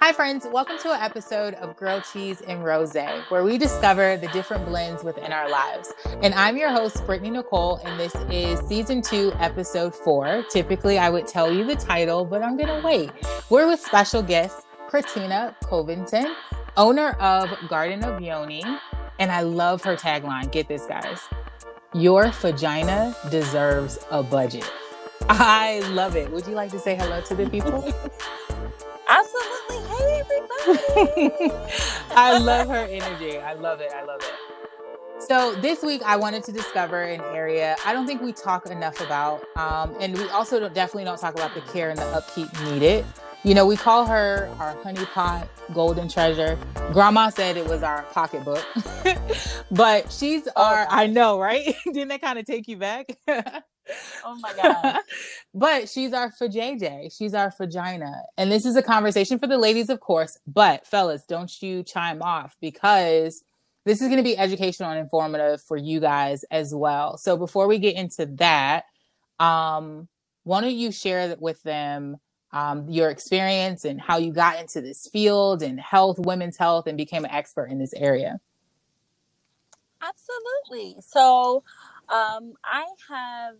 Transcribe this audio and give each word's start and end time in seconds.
Hi, 0.00 0.12
friends. 0.12 0.46
Welcome 0.46 0.76
to 0.80 0.92
an 0.92 1.00
episode 1.00 1.54
of 1.54 1.76
Grilled 1.76 2.04
Cheese 2.12 2.42
and 2.42 2.62
Rose, 2.62 2.94
where 3.30 3.42
we 3.42 3.56
discover 3.56 4.18
the 4.18 4.28
different 4.28 4.66
blends 4.66 5.02
within 5.02 5.32
our 5.32 5.48
lives. 5.48 5.94
And 6.22 6.34
I'm 6.34 6.58
your 6.58 6.70
host, 6.70 7.06
Brittany 7.06 7.30
Nicole, 7.30 7.76
and 7.76 7.98
this 7.98 8.14
is 8.30 8.60
season 8.68 9.00
two, 9.00 9.32
episode 9.38 9.94
four. 9.94 10.44
Typically, 10.50 10.98
I 10.98 11.08
would 11.08 11.26
tell 11.26 11.50
you 11.50 11.64
the 11.64 11.76
title, 11.76 12.24
but 12.24 12.42
I'm 12.42 12.58
going 12.58 12.68
to 12.68 12.86
wait. 12.86 13.12
We're 13.48 13.66
with 13.66 13.80
special 13.80 14.22
guest, 14.22 14.66
Kratina 14.90 15.54
Covington, 15.64 16.34
owner 16.76 17.12
of 17.12 17.50
Garden 17.68 18.04
of 18.04 18.20
Yoni. 18.20 18.62
And 19.18 19.32
I 19.32 19.40
love 19.40 19.82
her 19.84 19.96
tagline. 19.96 20.52
Get 20.52 20.68
this, 20.68 20.84
guys. 20.86 21.20
Your 21.94 22.30
vagina 22.32 23.16
deserves 23.30 23.98
a 24.10 24.22
budget. 24.22 24.70
I 25.28 25.80
love 25.90 26.16
it. 26.16 26.30
Would 26.30 26.46
you 26.46 26.54
like 26.54 26.70
to 26.72 26.78
say 26.78 26.96
hello 26.96 27.20
to 27.22 27.34
the 27.34 27.48
people? 27.48 27.84
Absolutely. 29.08 29.78
Hey, 29.88 30.20
everybody. 30.20 31.54
I 32.10 32.38
love 32.38 32.68
her 32.68 32.86
energy. 32.90 33.38
I 33.38 33.54
love 33.54 33.80
it. 33.80 33.92
I 33.94 34.04
love 34.04 34.20
it. 34.22 34.32
So 35.20 35.54
this 35.56 35.82
week, 35.82 36.02
I 36.04 36.16
wanted 36.16 36.44
to 36.44 36.52
discover 36.52 37.02
an 37.02 37.20
area 37.34 37.76
I 37.86 37.92
don't 37.92 38.06
think 38.06 38.20
we 38.20 38.32
talk 38.32 38.66
enough 38.66 39.00
about, 39.00 39.42
um, 39.56 39.96
and 40.00 40.18
we 40.18 40.28
also 40.30 40.60
don't, 40.60 40.74
definitely 40.74 41.04
don't 41.04 41.18
talk 41.18 41.34
about 41.34 41.54
the 41.54 41.62
care 41.62 41.88
and 41.88 41.98
the 41.98 42.04
upkeep 42.06 42.48
needed. 42.64 43.06
You 43.42 43.54
know, 43.54 43.66
we 43.66 43.76
call 43.76 44.06
her 44.06 44.50
our 44.58 44.74
honeypot 44.76 45.48
golden 45.72 46.08
treasure. 46.08 46.58
Grandma 46.92 47.30
said 47.30 47.56
it 47.56 47.66
was 47.66 47.82
our 47.82 48.02
pocketbook, 48.12 48.66
but 49.70 50.12
she's 50.12 50.48
oh, 50.56 50.64
our. 50.64 50.86
I 50.90 51.06
know, 51.06 51.38
right? 51.38 51.74
Didn't 51.84 52.08
that 52.08 52.20
kind 52.20 52.38
of 52.38 52.44
take 52.44 52.68
you 52.68 52.76
back? 52.76 53.06
oh 54.24 54.36
my 54.40 54.52
god! 54.54 55.00
but 55.54 55.88
she's 55.88 56.12
our 56.12 56.30
for 56.30 56.48
JJ. 56.48 57.16
She's 57.16 57.34
our 57.34 57.52
vagina, 57.56 58.22
and 58.36 58.50
this 58.50 58.66
is 58.66 58.76
a 58.76 58.82
conversation 58.82 59.38
for 59.38 59.46
the 59.46 59.58
ladies, 59.58 59.90
of 59.90 60.00
course. 60.00 60.38
But 60.46 60.86
fellas, 60.86 61.24
don't 61.24 61.50
you 61.62 61.82
chime 61.82 62.22
off 62.22 62.56
because 62.60 63.44
this 63.84 64.00
is 64.00 64.08
going 64.08 64.18
to 64.18 64.24
be 64.24 64.38
educational 64.38 64.90
and 64.90 65.00
informative 65.00 65.62
for 65.62 65.76
you 65.76 66.00
guys 66.00 66.44
as 66.50 66.74
well. 66.74 67.18
So 67.18 67.36
before 67.36 67.66
we 67.68 67.78
get 67.78 67.96
into 67.96 68.26
that, 68.36 68.84
um, 69.38 70.08
why 70.44 70.60
don't 70.62 70.74
you 70.74 70.92
share 70.92 71.36
with 71.38 71.62
them? 71.62 72.18
Um, 72.52 72.88
your 72.88 73.10
experience 73.10 73.84
and 73.84 74.00
how 74.00 74.18
you 74.18 74.32
got 74.32 74.60
into 74.60 74.80
this 74.80 75.08
field 75.12 75.60
and 75.60 75.80
health, 75.80 76.20
women's 76.20 76.56
health, 76.56 76.86
and 76.86 76.96
became 76.96 77.24
an 77.24 77.32
expert 77.32 77.66
in 77.66 77.78
this 77.80 77.92
area. 77.94 78.38
Absolutely. 80.02 80.96
So, 81.00 81.64
um, 82.08 82.54
I 82.64 82.86
have 83.10 83.56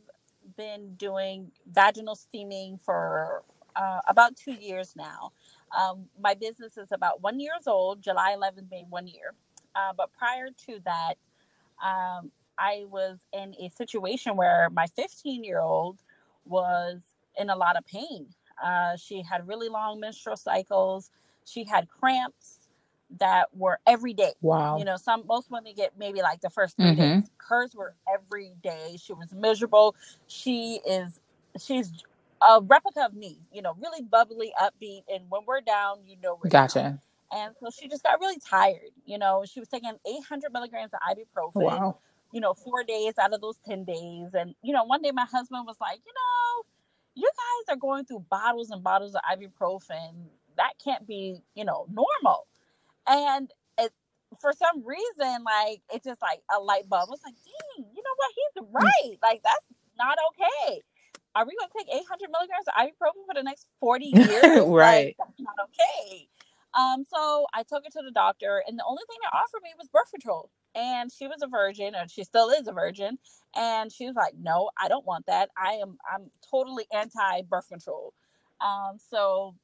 been 0.56 0.94
doing 0.96 1.52
vaginal 1.72 2.16
steaming 2.16 2.78
for 2.84 3.44
uh, 3.76 4.00
about 4.08 4.36
two 4.36 4.52
years 4.54 4.94
now. 4.96 5.32
Um, 5.78 6.06
my 6.20 6.34
business 6.34 6.78
is 6.78 6.88
about 6.92 7.22
one 7.22 7.40
years 7.40 7.66
old. 7.66 8.02
July 8.02 8.36
11th 8.38 8.70
made 8.70 8.86
one 8.90 9.08
year. 9.08 9.34
Uh, 9.76 9.92
but 9.96 10.12
prior 10.12 10.48
to 10.66 10.80
that, 10.86 11.14
um, 11.84 12.32
I 12.58 12.84
was 12.90 13.18
in 13.34 13.54
a 13.60 13.70
situation 13.70 14.36
where 14.36 14.70
my 14.70 14.86
15 14.88 15.44
year 15.44 15.60
old 15.60 16.00
was 16.46 17.02
in 17.38 17.50
a 17.50 17.56
lot 17.56 17.76
of 17.76 17.86
pain. 17.86 18.28
Uh, 18.64 18.96
she 18.96 19.22
had 19.22 19.48
really 19.48 19.68
long 19.68 20.00
menstrual 20.00 20.36
cycles. 20.38 21.10
She 21.44 21.64
had 21.64 21.88
cramps 21.88 22.63
that 23.18 23.48
were 23.54 23.78
every 23.86 24.14
day. 24.14 24.32
Wow. 24.40 24.78
You 24.78 24.84
know, 24.84 24.96
some 24.96 25.24
most 25.26 25.50
women 25.50 25.72
get 25.76 25.92
maybe 25.98 26.22
like 26.22 26.40
the 26.40 26.50
first 26.50 26.76
3 26.76 26.86
mm-hmm. 26.86 27.00
days. 27.00 27.30
Hers 27.38 27.74
were 27.74 27.94
every 28.12 28.54
day. 28.62 28.96
She 29.00 29.12
was 29.12 29.32
miserable. 29.32 29.94
She 30.26 30.80
is 30.86 31.20
she's 31.60 31.90
a 32.46 32.60
replica 32.60 33.04
of 33.06 33.14
me, 33.14 33.38
you 33.52 33.62
know, 33.62 33.74
really 33.80 34.02
bubbly, 34.02 34.52
upbeat, 34.60 35.02
and 35.12 35.24
when 35.28 35.42
we're 35.46 35.60
down, 35.60 35.98
you 36.06 36.16
know 36.22 36.38
we're 36.42 36.50
gotcha. 36.50 36.80
Down. 36.80 37.00
And 37.32 37.54
so 37.60 37.70
she 37.70 37.88
just 37.88 38.02
got 38.02 38.20
really 38.20 38.38
tired. 38.38 38.92
You 39.06 39.18
know, 39.18 39.44
she 39.50 39.60
was 39.60 39.68
taking 39.68 39.92
800 40.06 40.52
milligrams 40.52 40.92
of 40.92 41.00
ibuprofen. 41.00 41.62
Wow. 41.62 41.98
You 42.32 42.40
know, 42.40 42.54
four 42.54 42.84
days 42.84 43.14
out 43.18 43.32
of 43.32 43.40
those 43.40 43.56
10 43.66 43.84
days. 43.84 44.34
And, 44.34 44.54
you 44.62 44.72
know, 44.72 44.84
one 44.84 45.02
day 45.02 45.10
my 45.10 45.24
husband 45.24 45.64
was 45.66 45.76
like, 45.80 46.00
you 46.04 46.12
know, 46.12 46.64
you 47.14 47.28
guys 47.28 47.74
are 47.74 47.78
going 47.78 48.04
through 48.04 48.24
bottles 48.30 48.70
and 48.70 48.82
bottles 48.82 49.14
of 49.14 49.20
ibuprofen. 49.22 50.14
That 50.56 50.72
can't 50.82 51.06
be, 51.06 51.40
you 51.54 51.64
know, 51.64 51.86
normal. 51.90 52.46
And 53.08 53.50
it, 53.78 53.92
for 54.40 54.52
some 54.52 54.84
reason, 54.84 55.44
like 55.44 55.82
it 55.92 56.04
just 56.04 56.22
like 56.22 56.40
a 56.54 56.60
light 56.60 56.88
bulb 56.88 57.08
was 57.10 57.20
like, 57.24 57.34
dang, 57.34 57.86
you 57.94 58.02
know 58.02 58.16
what? 58.16 58.32
He's 58.34 58.62
mm. 58.62 58.68
right. 58.72 59.18
Like 59.22 59.42
that's 59.42 59.66
not 59.98 60.18
okay. 60.30 60.82
Are 61.34 61.44
we 61.44 61.56
gonna 61.58 61.72
take 61.76 61.92
800 61.92 62.30
milligrams 62.30 62.66
of 62.68 62.74
ibuprofen 62.74 63.26
for 63.26 63.34
the 63.34 63.42
next 63.42 63.66
40 63.80 64.04
years? 64.14 64.62
right. 64.66 65.06
Like, 65.06 65.16
that's 65.18 65.40
not 65.40 65.54
okay. 65.64 66.28
Um, 66.74 67.04
so 67.04 67.46
I 67.54 67.62
took 67.62 67.84
her 67.84 67.90
to 67.90 68.02
the 68.04 68.10
doctor, 68.10 68.62
and 68.66 68.78
the 68.78 68.84
only 68.86 69.02
thing 69.08 69.18
they 69.22 69.38
offered 69.38 69.62
me 69.62 69.70
was 69.78 69.88
birth 69.88 70.10
control. 70.10 70.50
And 70.74 71.10
she 71.12 71.28
was 71.28 71.40
a 71.40 71.46
virgin, 71.46 71.94
and 71.94 72.10
she 72.10 72.24
still 72.24 72.50
is 72.50 72.66
a 72.66 72.72
virgin. 72.72 73.18
And 73.54 73.92
she 73.92 74.06
was 74.06 74.16
like, 74.16 74.34
"No, 74.36 74.70
I 74.76 74.88
don't 74.88 75.06
want 75.06 75.26
that. 75.26 75.50
I 75.56 75.74
am, 75.74 75.98
I'm 76.12 76.30
totally 76.50 76.86
anti 76.92 77.42
birth 77.42 77.68
control." 77.68 78.12
Um, 78.60 78.98
so 78.98 79.54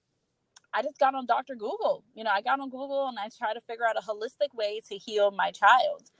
I 0.73 0.83
just 0.83 0.99
got 0.99 1.15
on 1.15 1.27
Dr. 1.27 1.55
Google. 1.55 2.05
You 2.15 2.25
know, 2.25 2.31
I 2.31 2.43
got 2.43 2.61
on 2.61 2.71
Google 2.71 3.09
and 3.09 3.19
I 3.19 3.29
tried 3.37 3.55
to 3.55 3.61
figure 3.63 3.87
out 3.87 3.97
a 3.97 4.01
holistic 4.01 4.55
way 4.55 4.81
to 4.89 4.97
heal 4.97 5.31
my 5.31 5.51
child. 5.51 6.11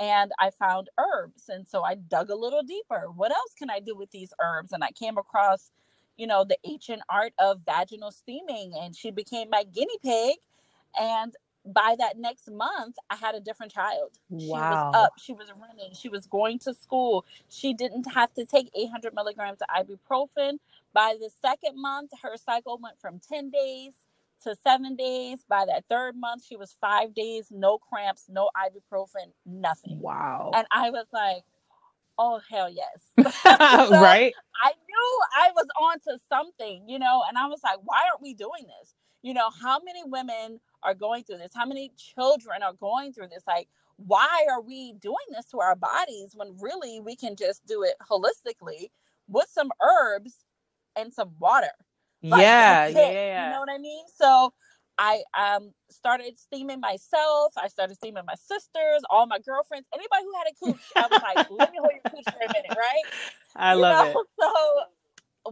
And 0.00 0.32
I 0.38 0.50
found 0.50 0.90
herbs. 0.98 1.48
And 1.48 1.66
so 1.66 1.82
I 1.82 1.96
dug 1.96 2.30
a 2.30 2.34
little 2.36 2.62
deeper. 2.62 3.08
What 3.14 3.32
else 3.32 3.54
can 3.58 3.70
I 3.70 3.80
do 3.80 3.96
with 3.96 4.10
these 4.10 4.32
herbs? 4.42 4.72
And 4.72 4.84
I 4.84 4.92
came 4.92 5.18
across, 5.18 5.70
you 6.16 6.26
know, 6.26 6.44
the 6.44 6.58
ancient 6.64 7.02
art 7.08 7.32
of 7.38 7.62
vaginal 7.66 8.12
steaming. 8.12 8.72
And 8.80 8.94
she 8.96 9.10
became 9.10 9.50
my 9.50 9.64
guinea 9.64 9.98
pig. 10.02 10.36
And 10.98 11.34
by 11.72 11.96
that 11.98 12.18
next 12.18 12.50
month, 12.50 12.96
I 13.10 13.16
had 13.16 13.34
a 13.34 13.40
different 13.40 13.72
child. 13.72 14.10
Wow. 14.30 14.38
She 14.38 14.48
was 14.48 14.94
up, 14.94 15.12
she 15.18 15.32
was 15.32 15.52
running, 15.60 15.94
she 15.94 16.08
was 16.08 16.26
going 16.26 16.58
to 16.60 16.74
school. 16.74 17.24
She 17.48 17.74
didn't 17.74 18.10
have 18.12 18.32
to 18.34 18.44
take 18.44 18.70
800 18.74 19.14
milligrams 19.14 19.58
of 19.60 19.68
ibuprofen. 19.86 20.58
By 20.92 21.16
the 21.20 21.30
second 21.42 21.80
month, 21.80 22.10
her 22.22 22.36
cycle 22.36 22.78
went 22.82 22.98
from 22.98 23.20
10 23.28 23.50
days 23.50 23.92
to 24.42 24.56
seven 24.56 24.96
days. 24.96 25.38
By 25.48 25.66
that 25.66 25.84
third 25.88 26.16
month, 26.16 26.44
she 26.44 26.56
was 26.56 26.76
five 26.80 27.14
days, 27.14 27.48
no 27.50 27.78
cramps, 27.78 28.26
no 28.28 28.50
ibuprofen, 28.56 29.32
nothing. 29.44 30.00
Wow. 30.00 30.52
And 30.54 30.66
I 30.70 30.90
was 30.90 31.06
like, 31.12 31.42
oh, 32.18 32.40
hell 32.50 32.70
yes. 32.70 33.02
so 33.42 34.00
right. 34.00 34.32
I 34.62 34.72
knew 34.88 35.20
I 35.36 35.50
was 35.54 35.66
onto 35.80 36.22
something, 36.28 36.88
you 36.88 36.98
know, 36.98 37.22
and 37.28 37.38
I 37.38 37.46
was 37.46 37.60
like, 37.62 37.78
why 37.84 38.02
aren't 38.10 38.22
we 38.22 38.34
doing 38.34 38.64
this? 38.80 38.94
You 39.22 39.34
know, 39.34 39.50
how 39.62 39.80
many 39.80 40.02
women 40.04 40.60
are 40.82 40.94
going 40.94 41.24
through 41.24 41.38
this? 41.38 41.52
How 41.54 41.66
many 41.66 41.92
children 41.96 42.62
are 42.62 42.74
going 42.74 43.12
through 43.12 43.28
this? 43.28 43.44
Like, 43.46 43.68
why 43.96 44.46
are 44.50 44.60
we 44.62 44.94
doing 45.00 45.16
this 45.32 45.46
to 45.46 45.60
our 45.60 45.74
bodies 45.76 46.32
when 46.34 46.56
really 46.60 47.00
we 47.00 47.16
can 47.16 47.36
just 47.36 47.66
do 47.66 47.82
it 47.82 47.94
holistically 48.10 48.90
with 49.28 49.48
some 49.48 49.70
herbs 49.82 50.44
and 50.96 51.12
some 51.12 51.32
water. 51.38 51.70
Like, 52.30 52.40
yeah, 52.40 52.88
yeah, 52.88 53.44
You 53.44 53.50
know 53.50 53.60
what 53.60 53.70
I 53.70 53.78
mean? 53.78 54.04
So 54.14 54.52
I 54.98 55.22
um 55.38 55.72
started 55.90 56.36
steaming 56.38 56.80
myself. 56.80 57.52
I 57.56 57.68
started 57.68 57.96
steaming 57.96 58.24
my 58.26 58.34
sisters, 58.34 59.02
all 59.10 59.26
my 59.26 59.38
girlfriends, 59.38 59.86
anybody 59.94 60.24
who 60.24 60.32
had 60.36 60.48
a 60.50 60.54
cooch. 60.58 60.92
I 60.98 61.06
was 61.06 61.20
like, 61.22 61.42
let 61.48 61.70
me 61.70 61.78
hold 61.80 61.92
your 61.94 62.02
cooch 62.10 62.26
for 62.32 62.40
a 62.44 62.50
minute, 62.50 62.72
right? 62.76 63.04
I 63.56 63.74
you 63.74 63.80
love 63.80 63.98
know? 63.98 64.02
it. 64.02 64.16
So 64.40 64.52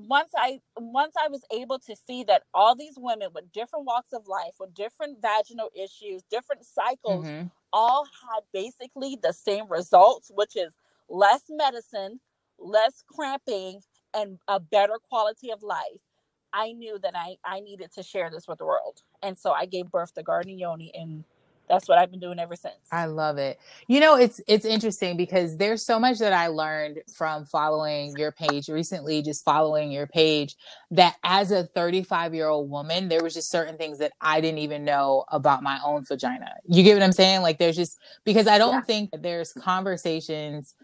once 0.02 0.30
I 0.36 0.60
once 0.76 1.14
I 1.22 1.28
was 1.28 1.42
able 1.52 1.78
to 1.80 1.96
see 1.96 2.24
that 2.24 2.42
all 2.54 2.74
these 2.74 2.94
women 2.96 3.28
with 3.34 3.50
different 3.52 3.86
walks 3.86 4.12
of 4.12 4.26
life, 4.26 4.54
with 4.58 4.74
different 4.74 5.18
vaginal 5.20 5.70
issues, 5.74 6.22
different 6.30 6.64
cycles, 6.64 7.26
mm-hmm. 7.26 7.46
all 7.72 8.04
had 8.04 8.42
basically 8.52 9.18
the 9.22 9.32
same 9.32 9.68
results, 9.68 10.30
which 10.34 10.56
is 10.56 10.74
less 11.08 11.42
medicine, 11.48 12.20
less 12.58 13.02
cramping, 13.06 13.80
and 14.14 14.38
a 14.48 14.58
better 14.58 14.94
quality 15.08 15.50
of 15.50 15.62
life, 15.62 16.00
I 16.52 16.72
knew 16.72 16.98
that 17.02 17.14
I, 17.14 17.36
I 17.44 17.60
needed 17.60 17.92
to 17.92 18.02
share 18.02 18.30
this 18.30 18.48
with 18.48 18.58
the 18.58 18.64
world. 18.64 19.02
And 19.22 19.38
so 19.38 19.52
I 19.52 19.66
gave 19.66 19.90
birth 19.90 20.14
to 20.14 20.22
Garden 20.22 20.58
Yoni 20.58 20.90
and 20.94 21.24
that's 21.68 21.88
what 21.88 21.98
I've 21.98 22.10
been 22.10 22.20
doing 22.20 22.38
ever 22.38 22.56
since. 22.56 22.76
I 22.92 23.06
love 23.06 23.38
it. 23.38 23.58
You 23.88 24.00
know, 24.00 24.16
it's 24.16 24.40
it's 24.46 24.64
interesting 24.64 25.16
because 25.16 25.56
there's 25.56 25.84
so 25.84 25.98
much 25.98 26.18
that 26.18 26.32
I 26.32 26.48
learned 26.48 27.00
from 27.14 27.44
following 27.46 28.16
your 28.16 28.32
page 28.32 28.68
recently, 28.68 29.22
just 29.22 29.44
following 29.44 29.90
your 29.90 30.06
page, 30.06 30.56
that 30.90 31.16
as 31.24 31.50
a 31.50 31.64
35 31.64 32.34
year 32.34 32.48
old 32.48 32.70
woman, 32.70 33.08
there 33.08 33.22
was 33.22 33.34
just 33.34 33.50
certain 33.50 33.76
things 33.76 33.98
that 33.98 34.12
I 34.20 34.40
didn't 34.40 34.58
even 34.58 34.84
know 34.84 35.24
about 35.28 35.62
my 35.62 35.78
own 35.84 36.04
vagina. 36.04 36.54
You 36.66 36.82
get 36.82 36.94
what 36.94 37.02
I'm 37.02 37.12
saying? 37.12 37.42
Like 37.42 37.58
there's 37.58 37.76
just 37.76 37.98
because 38.24 38.46
I 38.46 38.58
don't 38.58 38.74
yeah. 38.74 38.82
think 38.82 39.10
there's 39.12 39.52
conversations 39.52 40.74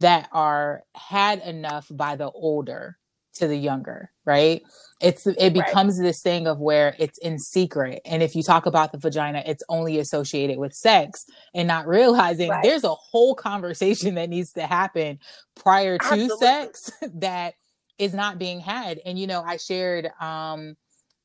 that 0.00 0.28
are 0.32 0.82
had 0.94 1.40
enough 1.40 1.86
by 1.90 2.16
the 2.16 2.30
older 2.30 2.96
to 3.40 3.48
the 3.48 3.56
younger, 3.56 4.10
right? 4.24 4.62
It's 5.00 5.26
it 5.26 5.54
becomes 5.54 5.98
right. 5.98 6.04
this 6.04 6.22
thing 6.22 6.46
of 6.46 6.58
where 6.58 6.94
it's 6.98 7.18
in 7.18 7.38
secret. 7.38 8.02
And 8.04 8.22
if 8.22 8.36
you 8.36 8.42
talk 8.42 8.66
about 8.66 8.92
the 8.92 8.98
vagina, 8.98 9.42
it's 9.46 9.64
only 9.68 9.98
associated 9.98 10.58
with 10.58 10.74
sex 10.74 11.24
and 11.54 11.66
not 11.66 11.86
realizing 11.86 12.50
right. 12.50 12.62
there's 12.62 12.84
a 12.84 12.94
whole 12.94 13.34
conversation 13.34 14.14
that 14.16 14.28
needs 14.28 14.52
to 14.52 14.66
happen 14.66 15.18
prior 15.56 15.98
to 15.98 16.04
Absolutely. 16.04 16.46
sex 16.46 16.90
that 17.14 17.54
is 17.98 18.14
not 18.14 18.38
being 18.38 18.60
had. 18.60 19.00
And 19.04 19.18
you 19.18 19.26
know, 19.26 19.42
I 19.42 19.56
shared 19.56 20.10
um 20.20 20.76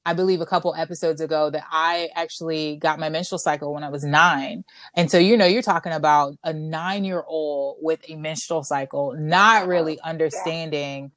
I 0.07 0.13
believe 0.13 0.39
a 0.39 0.45
couple 0.45 0.73
episodes 0.75 1.19
ago 1.19 1.49
that 1.49 1.65
I 1.71 2.09
actually 2.15 2.77
got 2.77 2.99
my 2.99 3.09
menstrual 3.09 3.39
cycle 3.39 3.73
when 3.73 3.83
I 3.83 3.89
was 3.89 4.03
nine. 4.03 4.63
And 4.93 5.09
so, 5.09 5.17
you 5.17 5.35
know, 5.35 5.47
you're 5.47 5.63
talking 5.63 5.93
about 5.93 6.35
a 6.43 6.53
nine 6.53 7.03
year 7.03 7.23
old 7.27 7.77
with 7.81 7.99
a 8.07 8.15
menstrual 8.15 8.63
cycle, 8.63 9.15
not 9.17 9.67
really 9.67 9.99
understanding 10.01 11.11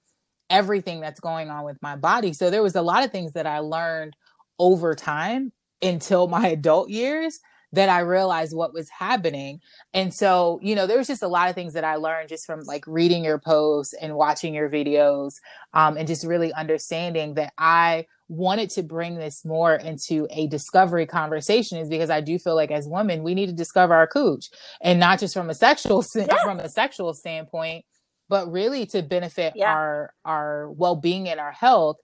everything 0.51 1.01
that's 1.01 1.21
going 1.21 1.51
on 1.51 1.65
with 1.65 1.81
my 1.83 1.97
body. 1.97 2.33
So 2.33 2.51
there 2.51 2.63
was 2.63 2.75
a 2.75 2.83
lot 2.83 3.05
of 3.05 3.11
things 3.11 3.33
that 3.33 3.47
I 3.47 3.59
learned 3.61 4.17
over 4.59 4.95
time 4.95 5.53
until 5.83 6.29
my 6.29 6.49
adult 6.49 6.91
years 6.91 7.39
that 7.73 7.89
I 7.89 8.01
realized 8.01 8.57
what 8.57 8.73
was 8.73 8.89
happening. 8.89 9.61
And 9.93 10.13
so, 10.13 10.59
you 10.63 10.75
know, 10.75 10.87
there 10.87 10.97
was 10.97 11.07
just 11.07 11.23
a 11.23 11.29
lot 11.29 11.51
of 11.51 11.55
things 11.55 11.75
that 11.75 11.85
I 11.85 11.97
learned 11.97 12.31
just 12.31 12.47
from 12.47 12.61
like 12.61 12.87
reading 12.87 13.25
your 13.25 13.39
posts 13.39 13.95
and 14.01 14.15
watching 14.15 14.55
your 14.55 14.71
videos 14.71 15.35
um, 15.75 15.97
and 15.97 16.09
just 16.09 16.27
really 16.27 16.53
understanding 16.55 17.35
that 17.35 17.53
I 17.59 18.07
wanted 18.29 18.71
to 18.71 18.83
bring 18.83 19.17
this 19.17 19.45
more 19.45 19.75
into 19.75 20.27
a 20.31 20.47
discovery 20.47 21.07
conversation 21.07 21.79
is 21.79 21.89
because 21.89 22.11
I 22.11 22.21
do 22.21 22.39
feel 22.39 22.55
like 22.55 22.71
as 22.71 22.87
women 22.87 23.23
we 23.23 23.35
need 23.35 23.47
to 23.47 23.55
discover 23.55 23.95
our 23.95 24.07
cooch 24.07 24.51
and 24.83 25.01
not 25.01 25.19
just 25.19 25.33
from 25.33 25.49
a 25.49 25.55
sexual 25.55 26.05
yeah. 26.15 26.43
from 26.43 26.61
a 26.61 26.69
sexual 26.69 27.15
standpoint 27.15 27.87
but 28.29 28.51
really 28.51 28.87
to 28.87 29.03
benefit 29.03 29.55
yeah. 29.57 29.73
our 29.73 30.15
our 30.25 30.71
well-being 30.71 31.29
and 31.29 31.41
our 31.41 31.53
health 31.53 31.97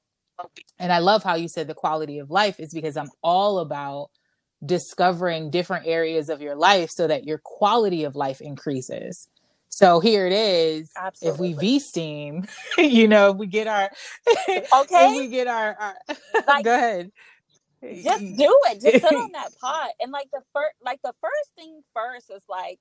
and 0.78 0.92
I 0.92 0.98
love 0.98 1.22
how 1.22 1.34
you 1.34 1.48
said 1.48 1.68
the 1.68 1.74
quality 1.74 2.18
of 2.18 2.30
life 2.30 2.58
is 2.58 2.72
because 2.72 2.96
I'm 2.96 3.10
all 3.22 3.58
about 3.58 4.10
discovering 4.64 5.50
different 5.50 5.86
areas 5.86 6.28
of 6.28 6.40
your 6.40 6.56
life 6.56 6.90
so 6.90 7.06
that 7.06 7.24
your 7.24 7.40
quality 7.44 8.04
of 8.04 8.16
life 8.16 8.40
increases. 8.40 9.28
So 9.68 10.00
here 10.00 10.26
it 10.26 10.32
is. 10.32 10.90
Absolutely. 10.96 11.50
If 11.50 11.56
we 11.56 11.60
V 11.60 11.80
steam, 11.80 12.46
you 12.78 13.08
know, 13.08 13.32
if 13.32 13.36
we 13.36 13.46
get 13.46 13.66
our 13.66 13.90
okay, 14.80 15.18
we 15.18 15.28
get 15.28 15.46
our, 15.46 15.76
our 15.78 15.94
like, 16.46 16.64
go 16.64 16.74
ahead. 16.74 17.10
Just 17.82 18.20
do 18.20 18.58
it. 18.70 18.80
Just 18.80 19.04
sit 19.04 19.14
on 19.14 19.32
that 19.32 19.50
pot. 19.60 19.90
And 20.00 20.10
like 20.10 20.28
the 20.32 20.40
first, 20.54 20.74
like 20.82 21.00
the 21.02 21.12
first 21.20 21.50
thing 21.56 21.82
first 21.92 22.30
is 22.30 22.42
like, 22.48 22.78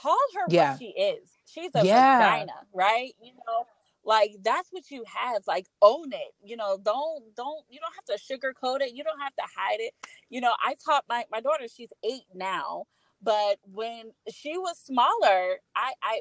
call 0.00 0.18
her 0.34 0.46
yeah. 0.48 0.70
what 0.70 0.78
she 0.78 0.86
is. 0.86 1.30
She's 1.46 1.70
a 1.74 1.84
yeah. 1.84 2.18
vagina, 2.18 2.52
right? 2.72 3.12
You 3.20 3.32
know, 3.32 3.66
like 4.04 4.36
that's 4.42 4.68
what 4.70 4.90
you 4.90 5.04
have 5.06 5.42
like 5.46 5.66
own 5.82 6.12
it 6.12 6.32
you 6.42 6.56
know 6.56 6.78
don't 6.82 7.22
don't 7.36 7.64
you 7.68 7.78
don't 7.78 7.94
have 7.94 8.04
to 8.04 8.24
sugarcoat 8.24 8.80
it 8.80 8.94
you 8.94 9.04
don't 9.04 9.20
have 9.20 9.34
to 9.34 9.42
hide 9.56 9.80
it 9.80 9.92
you 10.30 10.40
know 10.40 10.52
i 10.64 10.74
taught 10.84 11.04
my 11.08 11.24
my 11.30 11.40
daughter 11.40 11.64
she's 11.68 11.90
eight 12.04 12.24
now 12.34 12.84
but 13.22 13.58
when 13.72 14.10
she 14.30 14.56
was 14.56 14.78
smaller 14.78 15.58
i 15.76 15.92
i 16.02 16.20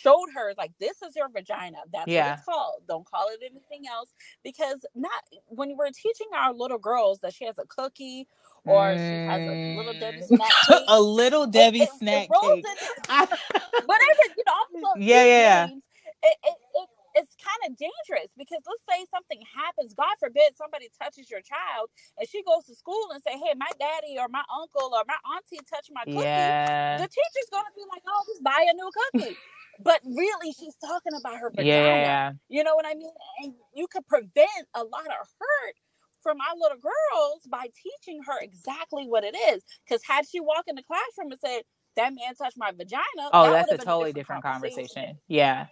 showed 0.00 0.28
her 0.34 0.52
like 0.56 0.72
this 0.80 1.02
is 1.02 1.14
your 1.16 1.28
vagina 1.28 1.78
that's 1.92 2.08
yeah. 2.08 2.30
what 2.30 2.38
it's 2.38 2.44
called 2.44 2.82
don't 2.88 3.06
call 3.06 3.26
it 3.28 3.40
anything 3.42 3.88
else 3.90 4.10
because 4.42 4.84
not 4.94 5.10
when 5.46 5.76
we're 5.76 5.90
teaching 5.90 6.28
our 6.36 6.52
little 6.52 6.78
girls 6.78 7.18
that 7.20 7.34
she 7.34 7.44
has 7.44 7.58
a 7.58 7.66
cookie 7.66 8.26
or 8.64 8.78
mm. 8.78 8.96
she 8.96 9.26
has 9.28 9.40
a 9.40 9.76
little 9.76 10.00
Debbie 10.00 10.18
mm. 10.18 10.26
snack 10.26 10.52
cake. 10.68 10.84
a 10.88 11.00
little 11.00 11.46
Debbie 11.46 11.82
it, 11.82 11.90
snack 11.98 12.28
it 12.30 12.40
cake. 12.40 12.64
whatever, 13.86 14.24
you 14.36 14.44
know, 14.46 14.92
yeah, 14.98 15.24
yeah. 15.24 15.66
Names, 15.66 15.82
it, 16.22 16.36
it, 16.44 16.56
it 16.74 16.88
it's 17.14 17.36
kind 17.36 17.62
of 17.68 17.76
dangerous 17.76 18.32
because 18.36 18.64
let's 18.64 18.84
say 18.88 19.04
something 19.12 19.40
happens, 19.44 19.94
God 19.94 20.16
forbid 20.18 20.56
somebody 20.56 20.88
touches 20.96 21.28
your 21.28 21.44
child 21.44 21.92
and 22.18 22.28
she 22.28 22.42
goes 22.42 22.64
to 22.66 22.74
school 22.74 23.12
and 23.12 23.20
say, 23.22 23.36
Hey, 23.36 23.52
my 23.56 23.68
daddy 23.78 24.16
or 24.18 24.28
my 24.28 24.42
uncle 24.48 24.92
or 24.92 25.04
my 25.04 25.18
auntie 25.36 25.60
touched 25.68 25.92
my 25.92 26.04
cookie. 26.04 26.24
Yeah. 26.24 26.98
The 26.98 27.08
teacher's 27.08 27.50
gonna 27.52 27.72
be 27.76 27.84
like, 27.92 28.02
Oh, 28.08 28.22
just 28.26 28.42
buy 28.42 28.64
a 28.64 28.74
new 28.74 28.90
cookie. 28.90 29.36
But 29.82 30.00
really 30.04 30.52
she's 30.52 30.76
talking 30.76 31.12
about 31.18 31.38
her 31.38 31.50
vagina. 31.50 31.68
Yeah. 31.68 32.32
You 32.48 32.64
know 32.64 32.74
what 32.74 32.86
I 32.86 32.94
mean? 32.94 33.12
And 33.42 33.54
you 33.74 33.86
could 33.86 34.06
prevent 34.06 34.66
a 34.74 34.82
lot 34.82 35.06
of 35.06 35.26
hurt 35.38 35.74
from 36.22 36.38
my 36.38 36.52
little 36.56 36.78
girls 36.78 37.40
by 37.50 37.66
teaching 37.82 38.22
her 38.26 38.38
exactly 38.40 39.06
what 39.06 39.24
it 39.24 39.34
is. 39.34 39.62
Because 39.84 40.02
had 40.04 40.26
she 40.28 40.40
walked 40.40 40.68
in 40.68 40.76
the 40.76 40.82
classroom 40.82 41.32
and 41.32 41.40
said, 41.40 41.62
that 41.96 42.14
man 42.14 42.34
touched 42.34 42.56
my 42.56 42.70
vagina. 42.70 43.02
Oh, 43.32 43.52
that 43.52 43.66
that's 43.68 43.82
a 43.82 43.84
totally 43.84 44.12
different, 44.12 44.42
different 44.42 44.44
conversation. 44.44 44.86
conversation. 44.94 45.18
Yeah 45.28 45.66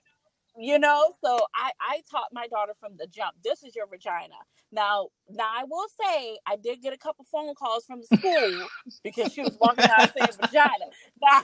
you 0.58 0.78
know 0.78 1.12
so 1.22 1.38
i 1.54 1.70
i 1.80 2.00
taught 2.10 2.28
my 2.32 2.46
daughter 2.48 2.72
from 2.80 2.92
the 2.98 3.06
jump 3.06 3.34
this 3.44 3.62
is 3.62 3.74
your 3.74 3.86
vagina 3.86 4.34
now 4.72 5.08
now 5.30 5.48
i 5.56 5.64
will 5.64 5.86
say 6.00 6.38
i 6.46 6.56
did 6.56 6.82
get 6.82 6.92
a 6.92 6.98
couple 6.98 7.24
phone 7.30 7.54
calls 7.54 7.84
from 7.84 8.00
the 8.00 8.16
school 8.16 8.66
because 9.04 9.32
she 9.32 9.42
was 9.42 9.56
walking 9.60 9.84
out 9.84 10.10
saying 10.16 10.28
vagina 10.40 10.86
now 11.22 11.42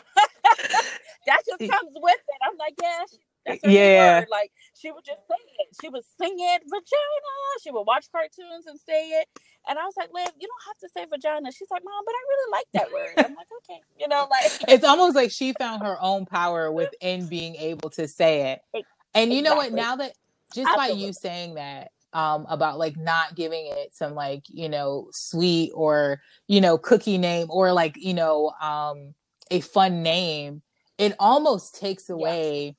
that 1.26 1.42
just 1.46 1.60
comes 1.70 1.92
with 1.94 2.14
it 2.14 2.40
i'm 2.42 2.56
like 2.58 2.74
yeah 2.80 3.02
that's 3.46 3.64
her 3.64 3.70
yeah 3.70 4.20
word. 4.20 4.28
like 4.30 4.50
she 4.74 4.90
would 4.90 5.04
just 5.04 5.20
say 5.28 5.38
it 5.58 5.68
she 5.80 5.88
would 5.88 6.04
sing 6.20 6.36
it 6.38 6.62
vagina 6.64 7.34
she 7.62 7.70
would 7.70 7.84
watch 7.84 8.06
cartoons 8.12 8.66
and 8.66 8.78
say 8.80 9.10
it 9.20 9.28
and 9.68 9.78
I 9.78 9.84
was 9.84 9.94
like, 9.96 10.10
Liv, 10.12 10.28
you 10.38 10.46
don't 10.46 10.66
have 10.66 10.78
to 10.78 10.88
say 10.88 11.06
vagina. 11.10 11.50
She's 11.50 11.68
like, 11.70 11.82
Mom, 11.84 12.04
but 12.04 12.12
I 12.12 12.22
really 12.28 12.52
like 12.52 12.66
that 12.74 12.92
word. 12.92 13.16
I'm 13.18 13.34
like, 13.34 13.48
okay. 13.58 13.80
You 13.98 14.08
know, 14.08 14.28
like 14.30 14.52
it's 14.68 14.84
almost 14.84 15.16
like 15.16 15.30
she 15.30 15.52
found 15.54 15.82
her 15.82 15.96
own 16.00 16.24
power 16.26 16.70
within 16.70 17.26
being 17.26 17.56
able 17.56 17.90
to 17.90 18.06
say 18.06 18.52
it. 18.52 18.84
And 19.14 19.32
you 19.32 19.42
know 19.42 19.56
what? 19.56 19.72
Now 19.72 19.96
that 19.96 20.12
just 20.54 20.70
Absolutely. 20.70 21.02
by 21.02 21.06
you 21.06 21.12
saying 21.12 21.54
that 21.54 21.90
um, 22.12 22.46
about 22.48 22.78
like 22.78 22.96
not 22.96 23.34
giving 23.34 23.66
it 23.66 23.94
some 23.94 24.14
like 24.14 24.42
you 24.48 24.68
know 24.68 25.08
sweet 25.12 25.72
or 25.74 26.20
you 26.46 26.60
know 26.60 26.78
cookie 26.78 27.18
name 27.18 27.48
or 27.50 27.72
like 27.72 27.96
you 27.96 28.14
know 28.14 28.52
um, 28.60 29.14
a 29.50 29.60
fun 29.60 30.02
name, 30.02 30.62
it 30.98 31.14
almost 31.18 31.78
takes 31.78 32.08
away 32.08 32.76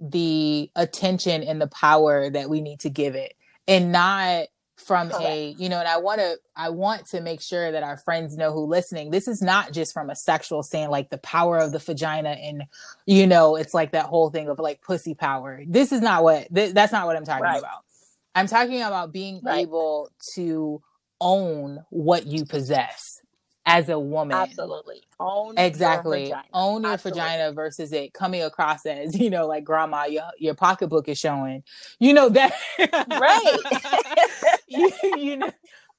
yes. 0.00 0.10
the 0.12 0.70
attention 0.76 1.42
and 1.42 1.60
the 1.60 1.66
power 1.68 2.30
that 2.30 2.48
we 2.48 2.60
need 2.60 2.80
to 2.80 2.90
give 2.90 3.14
it, 3.14 3.34
and 3.66 3.92
not 3.92 4.46
from 4.76 5.08
Correct. 5.08 5.24
a 5.24 5.54
you 5.58 5.68
know 5.68 5.78
and 5.78 5.88
i 5.88 5.96
want 5.96 6.20
to 6.20 6.36
i 6.54 6.68
want 6.68 7.06
to 7.06 7.20
make 7.20 7.40
sure 7.40 7.72
that 7.72 7.82
our 7.82 7.96
friends 7.96 8.36
know 8.36 8.52
who 8.52 8.66
listening 8.66 9.10
this 9.10 9.26
is 9.26 9.40
not 9.40 9.72
just 9.72 9.94
from 9.94 10.10
a 10.10 10.16
sexual 10.16 10.62
stand 10.62 10.90
like 10.90 11.08
the 11.08 11.18
power 11.18 11.56
of 11.58 11.72
the 11.72 11.78
vagina 11.78 12.30
and 12.30 12.64
you 13.06 13.26
know 13.26 13.56
it's 13.56 13.72
like 13.72 13.92
that 13.92 14.04
whole 14.04 14.28
thing 14.28 14.48
of 14.48 14.58
like 14.58 14.82
pussy 14.82 15.14
power 15.14 15.62
this 15.66 15.92
is 15.92 16.02
not 16.02 16.22
what 16.22 16.46
th- 16.54 16.74
that's 16.74 16.92
not 16.92 17.06
what 17.06 17.16
i'm 17.16 17.24
talking 17.24 17.42
right. 17.42 17.58
about 17.58 17.84
i'm 18.34 18.46
talking 18.46 18.82
about 18.82 19.12
being 19.12 19.40
right. 19.42 19.60
able 19.60 20.10
to 20.34 20.82
own 21.22 21.82
what 21.88 22.26
you 22.26 22.44
possess 22.44 23.22
as 23.66 23.88
a 23.88 23.98
woman. 23.98 24.36
Absolutely. 24.36 25.02
Own 25.18 25.58
exactly. 25.58 26.28
Your 26.28 26.42
Own 26.52 26.82
your 26.82 26.92
Absolutely. 26.92 27.20
vagina 27.20 27.52
versus 27.52 27.92
it 27.92 28.14
coming 28.14 28.42
across 28.42 28.86
as, 28.86 29.18
you 29.20 29.28
know, 29.28 29.46
like 29.46 29.64
grandma, 29.64 30.04
your, 30.04 30.30
your 30.38 30.54
pocketbook 30.54 31.08
is 31.08 31.18
showing. 31.18 31.64
You 31.98 32.14
know 32.14 32.28
that 32.30 32.54
right. 32.78 34.58
you, 34.68 34.90
you, 35.16 35.36
know. 35.36 35.50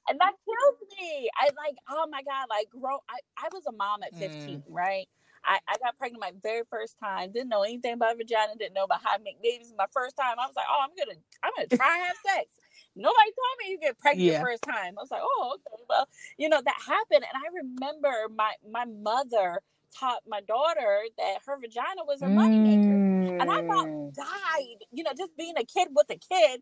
And 0.08 0.18
that 0.18 0.32
kills 0.44 0.90
me. 0.98 1.28
I 1.38 1.44
like, 1.44 1.76
oh 1.90 2.06
my 2.10 2.22
God, 2.22 2.46
like 2.48 2.68
grow 2.70 2.98
I, 3.10 3.18
I 3.36 3.48
was 3.52 3.62
a 3.68 3.72
mom 3.72 4.02
at 4.02 4.18
15, 4.18 4.58
mm. 4.58 4.62
right? 4.68 5.06
I, 5.44 5.58
I 5.68 5.76
got 5.84 5.96
pregnant 5.98 6.20
my 6.20 6.32
very 6.42 6.62
first 6.70 6.96
time. 7.02 7.32
Didn't 7.32 7.48
know 7.48 7.62
anything 7.62 7.94
about 7.94 8.16
vagina. 8.16 8.52
Didn't 8.58 8.74
know 8.74 8.84
about 8.84 9.00
how 9.04 9.16
to 9.16 9.22
make 9.22 9.40
babies. 9.42 9.72
My 9.76 9.86
first 9.92 10.16
time, 10.16 10.36
I 10.38 10.46
was 10.46 10.56
like, 10.56 10.66
"Oh, 10.68 10.80
I'm 10.82 10.90
gonna, 10.98 11.18
I'm 11.44 11.52
gonna 11.56 11.68
try 11.68 11.98
have 11.98 12.16
sex." 12.26 12.50
Nobody 12.98 13.30
told 13.30 13.54
me 13.60 13.70
you 13.70 13.78
get 13.80 13.98
pregnant 13.98 14.32
yeah. 14.32 14.42
first 14.42 14.62
time. 14.62 14.94
I 14.98 15.02
was 15.02 15.10
like, 15.10 15.22
oh, 15.22 15.54
okay, 15.54 15.82
well, 15.88 16.08
you 16.36 16.48
know, 16.48 16.60
that 16.62 16.76
happened. 16.86 17.24
And 17.24 17.34
I 17.34 17.48
remember 17.62 18.12
my 18.34 18.52
my 18.70 18.84
mother 18.84 19.62
taught 19.98 20.20
my 20.26 20.40
daughter 20.42 21.04
that 21.16 21.38
her 21.46 21.58
vagina 21.58 22.04
was 22.06 22.20
a 22.22 22.26
moneymaker. 22.26 23.30
Mm. 23.30 23.40
And 23.40 23.50
I 23.50 23.60
about 23.60 23.86
mm. 23.86 24.14
died, 24.14 24.84
you 24.92 25.04
know, 25.04 25.12
just 25.16 25.36
being 25.36 25.54
a 25.56 25.64
kid 25.64 25.88
with 25.94 26.06
a 26.10 26.18
kid, 26.18 26.60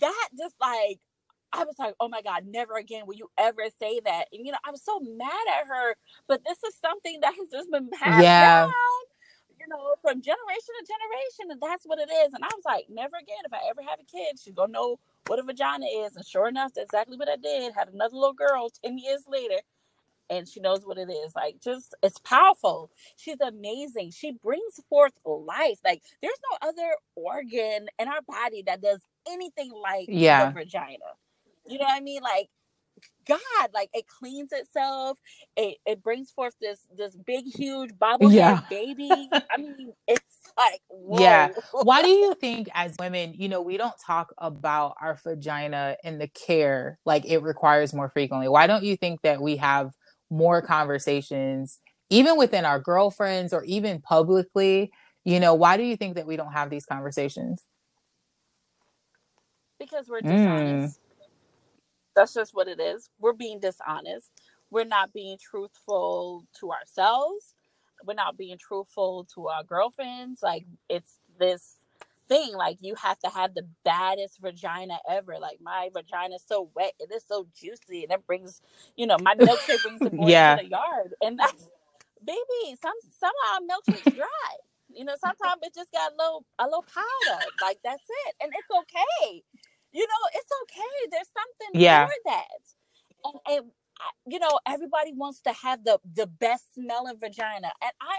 that 0.00 0.28
just 0.36 0.56
like 0.60 0.98
I 1.52 1.64
was 1.64 1.76
like, 1.78 1.94
oh 2.00 2.08
my 2.08 2.22
God, 2.22 2.44
never 2.46 2.76
again 2.76 3.04
will 3.06 3.14
you 3.14 3.30
ever 3.38 3.62
say 3.78 4.00
that. 4.04 4.26
And 4.32 4.44
you 4.44 4.52
know, 4.52 4.58
I 4.64 4.70
was 4.70 4.82
so 4.82 5.00
mad 5.00 5.46
at 5.60 5.66
her, 5.68 5.94
but 6.26 6.42
this 6.44 6.58
is 6.64 6.74
something 6.80 7.20
that 7.22 7.34
has 7.34 7.48
just 7.50 7.70
been 7.70 7.90
passed 7.90 8.22
yeah. 8.22 8.64
down 8.64 8.72
you 9.58 9.66
know, 9.68 9.94
from 10.02 10.22
generation 10.22 10.72
to 10.78 10.86
generation, 10.86 11.50
and 11.50 11.60
that's 11.60 11.84
what 11.84 11.98
it 11.98 12.10
is. 12.10 12.32
And 12.32 12.44
I 12.44 12.50
was 12.54 12.64
like, 12.64 12.86
never 12.88 13.16
again. 13.18 13.42
If 13.44 13.52
I 13.52 13.60
ever 13.68 13.82
have 13.82 13.98
a 14.00 14.06
kid, 14.06 14.38
she's 14.38 14.54
gonna 14.54 14.72
know 14.72 14.98
what 15.28 15.38
a 15.38 15.42
vagina 15.42 15.86
is. 15.86 16.16
And 16.16 16.26
sure 16.26 16.48
enough, 16.48 16.72
that's 16.74 16.92
exactly 16.92 17.16
what 17.16 17.28
I 17.28 17.36
did. 17.36 17.72
Had 17.74 17.88
another 17.88 18.16
little 18.16 18.34
girl 18.34 18.70
10 18.84 18.98
years 18.98 19.24
later, 19.28 19.60
and 20.30 20.48
she 20.48 20.60
knows 20.60 20.84
what 20.84 20.98
it 20.98 21.10
is. 21.10 21.34
Like, 21.34 21.60
just 21.62 21.94
it's 22.02 22.18
powerful. 22.18 22.90
She's 23.16 23.40
amazing. 23.40 24.10
She 24.10 24.32
brings 24.32 24.80
forth 24.88 25.12
life. 25.24 25.78
Like, 25.84 26.02
there's 26.22 26.38
no 26.50 26.68
other 26.68 26.94
organ 27.14 27.86
in 27.98 28.08
our 28.08 28.22
body 28.26 28.62
that 28.66 28.82
does 28.82 29.02
anything 29.30 29.72
like 29.72 30.06
yeah. 30.08 30.46
the 30.46 30.52
vagina. 30.52 30.98
You 31.66 31.78
know 31.78 31.84
what 31.84 31.96
I 31.96 32.00
mean? 32.00 32.22
Like, 32.22 32.48
God, 33.26 33.70
like 33.74 33.90
it 33.92 34.06
cleans 34.08 34.52
itself. 34.52 35.18
It 35.56 35.76
it 35.86 36.02
brings 36.02 36.30
forth 36.30 36.54
this 36.60 36.80
this 36.96 37.14
big 37.14 37.44
huge 37.44 37.90
bobblehead 37.92 38.32
yeah. 38.32 38.60
baby. 38.70 39.28
I 39.32 39.56
mean, 39.58 39.92
it's 40.06 40.37
like 40.58 40.80
whoa. 40.88 41.20
yeah. 41.20 41.50
Why 41.72 42.02
do 42.02 42.08
you 42.08 42.34
think 42.34 42.68
as 42.74 42.94
women, 42.98 43.34
you 43.34 43.48
know, 43.48 43.62
we 43.62 43.76
don't 43.76 43.94
talk 44.04 44.32
about 44.38 44.96
our 45.00 45.18
vagina 45.22 45.96
and 46.04 46.20
the 46.20 46.28
care 46.28 46.98
like 47.04 47.24
it 47.24 47.38
requires 47.38 47.94
more 47.94 48.10
frequently? 48.10 48.48
Why 48.48 48.66
don't 48.66 48.84
you 48.84 48.96
think 48.96 49.22
that 49.22 49.40
we 49.40 49.56
have 49.56 49.92
more 50.30 50.60
conversations, 50.60 51.78
even 52.10 52.36
within 52.36 52.64
our 52.64 52.80
girlfriends 52.80 53.52
or 53.52 53.64
even 53.64 54.00
publicly? 54.00 54.90
You 55.24 55.40
know, 55.40 55.54
why 55.54 55.76
do 55.76 55.82
you 55.82 55.96
think 55.96 56.16
that 56.16 56.26
we 56.26 56.36
don't 56.36 56.52
have 56.52 56.70
these 56.70 56.86
conversations? 56.86 57.62
because 59.78 60.08
we're 60.08 60.20
dishonest. 60.20 60.98
Mm. 60.98 61.02
That's 62.14 62.34
just 62.34 62.54
what 62.54 62.68
it 62.68 62.80
is. 62.80 63.08
We're 63.18 63.32
being 63.32 63.60
dishonest. 63.60 64.30
We're 64.70 64.84
not 64.84 65.12
being 65.12 65.38
truthful 65.40 66.44
to 66.60 66.72
ourselves. 66.72 67.54
We're 68.04 68.14
not 68.14 68.36
being 68.36 68.58
truthful 68.58 69.26
to 69.34 69.48
our 69.48 69.64
girlfriends. 69.64 70.42
Like 70.42 70.66
it's 70.88 71.18
this 71.38 71.76
thing 72.28 72.54
like 72.54 72.76
you 72.80 72.94
have 72.94 73.18
to 73.20 73.30
have 73.30 73.54
the 73.54 73.66
baddest 73.84 74.38
vagina 74.40 74.98
ever 75.08 75.38
like 75.40 75.58
my 75.62 75.88
vagina 75.92 76.34
is 76.34 76.44
so 76.46 76.70
wet 76.76 76.92
it 77.00 77.10
is 77.12 77.24
so 77.26 77.46
juicy 77.58 78.04
and 78.04 78.12
it 78.12 78.26
brings 78.26 78.60
you 78.96 79.06
know 79.06 79.16
my 79.22 79.34
milkshake 79.34 79.82
brings 79.82 80.00
the 80.00 80.10
boys 80.14 80.28
yeah. 80.28 80.56
to 80.56 80.62
the 80.62 80.68
yard 80.68 81.14
and 81.22 81.38
that's 81.38 81.68
baby 82.24 82.76
some 82.80 82.92
some 83.18 83.30
of 83.30 83.54
our 83.54 83.60
milkshake's 83.66 84.14
dry 84.14 84.54
you 84.94 85.04
know 85.04 85.14
sometimes 85.18 85.60
it 85.62 85.74
just 85.74 85.90
got 85.90 86.12
a 86.12 86.16
little 86.16 86.44
a 86.58 86.64
little 86.64 86.84
powder 86.84 87.44
like 87.62 87.78
that's 87.82 88.04
it 88.26 88.34
and 88.42 88.52
it's 88.54 88.68
okay 88.78 89.42
you 89.92 90.06
know 90.06 90.22
it's 90.34 90.50
okay 90.62 91.08
there's 91.10 91.30
something 91.32 91.80
yeah. 91.80 92.06
for 92.06 92.14
that 92.26 92.60
and, 93.24 93.56
and 93.56 93.70
you 94.26 94.38
know 94.38 94.60
everybody 94.66 95.12
wants 95.14 95.40
to 95.42 95.52
have 95.52 95.84
the 95.84 95.98
the 96.16 96.26
best 96.26 96.74
smelling 96.74 97.18
vagina 97.20 97.70
and 97.82 97.92
i 98.02 98.18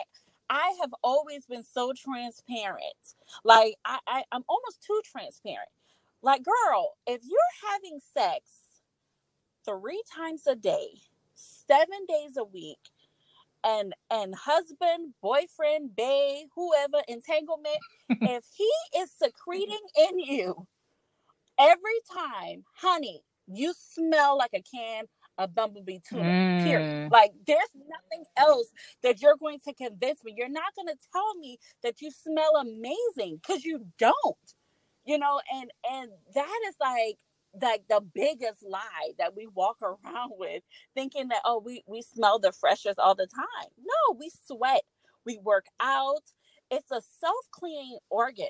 I 0.50 0.75
have 0.81 0.93
always 1.03 1.45
been 1.48 1.63
so 1.63 1.93
transparent. 1.93 3.15
Like 3.45 3.75
I, 3.86 4.00
I 4.07 4.24
I'm 4.31 4.43
almost 4.50 4.83
too 4.83 5.01
transparent. 5.05 5.69
Like, 6.24 6.43
girl, 6.43 6.95
if 7.07 7.21
you're 7.24 7.71
having 7.71 8.00
sex 8.13 8.41
three 9.65 10.03
times 10.15 10.48
a 10.48 10.55
day, 10.55 10.89
seven 11.36 12.00
days 12.07 12.38
a 12.38 12.43
week, 12.45 12.79
and 13.65 13.93
and 14.12 14.36
husband, 14.36 15.13
boyfriend, 15.21 15.95
bae, 15.95 16.43
whoever, 16.55 17.03
entanglement, 17.07 17.79
if 18.25 18.45
he 18.55 18.71
is 19.00 19.12
secreting 19.12 19.79
in 19.98 20.19
you 20.19 20.67
every 21.59 22.00
time, 22.12 22.65
honey, 22.75 23.24
you 23.48 23.74
smell 23.77 24.38
like 24.38 24.51
a 24.53 24.62
can 24.63 25.05
a 25.39 25.48
bumblebee 25.48 26.00
tuna. 26.08 26.24
Mm. 26.24 26.63
Period. 26.63 27.12
Like 27.12 27.31
there's 27.48 27.72
nothing 27.75 28.25
else 28.38 28.67
that 29.03 29.22
you're 29.22 29.38
going 29.39 29.60
to 29.67 29.74
convince 29.74 30.24
me. 30.24 30.36
You're 30.38 30.50
not 30.50 30.75
going 30.75 30.89
to 30.89 30.98
tell 31.13 31.36
me 31.36 31.58
that 31.84 32.01
you 32.01 32.12
smell 32.12 32.58
amazing 32.58 33.39
because 33.41 33.65
you 33.65 33.88
don't. 33.98 34.38
You 35.05 35.17
know, 35.17 35.41
and 35.51 35.72
and 35.91 36.12
that 36.36 36.60
is 36.67 36.75
like 36.79 37.17
like 37.62 37.84
the 37.89 38.01
biggest 38.13 38.63
lie 38.63 39.13
that 39.17 39.36
we 39.36 39.48
walk 39.55 39.77
around 39.81 40.34
with, 40.38 40.62
thinking 40.96 41.29
that 41.29 41.41
oh 41.46 41.63
we 41.65 41.84
we 41.88 42.03
smell 42.03 42.39
the 42.39 42.51
freshest 42.51 43.00
all 43.00 43.15
the 43.15 43.27
time. 43.27 43.69
No, 43.79 44.17
we 44.19 44.29
sweat, 44.46 44.84
we 45.25 45.39
work 45.43 45.65
out. 45.79 46.24
It's 46.69 46.91
a 46.91 47.01
self 47.19 47.46
cleaning 47.51 47.98
organ. 48.12 48.50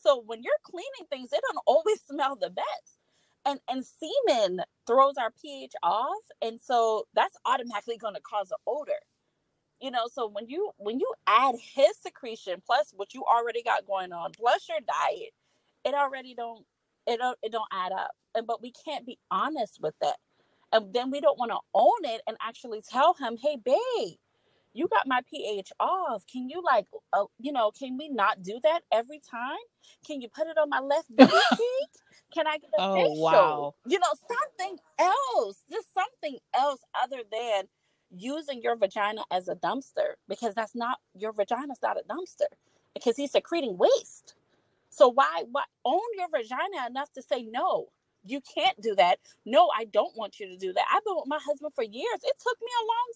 So 0.00 0.22
when 0.24 0.42
you're 0.42 0.52
cleaning 0.64 1.08
things, 1.10 1.32
it 1.32 1.40
don't 1.50 1.62
always 1.66 2.00
smell 2.08 2.36
the 2.36 2.50
best 2.50 2.95
and 3.46 3.60
and 3.70 3.84
semen 3.86 4.62
throws 4.86 5.16
our 5.18 5.32
pH 5.42 5.72
off, 5.84 6.24
and 6.42 6.60
so 6.60 7.06
that's 7.14 7.36
automatically 7.46 7.98
going 7.98 8.14
to 8.16 8.22
cause 8.22 8.50
an 8.52 8.58
odor. 8.66 9.00
You 9.80 9.90
know, 9.90 10.08
so 10.12 10.28
when 10.28 10.48
you 10.48 10.72
when 10.78 11.00
you 11.00 11.12
add 11.26 11.54
his 11.60 11.96
secretion 12.02 12.62
plus 12.66 12.92
what 12.96 13.14
you 13.14 13.24
already 13.24 13.62
got 13.62 13.86
going 13.86 14.12
on 14.12 14.32
plus 14.32 14.68
your 14.68 14.80
diet, 14.80 15.32
it 15.84 15.94
already 15.94 16.34
don't 16.34 16.64
it 17.06 17.18
don't 17.18 17.38
it 17.42 17.52
don't 17.52 17.68
add 17.72 17.92
up. 17.92 18.12
And 18.34 18.46
but 18.46 18.62
we 18.62 18.72
can't 18.86 19.06
be 19.06 19.18
honest 19.30 19.78
with 19.82 19.94
that, 20.02 20.16
and 20.72 20.94
then 20.94 21.10
we 21.10 21.20
don't 21.20 21.38
want 21.38 21.52
to 21.52 21.58
own 21.74 22.04
it 22.04 22.22
and 22.28 22.36
actually 22.42 22.82
tell 22.82 23.14
him, 23.14 23.36
hey, 23.42 23.58
babe, 23.64 24.16
you 24.74 24.88
got 24.88 25.06
my 25.06 25.20
pH 25.30 25.72
off. 25.80 26.24
Can 26.32 26.48
you 26.48 26.62
like, 26.64 26.86
uh, 27.12 27.24
you 27.40 27.52
know, 27.52 27.72
can 27.72 27.96
we 27.98 28.08
not 28.08 28.42
do 28.42 28.60
that 28.62 28.82
every 28.92 29.20
time? 29.30 29.58
Can 30.06 30.20
you 30.20 30.28
put 30.28 30.48
it 30.48 30.58
on 30.58 30.70
my 30.70 30.80
left 30.80 31.08
cheek? 31.18 31.90
Can 32.34 32.46
I 32.46 32.58
get 32.58 32.70
a 32.78 32.82
oh, 32.82 32.94
facial? 32.94 33.22
Wow. 33.22 33.74
You 33.86 33.98
know, 33.98 34.12
something 34.28 34.78
else, 34.98 35.62
just 35.70 35.88
something 35.94 36.38
else 36.54 36.80
other 37.02 37.22
than 37.30 37.64
using 38.10 38.62
your 38.62 38.76
vagina 38.76 39.22
as 39.30 39.48
a 39.48 39.54
dumpster 39.54 40.14
because 40.28 40.54
that's 40.54 40.74
not 40.74 40.98
your 41.14 41.32
vagina's 41.32 41.78
not 41.82 41.96
a 41.96 42.02
dumpster 42.12 42.46
because 42.94 43.16
he's 43.16 43.32
secreting 43.32 43.76
waste. 43.76 44.34
So 44.90 45.08
why 45.08 45.44
why 45.50 45.64
own 45.84 46.00
your 46.16 46.28
vagina 46.30 46.86
enough 46.88 47.12
to 47.14 47.22
say 47.22 47.42
no? 47.42 47.86
You 48.24 48.40
can't 48.40 48.80
do 48.80 48.94
that. 48.96 49.18
No, 49.44 49.70
I 49.76 49.84
don't 49.84 50.16
want 50.16 50.40
you 50.40 50.48
to 50.48 50.56
do 50.56 50.72
that. 50.72 50.84
I've 50.92 51.04
been 51.04 51.14
with 51.14 51.28
my 51.28 51.38
husband 51.44 51.72
for 51.74 51.84
years. 51.84 52.20
It 52.24 52.34
took 52.42 52.58
me 52.60 52.72
a 52.74 52.86
long 52.86 53.08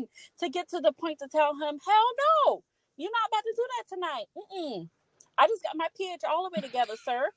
time 0.00 0.08
to 0.40 0.48
get 0.48 0.70
to 0.70 0.80
the 0.80 0.92
point 0.92 1.18
to 1.18 1.28
tell 1.28 1.52
him, 1.52 1.78
hell 1.84 2.08
no, 2.46 2.62
you're 2.96 3.10
not 3.10 3.28
about 3.28 3.42
to 3.42 3.54
do 3.54 3.66
that 3.76 3.94
tonight. 3.94 4.26
Mm-mm. 4.36 4.88
I 5.36 5.46
just 5.48 5.62
got 5.62 5.76
my 5.76 5.88
pH 5.96 6.22
all 6.26 6.48
the 6.48 6.50
way 6.56 6.66
together, 6.66 6.94
sir. 7.04 7.28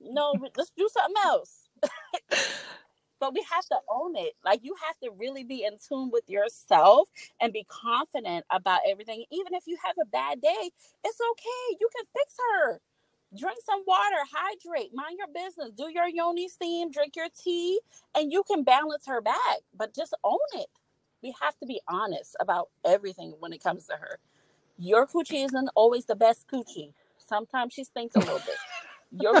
No, 0.00 0.34
let's 0.56 0.72
do 0.76 0.88
something 0.92 1.22
else. 1.24 1.68
but 3.20 3.34
we 3.34 3.44
have 3.52 3.64
to 3.66 3.76
own 3.90 4.16
it. 4.16 4.34
Like 4.44 4.60
you 4.62 4.74
have 4.86 4.98
to 5.00 5.10
really 5.18 5.44
be 5.44 5.64
in 5.64 5.76
tune 5.78 6.10
with 6.12 6.28
yourself 6.28 7.08
and 7.40 7.52
be 7.52 7.64
confident 7.68 8.44
about 8.50 8.80
everything. 8.88 9.24
Even 9.30 9.54
if 9.54 9.64
you 9.66 9.76
have 9.84 9.96
a 10.00 10.06
bad 10.06 10.40
day, 10.40 10.70
it's 11.04 11.18
okay. 11.32 11.76
You 11.80 11.88
can 11.96 12.06
fix 12.16 12.36
her. 12.52 12.80
Drink 13.36 13.58
some 13.64 13.82
water, 13.86 14.16
hydrate, 14.32 14.90
mind 14.94 15.18
your 15.18 15.28
business, 15.34 15.70
do 15.76 15.90
your 15.92 16.08
yoni 16.08 16.48
steam, 16.48 16.90
drink 16.90 17.14
your 17.14 17.28
tea, 17.44 17.78
and 18.16 18.32
you 18.32 18.42
can 18.42 18.62
balance 18.62 19.04
her 19.06 19.20
back. 19.20 19.58
But 19.76 19.94
just 19.94 20.14
own 20.24 20.38
it. 20.54 20.68
We 21.22 21.34
have 21.42 21.58
to 21.58 21.66
be 21.66 21.80
honest 21.88 22.36
about 22.40 22.70
everything 22.86 23.34
when 23.38 23.52
it 23.52 23.62
comes 23.62 23.86
to 23.88 23.94
her. 23.94 24.18
Your 24.78 25.06
coochie 25.06 25.44
isn't 25.44 25.70
always 25.74 26.06
the 26.06 26.16
best 26.16 26.46
coochie. 26.48 26.94
Sometimes 27.18 27.74
she 27.74 27.84
stinks 27.84 28.16
a 28.16 28.20
little 28.20 28.38
bit. 28.38 28.56
Your 29.10 29.40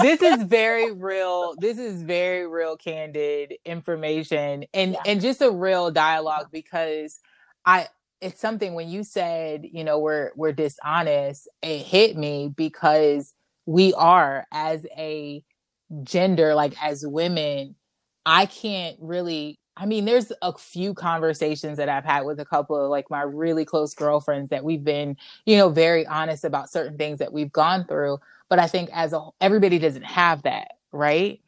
this 0.00 0.22
is 0.22 0.42
very 0.44 0.92
real. 0.92 1.54
This 1.58 1.78
is 1.78 2.02
very 2.02 2.46
real, 2.46 2.76
candid 2.76 3.54
information, 3.64 4.64
and 4.72 4.92
yeah. 4.92 5.02
and 5.06 5.20
just 5.20 5.42
a 5.42 5.50
real 5.50 5.90
dialogue 5.90 6.48
because 6.52 7.18
I 7.64 7.88
it's 8.20 8.40
something 8.40 8.74
when 8.74 8.88
you 8.88 9.04
said 9.04 9.64
you 9.70 9.84
know 9.84 9.98
we're 9.98 10.30
we're 10.36 10.52
dishonest. 10.52 11.48
It 11.62 11.78
hit 11.78 12.16
me 12.16 12.52
because 12.54 13.34
we 13.66 13.94
are 13.94 14.46
as 14.52 14.86
a 14.96 15.44
gender, 16.02 16.54
like 16.54 16.74
as 16.82 17.04
women. 17.06 17.76
I 18.24 18.46
can't 18.46 18.96
really 19.00 19.58
I 19.76 19.86
mean, 19.86 20.04
there's 20.04 20.32
a 20.42 20.52
few 20.52 20.92
conversations 20.92 21.78
that 21.78 21.88
I've 21.88 22.04
had 22.04 22.22
with 22.22 22.38
a 22.40 22.44
couple 22.44 22.76
of 22.76 22.90
like 22.90 23.10
my 23.10 23.22
really 23.22 23.64
close 23.64 23.94
girlfriends 23.94 24.50
that 24.50 24.64
we've 24.64 24.84
been, 24.84 25.16
you 25.46 25.56
know, 25.56 25.70
very 25.70 26.06
honest 26.06 26.44
about 26.44 26.70
certain 26.70 26.98
things 26.98 27.18
that 27.18 27.32
we've 27.32 27.52
gone 27.52 27.86
through. 27.86 28.18
But 28.50 28.58
I 28.58 28.66
think 28.66 28.90
as 28.92 29.12
a 29.12 29.28
everybody 29.40 29.78
doesn't 29.78 30.04
have 30.04 30.42
that, 30.42 30.72
right? 30.92 31.40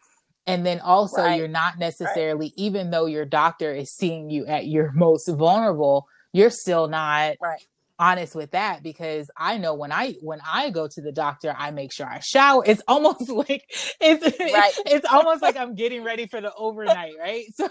And 0.46 0.64
then 0.64 0.80
also 0.80 1.22
right. 1.22 1.38
you're 1.38 1.48
not 1.48 1.78
necessarily, 1.78 2.46
right. 2.46 2.54
even 2.56 2.90
though 2.90 3.06
your 3.06 3.24
doctor 3.24 3.72
is 3.72 3.90
seeing 3.90 4.30
you 4.30 4.46
at 4.46 4.66
your 4.66 4.92
most 4.94 5.28
vulnerable, 5.28 6.08
you're 6.32 6.50
still 6.50 6.88
not 6.88 7.36
right 7.40 7.62
honest 8.04 8.34
with 8.34 8.50
that 8.50 8.82
because 8.82 9.30
I 9.36 9.56
know 9.56 9.74
when 9.74 9.90
I 9.90 10.14
when 10.20 10.40
I 10.46 10.70
go 10.70 10.86
to 10.86 11.00
the 11.00 11.12
doctor, 11.12 11.54
I 11.56 11.70
make 11.70 11.90
sure 11.90 12.06
I 12.06 12.20
shower. 12.20 12.62
It's 12.66 12.82
almost 12.88 13.28
like 13.30 13.64
it's 14.00 14.38
right. 14.38 14.72
it's 14.86 15.06
almost 15.10 15.40
like 15.40 15.56
I'm 15.56 15.74
getting 15.74 16.04
ready 16.04 16.26
for 16.26 16.40
the 16.40 16.52
overnight, 16.54 17.14
right? 17.18 17.44
So 17.56 17.68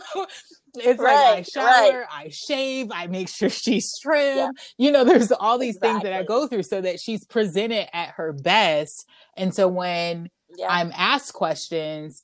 it's 0.76 1.00
right, 1.00 1.36
like 1.36 1.40
I 1.40 1.42
shower, 1.44 2.00
right. 2.00 2.06
I 2.12 2.30
shave, 2.30 2.90
I 2.92 3.06
make 3.06 3.30
sure 3.30 3.50
she's 3.50 3.96
trim. 4.00 4.38
Yeah. 4.38 4.50
You 4.78 4.92
know, 4.92 5.04
there's 5.04 5.32
all 5.32 5.60
these 5.60 5.76
exactly. 5.76 6.02
things 6.02 6.04
that 6.04 6.14
I 6.14 6.24
go 6.24 6.48
through 6.48 6.64
so 6.64 6.82
that 6.82 7.00
she's 7.00 7.26
presented 7.26 7.96
at 7.96 8.10
her 8.16 8.34
best. 8.34 9.06
And 9.38 9.54
so 9.54 9.68
when 9.68 10.32
yeah. 10.58 10.68
I'm 10.70 10.92
asked 10.96 11.34
questions, 11.34 12.24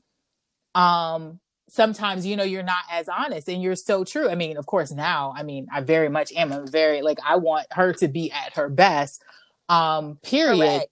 um, 0.73 1.39
sometimes 1.69 2.25
you 2.25 2.35
know 2.35 2.43
you're 2.43 2.63
not 2.63 2.83
as 2.91 3.07
honest 3.07 3.47
and 3.47 3.61
you're 3.61 3.75
so 3.75 4.03
true. 4.03 4.29
I 4.29 4.35
mean 4.35 4.57
of 4.57 4.65
course 4.65 4.91
now 4.91 5.33
i 5.35 5.43
mean 5.43 5.67
i 5.73 5.81
very 5.81 6.09
much 6.09 6.31
am. 6.33 6.51
A 6.51 6.65
very 6.65 7.01
like 7.01 7.19
i 7.25 7.35
want 7.35 7.67
her 7.71 7.93
to 7.93 8.07
be 8.07 8.31
at 8.31 8.53
her 8.55 8.69
best 8.69 9.23
um 9.69 10.17
period. 10.23 10.59
Correct. 10.59 10.91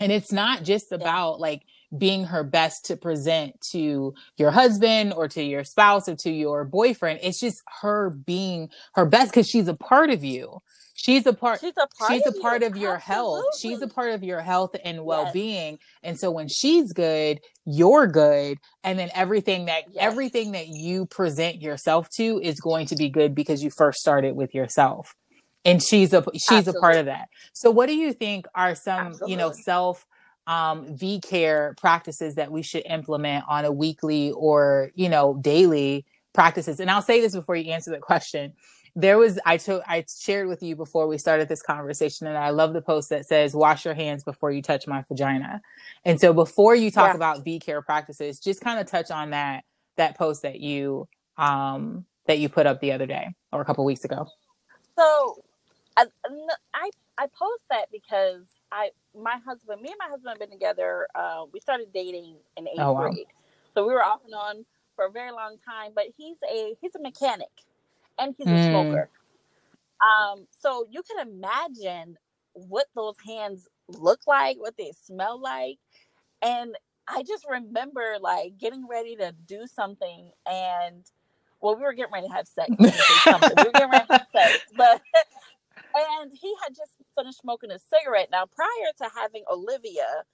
and 0.00 0.12
it's 0.12 0.32
not 0.32 0.64
just 0.64 0.92
about 0.92 1.40
like 1.40 1.62
being 1.96 2.24
her 2.24 2.42
best 2.42 2.86
to 2.86 2.96
present 2.96 3.60
to 3.60 4.14
your 4.36 4.50
husband 4.50 5.12
or 5.12 5.28
to 5.28 5.42
your 5.42 5.62
spouse 5.62 6.08
or 6.08 6.16
to 6.16 6.30
your 6.30 6.64
boyfriend. 6.64 7.20
It's 7.22 7.38
just 7.38 7.62
her 7.80 8.10
being 8.10 8.70
her 8.94 9.04
best 9.04 9.30
because 9.30 9.48
she's 9.48 9.68
a 9.68 9.74
part 9.74 10.10
of 10.10 10.24
you 10.24 10.62
she's 11.02 11.26
a 11.26 11.32
part 11.32 11.60
she's 11.60 11.72
a 11.76 11.88
part, 11.98 12.12
she's 12.12 12.26
a 12.26 12.32
part 12.40 12.62
of, 12.62 12.76
your 12.76 12.96
health 12.96 13.44
she's 13.58 13.82
a 13.82 13.88
part 13.88 14.12
of 14.12 14.22
your 14.22 14.40
health 14.40 14.74
and 14.84 15.04
well-being 15.04 15.72
yes. 15.72 15.80
and 16.02 16.18
so 16.18 16.30
when 16.30 16.48
she's 16.48 16.92
good 16.92 17.40
you're 17.66 18.06
good 18.06 18.58
and 18.84 18.98
then 18.98 19.10
everything 19.14 19.66
that 19.66 19.84
yes. 19.90 19.96
everything 19.98 20.52
that 20.52 20.68
you 20.68 21.04
present 21.06 21.60
yourself 21.60 22.08
to 22.08 22.40
is 22.42 22.60
going 22.60 22.86
to 22.86 22.96
be 22.96 23.08
good 23.08 23.34
because 23.34 23.62
you 23.62 23.70
first 23.70 24.00
started 24.00 24.34
with 24.36 24.54
yourself 24.54 25.14
and 25.64 25.82
she's 25.82 26.12
a 26.12 26.24
she's 26.34 26.50
Absolutely. 26.50 26.78
a 26.78 26.80
part 26.80 26.96
of 26.96 27.06
that 27.06 27.28
so 27.52 27.70
what 27.70 27.86
do 27.86 27.94
you 27.94 28.12
think 28.12 28.46
are 28.54 28.74
some 28.74 29.08
Absolutely. 29.08 29.32
you 29.32 29.36
know 29.36 29.52
self 29.52 30.06
um, 30.46 30.96
v 30.96 31.20
care 31.20 31.74
practices 31.78 32.34
that 32.36 32.50
we 32.50 32.62
should 32.62 32.84
implement 32.86 33.44
on 33.48 33.64
a 33.64 33.72
weekly 33.72 34.32
or 34.32 34.90
you 34.94 35.08
know 35.08 35.38
daily 35.40 36.04
practices 36.32 36.80
and 36.80 36.90
i'll 36.90 37.02
say 37.02 37.20
this 37.20 37.34
before 37.34 37.54
you 37.54 37.70
answer 37.70 37.90
the 37.90 37.98
question 37.98 38.52
there 38.94 39.16
was 39.16 39.38
I 39.46 39.56
took 39.56 39.82
I 39.86 40.04
shared 40.06 40.48
with 40.48 40.62
you 40.62 40.76
before 40.76 41.06
we 41.06 41.16
started 41.16 41.48
this 41.48 41.62
conversation, 41.62 42.26
and 42.26 42.36
I 42.36 42.50
love 42.50 42.74
the 42.74 42.82
post 42.82 43.08
that 43.08 43.26
says 43.26 43.54
"Wash 43.54 43.84
your 43.84 43.94
hands 43.94 44.22
before 44.22 44.50
you 44.50 44.60
touch 44.60 44.86
my 44.86 45.02
vagina." 45.08 45.62
And 46.04 46.20
so, 46.20 46.32
before 46.34 46.74
you 46.74 46.90
talk 46.90 47.10
yeah. 47.10 47.16
about 47.16 47.44
V 47.44 47.58
care 47.58 47.80
practices, 47.80 48.38
just 48.38 48.60
kind 48.60 48.78
of 48.78 48.86
touch 48.86 49.10
on 49.10 49.30
that 49.30 49.64
that 49.96 50.18
post 50.18 50.42
that 50.42 50.60
you 50.60 51.08
um 51.38 52.04
that 52.26 52.38
you 52.38 52.48
put 52.48 52.66
up 52.66 52.80
the 52.80 52.92
other 52.92 53.06
day 53.06 53.28
or 53.50 53.62
a 53.62 53.64
couple 53.64 53.84
weeks 53.84 54.04
ago. 54.04 54.26
So, 54.98 55.42
I 55.96 56.06
I, 56.74 56.90
I 57.16 57.26
post 57.28 57.62
that 57.70 57.86
because 57.90 58.44
I 58.70 58.90
my 59.18 59.38
husband, 59.46 59.80
me 59.80 59.88
and 59.88 59.98
my 59.98 60.08
husband 60.10 60.28
have 60.28 60.38
been 60.38 60.50
together. 60.50 61.06
Uh, 61.14 61.44
we 61.50 61.60
started 61.60 61.88
dating 61.94 62.36
in 62.58 62.68
eighth 62.68 62.74
oh, 62.78 62.92
wow. 62.92 63.08
grade, 63.08 63.26
so 63.74 63.86
we 63.86 63.94
were 63.94 64.04
off 64.04 64.20
and 64.26 64.34
on 64.34 64.66
for 64.96 65.06
a 65.06 65.10
very 65.10 65.32
long 65.32 65.56
time. 65.66 65.92
But 65.94 66.08
he's 66.18 66.36
a 66.50 66.74
he's 66.82 66.94
a 66.94 67.00
mechanic 67.00 67.48
and 68.18 68.34
he's 68.36 68.46
a 68.46 68.50
mm. 68.50 68.70
smoker. 68.70 69.08
Um, 70.00 70.46
so 70.58 70.86
you 70.90 71.02
can 71.02 71.28
imagine 71.28 72.16
what 72.54 72.86
those 72.94 73.16
hands 73.24 73.68
look 73.88 74.20
like, 74.26 74.58
what 74.58 74.76
they 74.76 74.92
smell 75.04 75.40
like. 75.40 75.78
And 76.42 76.76
I 77.08 77.22
just 77.22 77.46
remember 77.48 78.16
like 78.20 78.58
getting 78.58 78.86
ready 78.88 79.16
to 79.16 79.32
do 79.46 79.66
something 79.66 80.30
and 80.46 81.04
well, 81.60 81.76
we 81.76 81.82
were 81.82 81.92
getting 81.92 82.12
ready 82.12 82.26
to 82.26 82.34
have 82.34 82.48
sex. 82.48 82.70
we 82.78 82.86
were 82.86 83.72
getting 83.72 83.90
ready 83.90 84.06
to 84.06 84.12
have 84.12 84.26
sex, 84.32 84.60
but 84.76 85.00
and 85.94 86.32
he 86.32 86.52
had 86.62 86.74
just 86.74 86.92
finished 87.16 87.38
smoking 87.38 87.70
a 87.70 87.78
cigarette. 87.78 88.28
Now, 88.32 88.46
prior 88.46 88.92
to 88.98 89.10
having 89.16 89.44
Olivia, 89.50 90.24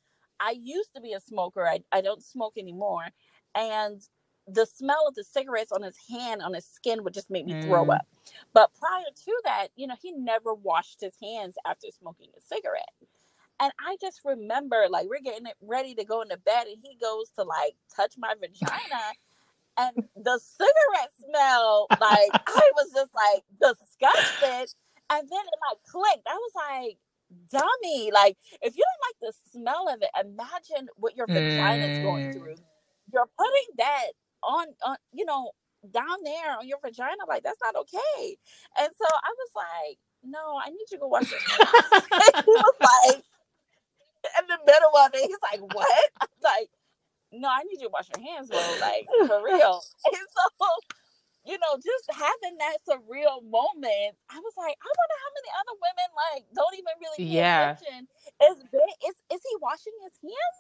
I 0.41 0.57
used 0.59 0.95
to 0.95 1.01
be 1.03 1.13
a 1.13 1.21
smoker. 1.21 1.67
I, 1.69 1.81
I 1.93 2.01
don't 2.01 2.23
smoke 2.23 2.55
anymore. 2.57 3.05
And 3.55 4.01
the 4.49 4.67
smell 4.67 5.07
of 5.07 5.15
the 5.15 5.25
cigarettes 5.25 5.73
on 5.73 5.83
his 5.83 5.97
hand 6.09 6.43
on 6.43 6.55
his 6.55 6.65
skin 6.65 7.05
would 7.05 7.15
just 7.15 7.31
make 7.31 7.47
me 7.47 7.55
mm. 7.55 7.65
throw 7.65 7.91
up. 7.91 8.07
But 8.55 8.71
prior 8.79 9.05
to 9.25 9.41
that 9.45 9.69
you 9.77 9.87
know 9.87 9.95
he 10.01 10.13
never 10.13 10.55
washed 10.55 11.01
his 11.01 11.15
hands 11.23 11.55
after 11.67 11.89
smoking 11.99 12.29
a 12.37 12.41
cigarette. 12.41 12.93
And 13.61 13.73
i 13.81 13.97
just 14.01 14.21
remember 14.25 14.87
like 14.89 15.07
we're 15.09 15.21
getting 15.21 15.47
ready 15.61 15.95
to 15.95 16.05
go 16.05 16.23
into 16.23 16.37
bed 16.39 16.67
and 16.67 16.79
he 16.83 16.97
goes 17.01 17.31
to 17.37 17.45
like 17.45 17.75
touch 17.95 18.15
my 18.17 18.35
vagina 18.41 19.03
and 19.77 20.09
the 20.17 20.39
cigarette 20.39 21.13
smell 21.25 21.87
like 22.01 22.31
i 22.47 22.71
was 22.77 22.91
just 22.95 23.13
like 23.15 23.45
disgusted. 23.61 24.75
And 25.11 25.27
then 25.27 25.41
it 25.41 25.59
like 25.71 25.79
clicked. 25.91 26.27
I 26.27 26.35
was 26.35 26.53
like 26.55 26.99
dummy 27.51 28.11
like 28.11 28.39
if 28.63 28.75
you 28.75 28.83
don't 28.83 29.05
like 29.09 29.19
the 29.21 29.51
smell 29.53 29.87
of 29.91 30.01
it 30.01 30.09
imagine 30.19 30.89
what 30.97 31.15
your 31.15 31.27
vagina 31.27 31.85
is 31.85 31.99
going 32.01 32.31
mm. 32.31 32.33
through. 32.33 32.57
You're 33.13 33.29
putting 33.37 33.77
that 33.79 34.13
on 34.43 34.67
on 34.85 34.97
you 35.13 35.25
know 35.25 35.51
down 35.93 36.19
there 36.25 36.59
on 36.59 36.67
your 36.67 36.79
vagina 36.83 37.23
like 37.29 37.43
that's 37.43 37.61
not 37.63 37.77
okay 37.77 38.37
and 38.79 38.91
so 38.99 39.07
i 39.07 39.31
was 39.31 39.51
like 39.55 39.99
no 40.25 40.59
i 40.65 40.69
need 40.71 40.87
you 40.91 40.99
to 40.99 40.99
go 40.99 41.07
wash 41.07 41.31
your 41.31 41.41
hands 41.41 42.45
he 42.45 42.51
was 42.51 42.75
like 42.81 43.23
in 44.41 44.47
the 44.49 44.59
middle 44.67 44.97
of 44.99 45.11
it 45.15 45.23
he's 45.27 45.45
like 45.53 45.63
what 45.75 46.11
i'm 46.21 46.29
like 46.43 46.69
no 47.33 47.49
i 47.49 47.63
need 47.63 47.79
you 47.79 47.87
to 47.87 47.93
wash 47.93 48.09
your 48.17 48.27
hands 48.27 48.49
bro 48.49 48.59
like 48.81 49.07
for 49.27 49.45
real 49.45 49.81
and 50.13 50.27
so 50.35 50.67
you 51.49 51.57
know, 51.57 51.81
just 51.81 52.05
having 52.13 52.61
that 52.61 52.77
surreal 52.85 53.41
moment, 53.41 54.21
I 54.29 54.37
was 54.37 54.55
like, 54.61 54.77
I 54.77 54.89
wonder 54.93 55.17
how 55.17 55.31
many 55.33 55.51
other 55.57 55.77
women 55.81 56.09
like 56.29 56.43
don't 56.53 56.77
even 56.77 56.95
really 57.01 57.21
pay 57.25 57.41
yeah. 57.41 57.73
attention. 57.73 58.05
Is, 58.53 58.57
is 59.09 59.17
is 59.33 59.41
he 59.41 59.55
washing 59.65 59.97
his 60.05 60.13
hands? 60.21 60.59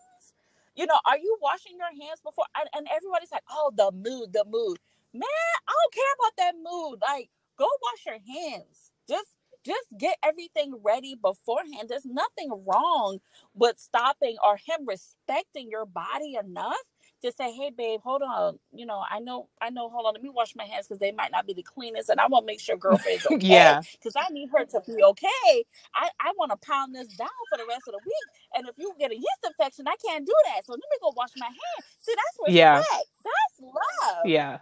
You 0.79 0.87
know, 0.87 0.99
are 1.07 1.19
you 1.19 1.39
washing 1.43 1.77
your 1.79 1.91
hands 1.91 2.23
before? 2.25 2.47
And, 2.59 2.71
and 2.75 2.89
everybody's 2.95 3.33
like, 3.33 3.45
oh, 3.51 3.73
the 3.77 3.93
mood, 3.93 4.33
the 4.35 4.47
mood. 4.49 4.79
Man, 5.15 5.25
I 5.69 5.73
don't 5.75 5.95
care 5.95 6.15
about 6.21 6.37
that 6.39 6.55
mood. 6.57 7.01
Like, 7.03 7.31
go 7.59 7.67
wash 7.83 8.07
your 8.07 8.21
hands. 8.23 8.93
Just 9.09 9.37
just 9.67 9.89
get 9.99 10.19
everything 10.25 10.75
ready 10.85 11.17
beforehand. 11.17 11.89
There's 11.91 12.07
nothing 12.07 12.51
wrong 12.67 13.21
with 13.55 13.79
stopping 13.79 14.37
or 14.45 14.57
him 14.57 14.87
respecting 14.89 15.71
your 15.71 15.87
body 15.87 16.37
enough 16.43 16.79
to 17.22 17.33
say, 17.33 17.52
"Hey, 17.52 17.70
babe, 17.70 18.00
hold 18.02 18.22
on. 18.22 18.59
You 18.72 18.87
know, 18.87 19.02
I 19.11 19.18
know, 19.20 19.48
I 19.61 19.70
know. 19.70 19.88
Hold 19.88 20.07
on, 20.07 20.14
let 20.14 20.22
me 20.22 20.31
wash 20.31 20.54
my 20.57 20.64
hands 20.64 20.87
because 20.87 21.00
they 21.00 21.12
might 21.12 21.31
not 21.33 21.46
be 21.46 21.54
the 21.54 21.62
cleanest, 21.62 22.09
and 22.09 22.20
I 22.20 22.26
want 22.26 22.44
to 22.44 22.46
make 22.46 22.61
sure 22.61 22.76
girlfriend's 22.78 23.26
okay. 23.26 23.46
yeah, 23.46 23.81
because 23.92 24.14
I 24.16 24.33
need 24.33 24.50
her 24.57 24.64
to 24.64 24.81
be 24.87 25.02
okay. 25.02 25.64
I 25.94 26.11
I 26.20 26.33
want 26.38 26.50
to 26.50 26.57
pound 26.59 26.94
this 26.94 27.09
down 27.16 27.28
for 27.50 27.59
the 27.59 27.66
rest 27.68 27.83
of 27.88 27.92
the 27.92 28.00
week. 28.04 28.28
And 28.54 28.68
if 28.68 28.74
you 28.78 28.94
get 28.98 29.11
a 29.11 29.16
yeast 29.16 29.44
infection, 29.46 29.87
I 29.88 29.96
can't 30.04 30.26
do 30.26 30.35
that. 30.46 30.64
So 30.64 30.72
let 30.72 30.78
me 30.78 30.98
go 31.02 31.12
wash 31.16 31.31
my 31.37 31.46
hands. 31.46 31.85
See, 32.00 32.14
that's 32.14 32.38
respect. 32.38 32.54
Yeah. 32.54 32.83
That's 33.24 33.61
love. 33.61 34.26
Yeah. 34.26 34.59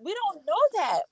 We 0.00 0.14
don't 0.14 0.44
know 0.46 0.82
that. 0.82 1.02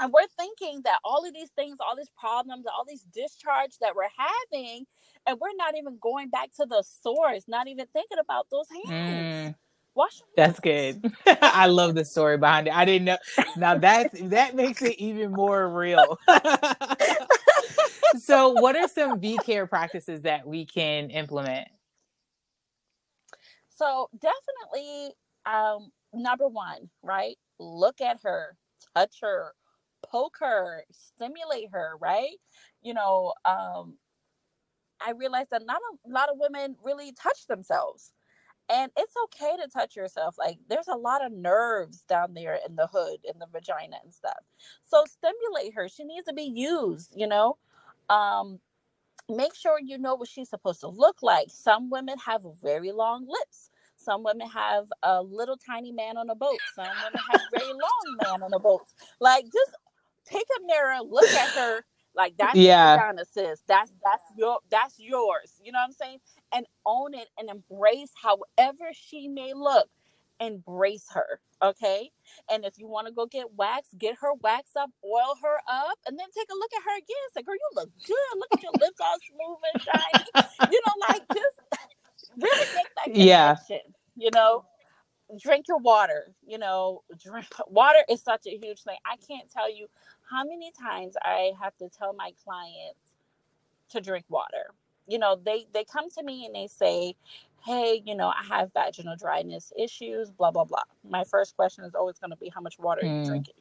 And 0.00 0.12
we're 0.12 0.26
thinking 0.36 0.82
that 0.84 0.98
all 1.04 1.26
of 1.26 1.34
these 1.34 1.50
things, 1.50 1.78
all 1.80 1.94
these 1.96 2.10
problems, 2.18 2.64
all 2.66 2.84
these 2.88 3.04
discharge 3.14 3.78
that 3.80 3.94
we're 3.94 4.08
having, 4.16 4.86
and 5.26 5.38
we're 5.40 5.54
not 5.56 5.76
even 5.76 5.98
going 6.00 6.30
back 6.30 6.50
to 6.56 6.66
the 6.66 6.82
source, 6.82 7.44
not 7.46 7.68
even 7.68 7.86
thinking 7.92 8.18
about 8.18 8.46
those 8.50 8.66
hands. 8.70 9.50
Mm. 9.50 9.54
Wash 9.94 10.22
That's 10.36 10.58
good. 10.58 11.12
I 11.26 11.66
love 11.66 11.94
the 11.94 12.04
story 12.04 12.36
behind 12.36 12.66
it. 12.66 12.74
I 12.74 12.84
didn't 12.84 13.04
know. 13.04 13.18
Now 13.56 13.78
that 13.78 14.10
that 14.30 14.56
makes 14.56 14.82
it 14.82 14.96
even 14.98 15.30
more 15.30 15.68
real. 15.68 16.18
so, 18.18 18.50
what 18.50 18.74
are 18.74 18.88
some 18.88 19.20
V 19.20 19.38
care 19.44 19.66
practices 19.66 20.22
that 20.22 20.46
we 20.46 20.66
can 20.66 21.10
implement? 21.10 21.68
So, 23.68 24.08
definitely, 24.18 25.14
um, 25.46 25.92
number 26.12 26.48
one, 26.48 26.90
right? 27.02 27.36
Look 27.60 28.00
at 28.00 28.18
her, 28.24 28.56
touch 28.96 29.18
her, 29.22 29.52
poke 30.04 30.36
her, 30.40 30.84
stimulate 30.90 31.68
her, 31.72 31.92
right? 32.00 32.36
You 32.82 32.94
know, 32.94 33.32
um, 33.44 33.96
I 35.00 35.12
realized 35.16 35.50
that 35.50 35.66
not 35.66 35.80
a 36.04 36.08
lot 36.08 36.30
of 36.30 36.36
women 36.38 36.76
really 36.82 37.12
touch 37.12 37.46
themselves 37.46 38.12
and 38.70 38.90
it's 38.96 39.14
okay 39.24 39.56
to 39.62 39.68
touch 39.68 39.96
yourself 39.96 40.36
like 40.38 40.58
there's 40.68 40.88
a 40.88 40.96
lot 40.96 41.24
of 41.24 41.32
nerves 41.32 42.02
down 42.08 42.34
there 42.34 42.58
in 42.66 42.76
the 42.76 42.86
hood 42.86 43.18
in 43.24 43.38
the 43.38 43.46
vagina 43.52 43.96
and 44.02 44.12
stuff. 44.12 44.38
So 44.82 45.04
stimulate 45.06 45.74
her 45.74 45.88
she 45.88 46.04
needs 46.04 46.26
to 46.26 46.34
be 46.34 46.44
used 46.44 47.12
you 47.16 47.26
know? 47.26 47.56
Um 48.08 48.60
make 49.28 49.54
sure 49.54 49.78
you 49.80 49.98
know 49.98 50.14
what 50.14 50.28
she's 50.28 50.50
supposed 50.50 50.80
to 50.80 50.88
look 50.88 51.22
like. 51.22 51.48
Some 51.48 51.90
women 51.90 52.16
have 52.18 52.42
very 52.62 52.92
long 52.92 53.26
lips. 53.28 53.70
Some 53.96 54.22
women 54.22 54.48
have 54.50 54.86
a 55.02 55.22
little 55.22 55.56
tiny 55.56 55.92
man 55.92 56.16
on 56.18 56.28
a 56.28 56.34
boat. 56.34 56.58
Some 56.74 56.86
women 56.86 57.20
have 57.30 57.40
very 57.52 57.72
long 57.72 58.16
man 58.22 58.42
on 58.42 58.52
a 58.52 58.58
boat. 58.58 58.82
Like 59.20 59.44
just 59.44 59.76
take 60.26 60.46
a 60.58 60.66
mirror 60.66 60.98
look 61.02 61.28
at 61.28 61.50
her 61.50 61.84
like 62.16 62.36
that's 62.36 62.56
yeah. 62.56 62.98
kind 62.98 63.18
of 63.18 63.26
sis. 63.26 63.60
That's 63.66 63.92
that's 64.04 64.24
your 64.36 64.58
that's 64.70 64.98
yours. 64.98 65.60
You 65.62 65.72
know 65.72 65.78
what 65.78 65.86
I'm 65.86 65.92
saying? 65.92 66.18
And 66.54 66.66
own 66.86 67.14
it 67.14 67.28
and 67.38 67.50
embrace 67.50 68.12
however 68.22 68.90
she 68.92 69.28
may 69.28 69.52
look. 69.54 69.88
Embrace 70.40 71.06
her. 71.12 71.40
Okay. 71.62 72.10
And 72.50 72.64
if 72.64 72.74
you 72.78 72.88
want 72.88 73.06
to 73.06 73.12
go 73.12 73.26
get 73.26 73.54
wax, 73.54 73.88
get 73.98 74.16
her 74.20 74.34
wax 74.42 74.70
up, 74.76 74.90
oil 75.04 75.36
her 75.42 75.56
up, 75.68 75.98
and 76.06 76.18
then 76.18 76.26
take 76.36 76.48
a 76.50 76.54
look 76.54 76.70
at 76.76 76.82
her 76.82 76.96
again. 76.98 77.26
Say, 77.34 77.42
girl, 77.42 77.54
you 77.54 77.70
look 77.74 77.90
good. 78.06 78.38
Look 78.38 78.48
at 78.52 78.62
your 78.62 78.72
lips 78.80 79.00
all 79.00 79.16
smooth 79.30 79.58
and 79.72 79.82
shiny. 79.82 80.72
you 80.72 80.80
know, 80.86 80.92
like 81.08 81.22
just 81.32 81.56
really 82.36 82.66
make 82.74 82.88
that 82.96 83.04
connection. 83.04 83.26
Yeah. 83.26 83.56
You 84.16 84.30
know, 84.34 84.64
drink 85.38 85.66
your 85.68 85.78
water. 85.78 86.34
You 86.46 86.58
know, 86.58 87.02
drink 87.22 87.46
water 87.68 88.00
is 88.08 88.22
such 88.22 88.46
a 88.46 88.56
huge 88.56 88.82
thing. 88.82 88.96
I 89.04 89.16
can't 89.16 89.50
tell 89.50 89.72
you 89.72 89.86
how 90.30 90.44
many 90.44 90.72
times 90.80 91.14
I 91.22 91.52
have 91.60 91.76
to 91.78 91.88
tell 91.88 92.14
my 92.14 92.32
clients 92.44 93.14
to 93.90 94.00
drink 94.00 94.24
water. 94.28 94.72
You 95.06 95.18
know, 95.18 95.36
they 95.42 95.66
they 95.72 95.84
come 95.84 96.10
to 96.10 96.22
me 96.22 96.46
and 96.46 96.54
they 96.54 96.66
say, 96.66 97.14
"Hey, 97.64 98.02
you 98.04 98.14
know, 98.14 98.28
I 98.28 98.42
have 98.48 98.72
vaginal 98.72 99.16
dryness 99.16 99.72
issues, 99.78 100.30
blah 100.30 100.50
blah 100.50 100.64
blah." 100.64 100.82
My 101.08 101.24
first 101.24 101.56
question 101.56 101.84
is 101.84 101.94
always 101.94 102.18
going 102.18 102.30
to 102.30 102.36
be, 102.36 102.48
"How 102.48 102.60
much 102.60 102.78
water 102.78 103.02
mm. 103.02 103.04
are 103.04 103.12
you 103.12 103.20
hmm. 103.20 103.28
drinking?" 103.28 103.54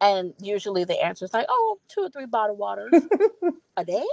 And 0.00 0.34
usually 0.40 0.84
the 0.84 1.02
answer 1.02 1.24
is 1.24 1.34
like, 1.34 1.46
"Oh, 1.48 1.78
two 1.88 2.02
or 2.02 2.10
three 2.10 2.26
bottle 2.26 2.56
waters 2.56 2.92
a 3.76 3.84
day." 3.84 4.06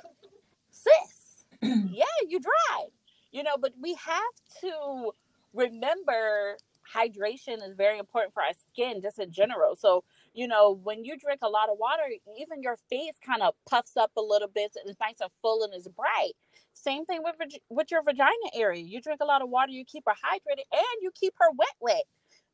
Sis, 0.72 1.46
yeah, 1.62 2.06
you 2.28 2.40
dry. 2.40 2.86
You 3.32 3.44
know, 3.44 3.58
but 3.60 3.74
we 3.80 3.94
have 3.96 4.34
to 4.62 5.12
remember 5.54 6.58
hydration 6.94 7.58
is 7.68 7.76
very 7.76 7.98
important 7.98 8.34
for 8.34 8.44
our 8.44 8.52
skin 8.72 9.02
just 9.02 9.20
in 9.20 9.32
general. 9.32 9.76
So 9.76 10.04
you 10.34 10.48
know, 10.48 10.80
when 10.84 11.06
you 11.06 11.18
drink 11.18 11.40
a 11.44 11.50
lot 11.50 11.70
of 11.70 11.78
water, 11.78 12.04
even 12.40 12.62
your 12.62 12.78
face 12.90 13.16
kind 13.26 13.42
of 13.42 13.54
puffs 13.70 13.96
up 13.96 14.12
a 14.18 14.22
little 14.22 14.48
bit 14.48 14.72
and 14.76 14.90
it's 14.90 15.00
nice 15.00 15.22
and 15.22 15.30
full 15.42 15.64
and 15.64 15.74
it's 15.74 15.88
bright. 15.88 16.34
Same 16.74 17.06
thing 17.06 17.22
with 17.24 17.36
with 17.70 17.92
your 17.92 18.02
vagina 18.04 18.32
area. 18.56 18.82
You 18.82 19.00
drink 19.00 19.20
a 19.22 19.26
lot 19.26 19.42
of 19.42 19.50
water, 19.50 19.72
you 19.72 19.86
keep 19.86 20.04
her 20.08 20.14
hydrated, 20.14 20.66
and 20.72 21.02
you 21.02 21.12
keep 21.14 21.34
her 21.40 21.52
wet, 21.56 21.76
wet. 21.80 22.04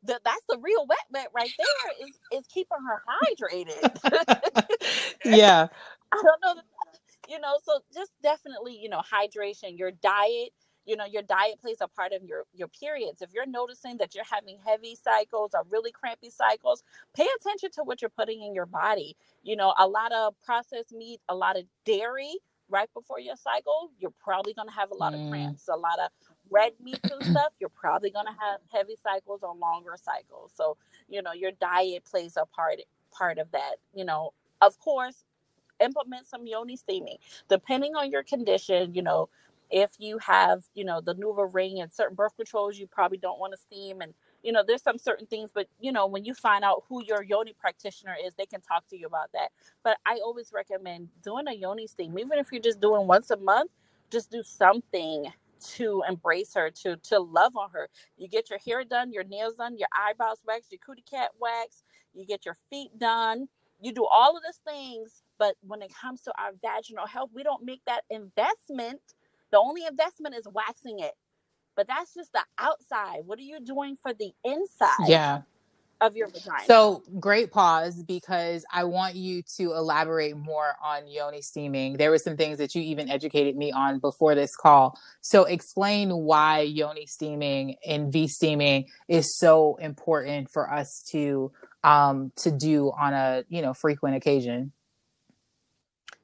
The, 0.04 0.20
that's 0.24 0.44
the 0.48 0.58
real 0.62 0.86
wet, 0.88 0.98
wet 1.12 1.28
right 1.34 1.52
there 1.58 2.08
is 2.08 2.40
is 2.40 2.48
keeping 2.48 2.78
her 2.88 3.02
hydrated. 3.08 4.76
yeah, 5.26 5.68
I 6.12 6.22
don't 6.22 6.58
know. 6.58 6.62
You 7.30 7.40
know, 7.40 7.60
so 7.64 7.80
just 7.94 8.12
definitely, 8.24 8.78
you 8.78 8.90
know, 8.90 9.02
hydration, 9.02 9.78
your 9.78 9.92
diet, 9.92 10.50
you 10.89 10.95
know 10.95 11.06
your 11.06 11.21
diet 11.21 11.62
plays 11.62 11.78
a 11.82 11.88
part 11.88 12.13
of 12.13 12.23
your 12.23 12.45
your 12.52 12.67
periods. 12.67 13.21
If 13.21 13.30
you're 13.32 13.45
noticing 13.45 13.97
that 13.97 14.15
you're 14.15 14.25
having 14.30 14.58
heavy 14.65 14.95
cycles 14.95 15.52
or 15.54 15.63
really 15.69 15.91
crampy 15.91 16.32
cycles 16.32 16.84
pay 17.15 17.28
attention 17.39 17.69
to 17.75 17.84
what 17.84 18.02
you're 18.02 18.10
putting 18.10 18.41
in 18.41 18.56
your 18.56 18.65
body. 18.65 19.15
You 19.43 19.56
know 19.56 19.73
a 19.78 19.88
lot 19.88 20.12
of 20.12 20.34
processed 20.41 20.91
meat 20.91 21.21
a 21.30 21.36
lot 21.36 21.58
of 21.58 21.65
dairy 21.86 22.34
right 22.69 22.89
before 22.93 23.19
your 23.19 23.36
cycle 23.36 23.91
you're 23.99 24.13
probably 24.23 24.54
going 24.54 24.67
to 24.67 24.73
have 24.73 24.89
a 24.89 24.95
lot 24.95 25.13
mm. 25.13 25.23
of 25.23 25.32
cramps. 25.32 25.67
A 25.67 25.75
lot 25.75 25.99
of 25.99 26.10
red 26.49 26.73
meat 26.84 26.99
and 27.04 27.23
stuff 27.32 27.54
you're 27.60 27.69
probably 27.69 28.10
going 28.10 28.25
to 28.25 28.36
have 28.39 28.60
heavy 28.73 28.97
cycles 29.04 29.41
or 29.43 29.56
longer 29.56 29.93
cycles. 30.04 30.52
So 30.56 30.75
you 31.08 31.21
know 31.21 31.34
your 31.34 31.52
diet 31.52 32.04
plays 32.04 32.36
a 32.36 32.47
part 32.47 32.80
part 33.12 33.38
of 33.38 33.52
that. 33.52 33.75
You 33.93 34.06
know 34.06 34.34
of 34.60 34.80
course 34.80 35.23
implement 35.80 36.28
some 36.28 36.47
yoni 36.47 36.75
steaming. 36.75 37.17
Depending 37.47 37.93
on 37.95 38.10
your 38.10 38.23
condition 38.23 38.95
you 38.95 39.04
know 39.04 39.30
if 39.71 39.91
you 39.99 40.17
have 40.19 40.63
you 40.75 40.84
know 40.86 41.01
the 41.01 41.15
NuvaRing 41.15 41.82
and 41.82 41.93
certain 41.93 42.15
birth 42.15 42.36
controls 42.38 42.77
you 42.77 42.88
probably 42.88 43.17
don't 43.17 43.39
want 43.39 43.53
to 43.53 43.60
steam 43.60 44.01
and 44.01 44.13
you 44.43 44.51
know 44.51 44.63
there's 44.65 44.84
some 44.84 44.97
certain 44.97 45.27
things 45.27 45.51
but 45.53 45.67
you 45.79 45.91
know 45.91 46.08
when 46.08 46.25
you 46.25 46.34
find 46.34 46.63
out 46.63 46.84
who 46.89 47.03
your 47.05 47.23
yoni 47.23 47.53
practitioner 47.60 48.15
is 48.25 48.34
they 48.36 48.45
can 48.45 48.62
talk 48.62 48.88
to 48.89 48.97
you 48.97 49.08
about 49.08 49.32
that. 49.34 49.49
But 49.84 49.97
i 50.05 50.19
always 50.23 50.51
recommend 50.53 51.10
doing 51.23 51.47
a 51.47 51.53
yoni 51.53 51.88
steam 51.88 52.17
even 52.19 52.39
if 52.39 52.47
you're 52.51 52.62
just 52.62 52.82
doing 52.82 53.08
once 53.08 53.32
a 53.32 53.38
month 53.38 53.71
just 54.12 54.32
do 54.32 54.43
something 54.43 55.27
to 55.75 56.03
embrace 56.10 56.53
her 56.55 56.71
to 56.71 56.97
to 56.97 57.19
love 57.19 57.58
on 57.58 57.69
her. 57.71 57.89
You 58.17 58.27
get 58.29 58.49
your 58.49 58.60
hair 58.65 58.84
done 58.84 59.12
your 59.13 59.25
nails 59.25 59.55
done 59.55 59.77
your 59.77 59.89
eyebrows 59.97 60.39
waxed 60.47 60.71
your 60.71 60.79
cootie 60.86 61.03
cat 61.10 61.32
wax 61.39 61.84
you 62.13 62.25
get 62.25 62.45
your 62.45 62.58
feet 62.69 62.97
done. 62.99 63.47
You 63.82 63.93
do 63.93 64.05
all 64.12 64.38
of 64.38 64.43
these 64.45 64.60
things 64.65 65.23
but 65.39 65.55
when 65.62 65.82
it 65.82 65.91
comes 65.99 66.21
to 66.21 66.34
our 66.39 66.51
vaginal 66.62 67.08
health 67.08 67.32
we 67.34 67.43
don't 67.43 67.65
make 67.65 67.82
that 67.88 68.03
investment 68.10 69.01
the 69.52 69.60
only 69.60 69.86
investment 69.86 70.36
is 70.36 70.48
waxing 70.52 71.00
it. 71.00 71.14
But 71.76 71.88
that's 71.88 72.14
just 72.14 72.34
the 72.34 72.44
outside. 72.58 73.22
What 73.26 73.40
are 73.40 73.44
you 73.44 73.60
doing 73.62 73.98
for 74.02 74.14
the 74.14 74.32
inside? 74.44 75.08
Yeah. 75.08 75.42
Of 76.02 76.16
your 76.16 76.28
vagina. 76.28 76.64
So 76.66 77.04
great 77.20 77.52
pause 77.52 78.04
because 78.04 78.66
I 78.72 78.86
want 78.86 79.16
you 79.16 79.44
to 79.58 79.74
elaborate 79.74 80.38
more 80.38 80.76
on 80.84 81.08
yoni 81.08 81.42
steaming. 81.42 81.98
There 81.98 82.10
were 82.10 82.18
some 82.18 82.38
things 82.38 82.58
that 82.58 82.74
you 82.74 82.82
even 82.82 83.10
educated 83.10 83.58
me 83.58 83.74
on 83.74 84.00
before 84.00 84.34
this 84.34 84.56
call. 84.56 84.98
So 85.22 85.44
explain 85.44 86.10
why 86.10 86.62
yoni 86.62 87.06
steaming 87.06 87.76
and 87.86 88.14
V 88.14 88.30
steaming 88.30 88.86
is 89.10 89.38
so 89.38 89.76
important 89.76 90.50
for 90.52 90.72
us 90.72 91.04
to 91.12 91.52
um 91.84 92.32
to 92.38 92.52
do 92.52 92.92
on 92.98 93.14
a 93.14 93.44
you 93.50 93.62
know 93.62 93.74
frequent 93.74 94.16
occasion. 94.16 94.72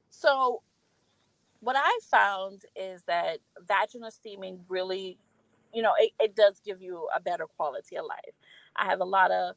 So 0.09 0.61
what 1.65 1.75
I 1.75 1.99
found 2.11 2.61
is 2.75 3.01
that 3.07 3.39
vaginal 3.67 4.11
steaming 4.11 4.59
really, 4.69 5.17
you 5.73 5.81
know, 5.81 5.93
it, 5.97 6.11
it 6.19 6.35
does 6.35 6.61
give 6.63 6.79
you 6.79 7.07
a 7.15 7.19
better 7.19 7.47
quality 7.57 7.97
of 7.97 8.05
life. 8.05 8.35
I 8.75 8.85
have 8.85 8.99
a 9.01 9.05
lot 9.05 9.31
of 9.31 9.55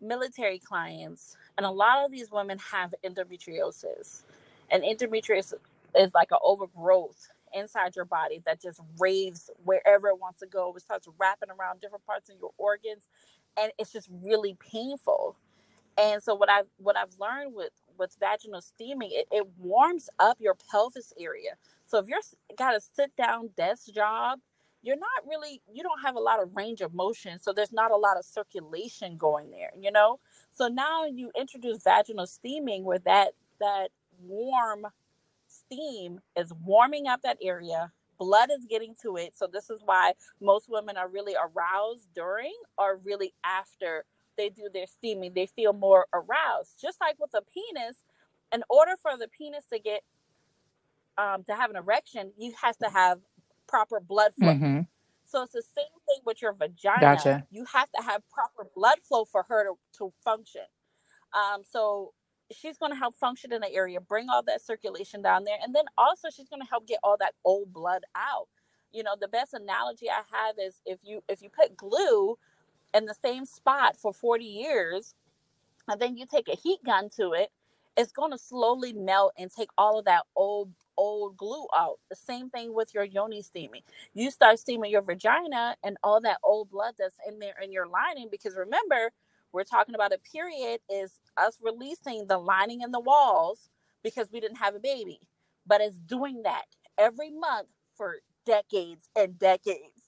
military 0.00 0.58
clients, 0.58 1.36
and 1.58 1.66
a 1.66 1.70
lot 1.70 2.06
of 2.06 2.10
these 2.10 2.32
women 2.32 2.58
have 2.58 2.94
endometriosis. 3.04 4.22
And 4.70 4.82
endometriosis 4.82 5.58
is 5.94 6.14
like 6.14 6.30
an 6.30 6.38
overgrowth 6.42 7.28
inside 7.52 7.96
your 7.96 8.06
body 8.06 8.40
that 8.46 8.62
just 8.62 8.80
raves 8.98 9.50
wherever 9.62 10.08
it 10.08 10.18
wants 10.18 10.40
to 10.40 10.46
go. 10.46 10.72
It 10.74 10.80
starts 10.80 11.06
wrapping 11.18 11.50
around 11.50 11.82
different 11.82 12.06
parts 12.06 12.30
of 12.30 12.36
your 12.40 12.52
organs, 12.56 13.02
and 13.60 13.70
it's 13.78 13.92
just 13.92 14.08
really 14.24 14.56
painful. 14.58 15.36
And 15.98 16.22
so 16.22 16.34
what 16.34 16.50
I've 16.50 16.66
what 16.78 16.96
I've 16.96 17.14
learned 17.20 17.54
with 17.54 17.72
with 17.98 18.16
vaginal 18.20 18.62
steaming, 18.62 19.10
it, 19.12 19.26
it 19.30 19.46
warms 19.58 20.08
up 20.18 20.38
your 20.40 20.56
pelvis 20.70 21.12
area. 21.20 21.52
So 21.86 21.98
if 21.98 22.08
you're 22.08 22.20
got 22.58 22.76
a 22.76 22.80
sit 22.80 23.14
down 23.16 23.50
desk 23.56 23.92
job, 23.94 24.40
you're 24.82 24.98
not 24.98 25.26
really 25.28 25.62
you 25.72 25.82
don't 25.82 26.00
have 26.04 26.16
a 26.16 26.20
lot 26.20 26.42
of 26.42 26.50
range 26.56 26.80
of 26.80 26.94
motion, 26.94 27.38
so 27.38 27.52
there's 27.52 27.72
not 27.72 27.90
a 27.90 27.96
lot 27.96 28.18
of 28.18 28.24
circulation 28.24 29.16
going 29.18 29.50
there, 29.50 29.70
you 29.78 29.92
know? 29.92 30.18
So 30.52 30.68
now 30.68 31.06
you 31.06 31.30
introduce 31.38 31.82
vaginal 31.84 32.26
steaming 32.26 32.84
where 32.84 33.00
that 33.00 33.32
that 33.60 33.90
warm 34.20 34.86
steam 35.48 36.20
is 36.36 36.52
warming 36.64 37.06
up 37.06 37.22
that 37.22 37.38
area 37.42 37.92
blood 38.18 38.50
is 38.56 38.66
getting 38.68 38.94
to 39.02 39.16
it 39.16 39.36
so 39.36 39.46
this 39.52 39.70
is 39.70 39.80
why 39.84 40.12
most 40.40 40.68
women 40.68 40.96
are 40.96 41.08
really 41.08 41.34
aroused 41.34 42.08
during 42.14 42.54
or 42.78 43.00
really 43.04 43.34
after 43.44 44.04
they 44.36 44.48
do 44.48 44.68
their 44.72 44.86
steaming, 44.86 45.32
they 45.34 45.46
feel 45.46 45.72
more 45.72 46.06
aroused. 46.12 46.80
Just 46.80 47.00
like 47.00 47.16
with 47.18 47.34
a 47.34 47.42
penis, 47.42 47.96
in 48.52 48.62
order 48.68 48.92
for 49.00 49.16
the 49.16 49.28
penis 49.28 49.64
to 49.72 49.78
get 49.78 50.02
um, 51.18 51.44
to 51.44 51.54
have 51.54 51.70
an 51.70 51.76
erection, 51.76 52.32
you 52.38 52.52
has 52.60 52.76
to 52.78 52.88
have 52.88 53.18
proper 53.68 54.00
blood 54.00 54.34
flow. 54.34 54.48
Mm-hmm. 54.54 54.80
So 55.24 55.42
it's 55.42 55.52
the 55.52 55.62
same 55.62 55.84
thing 56.06 56.20
with 56.24 56.42
your 56.42 56.52
vagina. 56.52 57.00
Gotcha. 57.00 57.46
You 57.50 57.64
have 57.72 57.90
to 57.92 58.02
have 58.02 58.22
proper 58.30 58.68
blood 58.74 58.98
flow 59.02 59.24
for 59.24 59.44
her 59.48 59.64
to, 59.64 59.78
to 59.98 60.12
function. 60.22 60.62
Um, 61.32 61.62
so 61.68 62.12
she's 62.50 62.76
going 62.76 62.92
to 62.92 62.98
help 62.98 63.16
function 63.16 63.52
in 63.52 63.62
the 63.62 63.72
area, 63.72 64.00
bring 64.00 64.28
all 64.28 64.42
that 64.42 64.60
circulation 64.60 65.22
down 65.22 65.44
there, 65.44 65.56
and 65.62 65.74
then 65.74 65.84
also 65.96 66.28
she's 66.28 66.48
going 66.48 66.60
to 66.60 66.68
help 66.68 66.86
get 66.86 66.98
all 67.02 67.16
that 67.20 67.32
old 67.44 67.72
blood 67.72 68.02
out. 68.14 68.48
You 68.92 69.02
know, 69.02 69.16
the 69.18 69.28
best 69.28 69.54
analogy 69.54 70.10
I 70.10 70.22
have 70.36 70.56
is 70.62 70.82
if 70.84 70.98
you 71.02 71.22
if 71.28 71.40
you 71.40 71.48
put 71.48 71.76
glue 71.76 72.36
in 72.94 73.06
the 73.06 73.14
same 73.22 73.44
spot 73.44 73.96
for 73.96 74.12
40 74.12 74.44
years 74.44 75.14
and 75.88 76.00
then 76.00 76.16
you 76.16 76.26
take 76.26 76.48
a 76.48 76.56
heat 76.56 76.80
gun 76.84 77.08
to 77.16 77.32
it 77.32 77.50
it's 77.96 78.12
going 78.12 78.32
to 78.32 78.38
slowly 78.38 78.92
melt 78.92 79.34
and 79.38 79.50
take 79.50 79.68
all 79.78 79.98
of 79.98 80.04
that 80.06 80.22
old 80.36 80.72
old 80.96 81.36
glue 81.36 81.66
out. 81.76 81.98
The 82.10 82.16
same 82.16 82.50
thing 82.50 82.74
with 82.74 82.94
your 82.94 83.04
yoni 83.04 83.42
steaming. 83.42 83.82
You 84.14 84.30
start 84.30 84.58
steaming 84.58 84.90
your 84.90 85.02
vagina 85.02 85.76
and 85.84 85.96
all 86.02 86.20
that 86.22 86.38
old 86.44 86.70
blood 86.70 86.94
that's 86.98 87.16
in 87.28 87.38
there 87.38 87.54
in 87.62 87.72
your 87.72 87.86
lining 87.86 88.28
because 88.30 88.56
remember 88.56 89.12
we're 89.52 89.64
talking 89.64 89.94
about 89.94 90.12
a 90.12 90.18
period 90.18 90.80
is 90.90 91.20
us 91.36 91.58
releasing 91.62 92.26
the 92.26 92.38
lining 92.38 92.82
in 92.82 92.92
the 92.92 93.00
walls 93.00 93.70
because 94.02 94.30
we 94.32 94.40
didn't 94.40 94.58
have 94.58 94.74
a 94.74 94.80
baby 94.80 95.20
but 95.66 95.80
it's 95.80 95.98
doing 96.00 96.42
that 96.42 96.64
every 96.98 97.30
month 97.30 97.68
for 97.96 98.16
decades 98.46 99.08
and 99.16 99.38
decades 99.38 100.01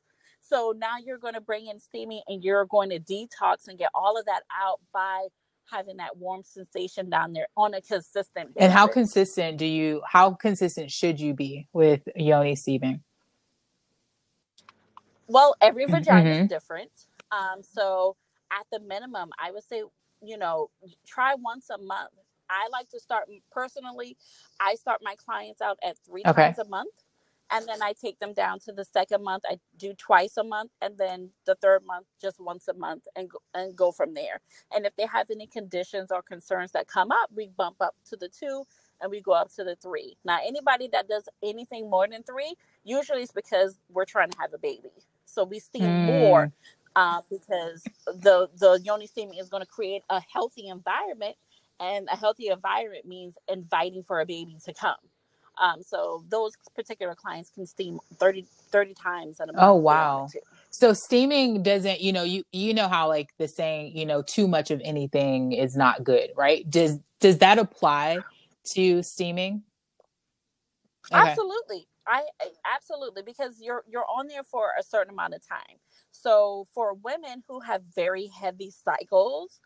so 0.47 0.75
now 0.77 0.95
you're 1.05 1.19
going 1.19 1.35
to 1.35 1.41
bring 1.41 1.69
in 1.69 1.81
steaming 1.81 2.21
and 2.29 2.45
you're 2.45 2.67
going 2.67 2.91
to 2.91 3.01
detox 3.01 3.67
and 3.67 3.79
get 3.79 3.91
all 3.95 4.19
of 4.19 4.27
that 4.27 4.43
out 4.55 4.81
by 4.93 5.27
having 5.71 5.97
that 5.97 6.19
warm 6.19 6.43
sensation 6.45 7.09
down 7.09 7.33
there 7.33 7.47
on 7.57 7.73
a 7.73 7.81
consistent 7.81 8.55
basis. 8.55 8.63
And 8.63 8.73
how 8.73 8.87
consistent 8.87 9.57
do 9.57 9.65
you 9.65 10.03
how 10.07 10.33
consistent 10.33 10.91
should 10.91 11.19
you 11.19 11.33
be 11.33 11.67
with 11.73 12.03
yoni 12.15 12.57
steaming? 12.57 13.03
Well, 15.27 15.57
every 15.63 15.87
vagina 15.87 16.31
mm-hmm. 16.31 16.43
is 16.43 16.49
different. 16.49 16.91
Um, 17.33 17.63
so 17.63 18.17
at 18.53 18.67
the 18.71 18.81
minimum, 18.87 19.31
I 19.43 19.51
would 19.51 19.65
say, 19.65 19.83
you 20.23 20.37
know, 20.37 20.69
try 21.07 21.35
once 21.35 21.71
a 21.71 21.79
month. 21.79 22.11
I 22.51 22.69
like 22.71 22.91
to 22.91 23.01
start 23.01 23.25
personally, 23.51 24.19
I 24.61 24.75
start 24.75 25.01
my 25.03 25.15
clients 25.17 25.63
out 25.63 25.79
at 25.83 25.97
three 26.07 26.23
okay. 26.27 26.43
times 26.43 26.59
a 26.59 26.69
month 26.69 26.93
and 27.51 27.67
then 27.67 27.83
I 27.83 27.93
take 27.93 28.19
them 28.19 28.33
down 28.33 28.59
to 28.61 28.73
the 28.73 28.85
second 28.85 29.23
month. 29.23 29.45
I 29.49 29.59
do 29.77 29.95
twice 29.95 30.37
a 30.37 30.45
month, 30.45 30.71
and 30.81 30.97
then 30.99 31.31
the 31.47 31.55
third 31.57 31.83
month 31.87 32.07
just 32.21 32.41
once 32.41 32.69
a 32.69 32.75
month, 32.75 33.05
and 33.17 33.31
go, 33.31 33.39
and 33.55 33.77
go 33.77 33.93
from 33.93 34.15
there. 34.15 34.41
And 34.75 34.87
if 34.87 34.97
they 34.97 35.07
have 35.07 35.31
any 35.31 35.47
conditions 35.47 36.11
or 36.11 36.23
concerns 36.23 36.73
that 36.73 36.89
come 36.89 37.11
up, 37.11 37.31
we 37.35 37.49
bump 37.49 37.77
up 37.81 37.95
to 38.11 38.17
the 38.17 38.29
two, 38.29 38.65
and 39.01 39.11
we 39.11 39.21
go 39.21 39.33
up 39.33 39.53
to 39.55 39.65
the 39.65 39.77
three. 39.77 40.17
Now, 40.25 40.39
anybody 40.45 40.89
that 40.93 41.09
does 41.09 41.29
anything 41.43 41.91
more 41.91 42.09
than 42.09 42.23
three, 42.23 42.55
usually 42.85 43.23
it's 43.23 43.33
because 43.33 43.79
we're 43.91 44.05
trying 44.05 44.31
to 44.31 44.39
have 44.41 44.55
a 44.55 44.59
baby, 44.59 44.91
so 45.27 45.45
we 45.45 45.59
see 45.59 45.81
mm. 45.81 46.07
more 46.07 46.53
uh, 46.97 47.21
because 47.31 47.85
the 48.07 48.49
the 48.57 48.81
yoni 48.85 49.07
steaming 49.07 49.39
is 49.39 49.49
going 49.49 49.63
to 49.63 49.69
create 49.69 50.03
a 50.11 50.21
healthy 50.33 50.69
environment, 50.69 51.37
and 51.81 52.09
a 52.11 52.17
healthy 52.17 52.49
environment 52.49 53.05
means 53.07 53.37
inviting 53.49 54.03
for 54.03 54.21
a 54.21 54.27
baby 54.27 54.57
to 54.65 54.73
come. 54.73 54.97
Um, 55.61 55.83
so 55.83 56.25
those 56.29 56.53
particular 56.75 57.15
clients 57.15 57.51
can 57.51 57.67
steam 57.67 58.01
30, 58.17 58.47
30 58.71 58.95
times 58.95 59.41
in 59.41 59.51
a 59.51 59.53
month. 59.53 59.65
Oh, 59.65 59.75
wow. 59.75 60.29
So 60.71 60.93
steaming 60.93 61.63
doesn't, 61.63 62.01
you 62.01 62.13
know, 62.13 62.25
you 62.25 62.43
you 62.51 62.75
know 62.75 62.89
how 62.89 63.09
like 63.09 63.29
the 63.39 63.47
saying, 63.47 63.97
you 63.97 64.05
know, 64.05 64.23
too 64.23 64.49
much 64.49 64.71
of 64.73 64.81
anything 64.85 65.53
is 65.53 65.77
not 65.77 66.03
good, 66.03 66.31
right? 66.37 66.69
Does 66.69 66.99
does 67.21 67.39
that 67.39 67.59
apply 67.59 68.19
to 68.73 69.03
steaming? 69.03 69.63
Okay. 71.13 71.31
Absolutely. 71.31 71.87
I 72.07 72.25
absolutely 72.75 73.23
because 73.23 73.61
you're 73.61 73.85
you're 73.89 74.05
on 74.05 74.27
there 74.27 74.43
for 74.43 74.73
a 74.79 74.83
certain 74.83 75.13
amount 75.13 75.35
of 75.35 75.47
time. 75.47 75.79
So 76.11 76.67
for 76.75 76.95
women 76.95 77.45
who 77.49 77.61
have 77.61 77.83
very 77.95 78.27
heavy 78.27 78.71
cycles, 78.71 79.61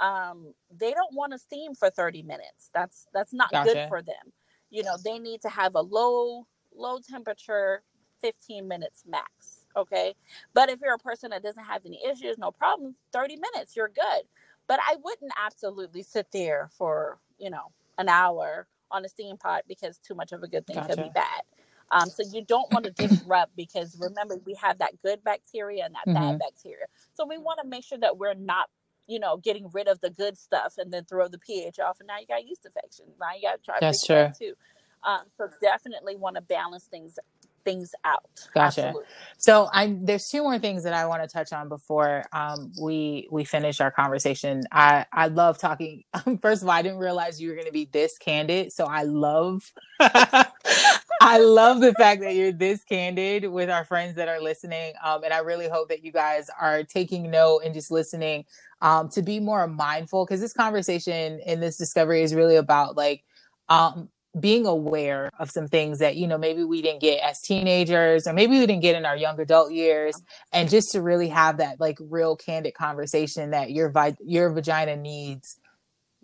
um, 0.00 0.52
they 0.70 0.92
don't 0.92 1.14
want 1.14 1.32
to 1.32 1.38
steam 1.38 1.74
for 1.74 1.88
30 1.88 2.22
minutes. 2.22 2.70
That's 2.74 3.06
that's 3.14 3.32
not 3.32 3.50
gotcha. 3.50 3.72
good 3.72 3.88
for 3.88 4.02
them 4.02 4.32
you 4.70 4.82
know 4.84 4.96
they 5.04 5.18
need 5.18 5.42
to 5.42 5.48
have 5.50 5.74
a 5.74 5.80
low 5.82 6.46
low 6.74 6.98
temperature 7.00 7.82
15 8.20 8.68
minutes 8.68 9.04
max 9.06 9.66
okay 9.76 10.14
but 10.54 10.70
if 10.70 10.80
you're 10.82 10.94
a 10.94 10.98
person 10.98 11.30
that 11.30 11.42
doesn't 11.42 11.64
have 11.64 11.86
any 11.86 12.00
issues 12.06 12.38
no 12.38 12.50
problem 12.52 12.96
30 13.12 13.36
minutes 13.36 13.76
you're 13.76 13.88
good 13.88 14.24
but 14.68 14.80
i 14.88 14.96
wouldn't 15.02 15.32
absolutely 15.38 16.02
sit 16.02 16.28
there 16.32 16.70
for 16.76 17.20
you 17.38 17.50
know 17.50 17.72
an 17.98 18.08
hour 18.08 18.68
on 18.90 19.04
a 19.04 19.08
steam 19.08 19.36
pot 19.36 19.64
because 19.68 19.98
too 19.98 20.14
much 20.14 20.32
of 20.32 20.42
a 20.42 20.48
good 20.48 20.66
thing 20.66 20.82
gotcha. 20.82 20.84
could 20.84 21.00
be 21.00 21.10
bad 21.10 21.42
Um, 21.90 22.10
so 22.10 22.22
you 22.22 22.44
don't 22.44 22.70
want 22.72 22.84
to 22.86 22.90
disrupt 22.92 23.56
because 23.56 23.96
remember 23.98 24.36
we 24.46 24.54
have 24.54 24.78
that 24.78 25.00
good 25.02 25.22
bacteria 25.24 25.84
and 25.84 25.94
that 25.94 26.06
Mhm. 26.06 26.12
bad 26.12 26.38
bacteria. 26.38 26.86
So 27.14 27.26
we 27.26 27.38
want 27.38 27.60
to 27.62 27.68
make 27.68 27.84
sure 27.84 27.98
that 27.98 28.18
we're 28.18 28.34
not, 28.34 28.70
you 29.10 29.18
know, 29.18 29.36
getting 29.38 29.68
rid 29.72 29.88
of 29.88 30.00
the 30.00 30.10
good 30.10 30.38
stuff 30.38 30.74
and 30.78 30.92
then 30.92 31.04
throw 31.04 31.26
the 31.26 31.38
pH 31.38 31.80
off, 31.80 31.98
and 31.98 32.06
now 32.06 32.18
you 32.18 32.26
got 32.26 32.46
yeast 32.46 32.64
infection. 32.64 33.06
Now 33.20 33.28
you 33.34 33.42
got 33.42 33.56
to 33.56 33.62
try 33.62 33.78
That's 33.80 34.06
fix 34.06 34.38
that 34.38 34.38
too. 34.38 34.54
Um, 35.02 35.22
so 35.36 35.48
definitely 35.60 36.16
want 36.16 36.36
to 36.36 36.42
balance 36.42 36.84
things 36.84 37.18
things 37.64 37.94
out. 38.04 38.30
Gotcha. 38.54 38.86
Absolutely. 38.86 39.08
So 39.36 39.68
I 39.72 39.96
there's 40.00 40.28
two 40.28 40.42
more 40.42 40.58
things 40.58 40.84
that 40.84 40.94
I 40.94 41.06
want 41.06 41.22
to 41.22 41.28
touch 41.28 41.52
on 41.52 41.68
before 41.68 42.24
um, 42.32 42.72
we 42.80 43.28
we 43.30 43.44
finish 43.44 43.80
our 43.80 43.90
conversation. 43.90 44.62
I 44.70 45.06
I 45.12 45.28
love 45.28 45.58
talking. 45.58 46.04
First 46.42 46.62
of 46.62 46.68
all, 46.68 46.74
I 46.74 46.82
didn't 46.82 46.98
realize 46.98 47.40
you 47.40 47.48
were 47.48 47.54
going 47.54 47.66
to 47.66 47.72
be 47.72 47.88
this 47.90 48.16
candid, 48.18 48.72
so 48.72 48.84
I 48.84 49.02
love 49.02 49.72
I 51.20 51.40
love 51.40 51.82
the 51.82 51.94
fact 51.94 52.22
that 52.22 52.36
you're 52.36 52.52
this 52.52 52.84
candid 52.84 53.46
with 53.50 53.70
our 53.70 53.84
friends 53.84 54.16
that 54.16 54.28
are 54.28 54.40
listening, 54.40 54.94
um, 55.04 55.24
and 55.24 55.34
I 55.34 55.40
really 55.40 55.68
hope 55.68 55.90
that 55.90 56.04
you 56.04 56.12
guys 56.12 56.48
are 56.60 56.84
taking 56.84 57.30
note 57.32 57.62
and 57.66 57.74
just 57.74 57.90
listening 57.90 58.46
um, 58.82 59.10
to 59.10 59.22
be 59.22 59.40
more 59.40 59.66
mindful 59.68 60.26
because 60.26 60.40
this 60.40 60.54
conversation 60.54 61.40
and 61.46 61.62
this 61.62 61.78
discovery 61.78 62.22
is 62.22 62.36
really 62.36 62.56
about 62.56 62.96
like 62.96 63.24
um, 63.70 64.10
being 64.40 64.66
aware 64.68 65.30
of 65.40 65.50
some 65.50 65.68
things 65.68 66.00
that 66.00 66.16
you 66.16 66.28
know 66.28 66.38
maybe 66.38 66.64
we 66.64 66.82
didn't 66.82 67.02
get 67.02 67.20
as 67.24 67.42
teenagers 67.42 68.28
or 68.28 68.34
maybe 68.34 68.60
we 68.60 68.66
didn't 68.66 68.82
get 68.82 68.96
in 68.96 69.06
our 69.06 69.18
young 69.18 69.40
adult 69.40 69.72
years 69.72 70.22
and 70.52 70.70
just 70.70 70.92
to 70.92 71.02
really 71.02 71.28
have 71.30 71.58
that 71.58 71.80
like 71.80 71.98
real 72.00 72.36
candid 72.36 72.74
conversation 72.74 73.50
that 73.50 73.72
your 73.72 73.90
vi- 73.90 74.16
your 74.24 74.52
vagina 74.52 74.96
needs 74.96 75.58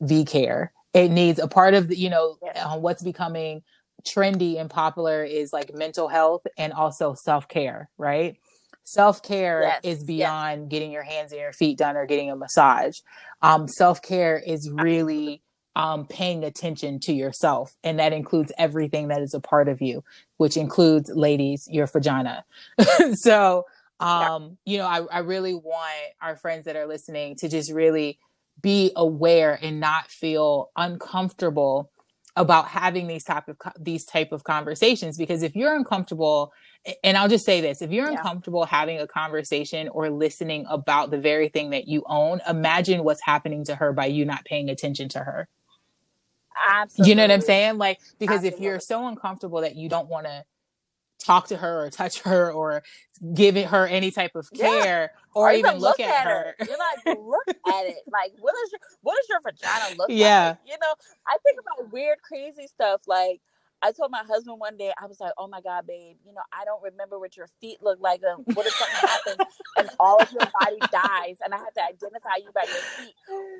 v 0.01 0.25
care 0.25 0.73
it 0.95 1.11
needs 1.11 1.39
a 1.41 1.49
part 1.49 1.75
of 1.75 1.89
the 1.89 1.97
you 1.99 2.11
know 2.11 2.39
uh, 2.57 2.79
what's 2.79 3.03
becoming 3.03 3.63
trendy 4.07 4.59
and 4.61 4.71
popular 4.71 5.25
is 5.25 5.53
like 5.53 5.75
mental 5.75 6.09
health 6.09 6.47
and 6.57 6.73
also 6.73 7.15
self-care 7.15 7.91
right? 7.99 8.37
Self-care 8.85 9.63
Yes, 9.63 9.81
is 9.83 9.99
yes. 9.99 10.07
beyond 10.07 10.71
getting 10.71 10.93
your 10.93 11.03
hands 11.03 11.33
and 11.33 11.41
your 11.41 11.53
feet 11.53 11.77
done 11.77 11.97
or 11.97 12.07
getting 12.07 12.31
a 12.31 12.37
massage. 12.37 13.01
Um, 13.43 13.67
self-care 13.67 14.39
is 14.39 14.71
really 14.71 15.43
um, 15.75 16.07
paying 16.07 16.45
attention 16.45 17.01
to 17.01 17.13
yourself 17.13 17.77
and 17.85 17.99
that 17.99 18.13
includes 18.13 18.53
everything 18.57 19.09
that 19.09 19.21
is 19.21 19.35
a 19.35 19.41
part 19.41 19.69
of 19.69 19.83
you 19.83 20.03
which 20.39 20.57
includes 20.57 21.11
ladies 21.11 21.69
your 21.71 21.87
vagina. 21.87 22.45
So 23.15 23.65
um 23.99 24.59
you 24.67 24.77
know 24.79 24.87
I, 24.87 25.01
I 25.11 25.19
really 25.21 25.55
want 25.55 25.91
our 26.21 26.37
friends 26.37 26.67
that 26.67 26.77
are 26.77 26.87
listening 26.87 27.37
to 27.37 27.49
just 27.49 27.73
really 27.73 28.19
be 28.61 28.93
aware 28.97 29.59
and 29.61 29.81
not 29.81 30.09
feel 30.11 30.71
uncomfortable 30.77 31.91
about 32.37 32.69
having 32.69 33.07
these 33.09 33.25
type 33.25 33.49
of 33.49 33.57
these 33.81 34.05
type 34.05 34.33
of 34.33 34.45
conversations 34.45 35.19
because 35.19 35.43
if 35.43 35.57
you're 35.57 35.75
uncomfortable 35.75 36.53
and 37.03 37.17
I'll 37.17 37.29
just 37.29 37.47
say 37.47 37.61
this 37.63 37.83
if 37.83 37.91
you're 37.91 38.11
Yeah. 38.11 38.19
uncomfortable 38.19 38.67
having 38.67 39.01
a 39.01 39.07
conversation 39.09 39.89
or 39.89 40.11
listening 40.11 40.67
about 40.69 41.11
the 41.11 41.19
very 41.19 41.49
thing 41.49 41.71
that 41.71 41.89
you 41.89 42.05
own 42.07 42.41
imagine 42.49 43.05
what's 43.05 43.23
happening 43.23 43.65
to 43.65 43.75
her 43.77 43.93
by 43.93 44.07
you 44.07 44.25
not 44.27 44.45
paying 44.45 44.69
attention 44.71 45.09
to 45.11 45.21
her 45.21 45.49
Absolutely. 46.69 47.11
you 47.11 47.15
know 47.17 47.23
what 47.25 47.31
I'm 47.33 47.41
saying? 47.43 47.79
Like, 47.79 48.01
because 48.19 48.45
if 48.45 48.61
you're 48.61 48.81
so 48.81 49.07
uncomfortable 49.09 49.61
that 49.61 49.77
you 49.77 49.89
don't 49.89 50.09
want 50.09 50.27
to 50.27 50.45
talk 51.27 51.49
to 51.49 51.57
her 51.57 51.85
or 51.85 51.91
touch 51.91 52.21
her 52.23 52.51
or 52.53 52.83
give 53.35 53.57
it 53.57 53.67
her 53.67 53.87
any 53.87 54.11
type 54.11 54.33
of 54.35 54.49
Yeah. 54.53 54.67
care 54.67 55.11
or, 55.35 55.53
even 55.53 55.79
look, 55.79 56.01
at, 56.01 56.09
at 56.09 56.25
her. 56.27 56.55
You're 56.67 56.79
like, 56.79 57.19
look 57.19 57.45
at 57.67 57.87
it. 57.87 57.99
Like, 58.11 58.33
what 58.39 58.55
is 58.65 58.73
your 58.73 58.81
what 59.03 59.17
does 59.17 59.27
your 59.29 59.41
vagina 59.43 59.97
look 59.99 60.09
Yeah. 60.11 60.49
like? 60.51 60.59
You 60.67 60.77
know, 60.81 60.95
I 61.27 61.37
think 61.43 61.59
about 61.61 61.93
weird, 61.93 62.19
crazy 62.23 62.67
stuff. 62.69 63.03
Like, 63.07 63.41
I 63.83 63.93
told 63.93 64.11
my 64.11 64.25
husband 64.27 64.59
one 64.59 64.77
day, 64.77 64.93
I 65.01 65.07
was 65.07 65.21
like, 65.21 65.33
"Oh 65.39 65.49
my 65.49 65.61
god, 65.61 65.87
babe, 65.87 66.17
you 66.25 66.33
know, 66.33 66.43
I 66.53 66.65
don't 66.65 66.83
remember 66.83 67.19
what 67.19 67.37
your 67.37 67.49
feet 67.61 67.79
look 67.83 68.01
like. 68.01 68.23
Um, 68.25 68.45
what 68.55 68.67
if 68.67 68.75
something 68.75 68.97
happens 69.07 69.41
and 69.79 69.91
all 70.01 70.23
of 70.23 70.33
your 70.33 70.47
body 70.61 70.81
dies, 70.91 71.37
and 71.45 71.55
I 71.55 71.59
have 71.59 71.75
to 71.75 71.83
identify 71.83 72.37
you 72.39 72.51
by 72.55 72.65
your 72.65 72.83
feet? 72.97 73.15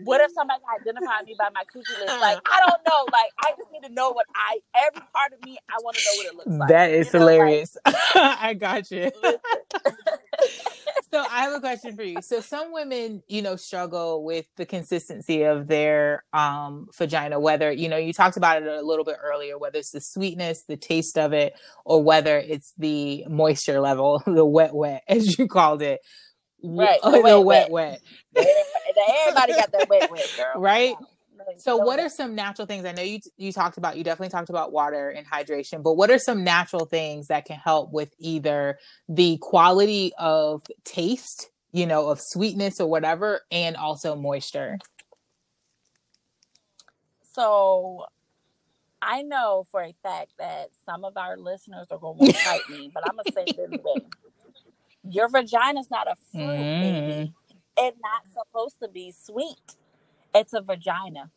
What 0.05 0.21
if 0.21 0.33
somebody 0.33 0.63
identified 0.81 1.25
me 1.27 1.35
by 1.39 1.49
my 1.55 1.63
coochie 1.65 1.99
list? 2.01 2.21
Like, 2.21 2.39
I 2.47 2.61
don't 2.67 2.83
know. 2.87 3.09
Like, 3.13 3.31
I 3.45 3.53
just 3.57 3.71
need 3.73 3.87
to 3.87 3.93
know 3.93 4.11
what 4.13 4.27
I 4.35 4.59
every 4.75 5.03
part 5.15 5.33
of 5.33 5.43
me. 5.43 5.59
I 5.71 5.77
want 5.83 5.97
to 5.97 6.03
know 6.05 6.17
what 6.17 6.27
it 6.27 6.35
looks 6.35 6.59
like. 6.59 6.69
that 6.69 6.91
is 6.91 7.13
You 7.13 7.21
know, 7.21 7.27
like, 7.27 7.35
hilarious. 7.35 7.77
I 7.87 8.55
got 8.55 8.91
you. 8.91 9.11
so 11.11 11.21
I 11.21 11.43
have 11.43 11.53
a 11.53 11.61
question 11.61 11.97
for 11.97 12.03
you. 12.03 12.21
So 12.23 12.41
some 12.41 12.73
women, 12.73 13.23
you 13.29 13.43
know, 13.43 13.57
struggle 13.57 14.25
with 14.25 14.47
the 14.57 14.67
consistency 14.67 15.43
of 15.43 15.67
their 15.67 16.25
um 16.33 16.89
vagina, 16.97 17.39
whether, 17.39 17.71
you 17.71 17.89
know, 17.89 17.97
you 17.97 18.13
talked 18.13 18.37
about 18.37 18.63
it 18.63 18.69
a 18.69 18.83
little 18.83 19.05
bit 19.05 19.17
earlier, 19.23 19.59
whether 19.59 19.79
it's 19.79 19.91
the 19.91 20.01
sweetness, 20.01 20.65
the 20.65 20.77
taste 20.77 21.19
of 21.19 21.33
it, 21.33 21.55
or 21.85 22.03
whether 22.03 22.39
it's 22.39 22.73
the 22.79 23.25
moisture 23.29 23.81
level, 23.81 24.23
the 24.27 24.45
wet 24.45 24.75
wet, 24.75 25.03
as 25.09 25.39
you 25.39 25.47
called 25.47 25.83
it. 25.83 26.01
Right, 26.63 26.99
Oh, 27.03 27.13
the 27.13 27.23
the 27.29 27.41
wet, 27.41 27.71
wet 27.71 27.71
wet. 27.71 28.01
Everybody, 28.35 29.13
everybody 29.21 29.53
got 29.55 29.73
that 29.73 29.89
wet, 29.89 30.11
wet 30.11 30.29
girl. 30.37 30.61
Right? 30.61 30.97
No, 31.01 31.07
So, 31.59 31.77
what 31.77 32.01
are 32.01 32.09
some 32.09 32.35
natural 32.35 32.67
things? 32.67 32.85
I 32.85 32.93
know 32.93 33.03
you 33.03 33.21
you 33.37 33.53
talked 33.53 33.79
about 33.79 33.97
you 33.97 34.05
definitely 34.05 34.31
talked 34.31 34.51
about 34.51 34.73
water 34.73 35.11
and 35.11 35.27
hydration, 35.27 35.83
but 35.83 35.95
what 35.95 36.11
are 36.11 36.19
some 36.19 36.45
natural 36.45 36.87
things 36.87 37.29
that 37.29 37.45
can 37.45 37.57
help 37.57 37.93
with 37.93 38.13
either 38.19 38.79
the 39.09 39.39
quality 39.39 40.13
of 40.19 40.63
taste, 40.85 41.51
you 41.73 41.87
know, 41.87 42.09
of 42.09 42.21
sweetness 42.21 42.81
or 42.81 42.89
whatever, 42.89 43.43
and 43.51 43.77
also 43.77 44.17
moisture? 44.17 44.79
So 47.33 48.07
I 49.01 49.23
know 49.23 49.67
for 49.71 49.83
a 49.83 49.95
fact 50.03 50.33
that 50.39 50.71
some 50.85 51.05
of 51.05 51.17
our 51.17 51.37
listeners 51.37 51.87
are 51.91 51.99
going 51.99 52.19
to 52.19 52.33
fight 52.33 52.69
me, 52.69 52.91
but 52.93 53.05
I'm 53.09 53.17
gonna 53.17 53.33
say 53.33 53.45
it 53.47 53.59
anyway. 53.59 54.07
Your 55.09 55.29
vagina's 55.29 55.91
not 55.91 56.09
a 56.09 56.17
fruit, 56.33 56.47
baby. 56.49 57.33
Mm. 57.33 57.35
It's 57.79 57.99
not 58.03 58.23
supposed 58.33 58.81
to 58.83 58.89
be 58.89 59.13
sweet. 59.13 59.77
It's 60.37 60.55
a 60.55 60.63
vagina. 60.63 61.33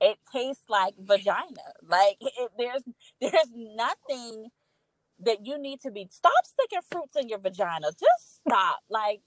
It 0.00 0.18
tastes 0.32 0.64
like 0.68 0.94
vagina. 0.98 1.74
Like 1.88 2.16
it, 2.22 2.50
there's 2.58 2.82
there's 3.20 3.52
nothing 3.56 4.48
that 5.20 5.46
you 5.46 5.58
need 5.58 5.80
to 5.82 5.90
be. 5.92 6.08
Stop 6.10 6.32
sticking 6.44 6.80
fruits 6.90 7.16
in 7.16 7.28
your 7.28 7.40
vagina. 7.40 7.88
Just 7.92 8.36
stop. 8.46 8.80
Like 8.90 9.22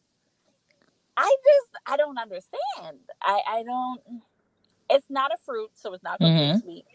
I 1.18 1.36
just 1.46 1.84
I 1.88 1.98
don't 1.98 2.20
understand. 2.20 3.00
I 3.24 3.42
I 3.48 3.64
don't. 3.64 4.02
It's 4.90 5.08
not 5.10 5.32
a 5.34 5.38
fruit, 5.46 5.72
so 5.76 5.94
it's 5.94 6.04
not 6.04 6.22
going 6.22 6.34
to 6.34 6.38
Mhm. 6.38 6.40
be 6.40 6.54
sweet. 6.54 6.86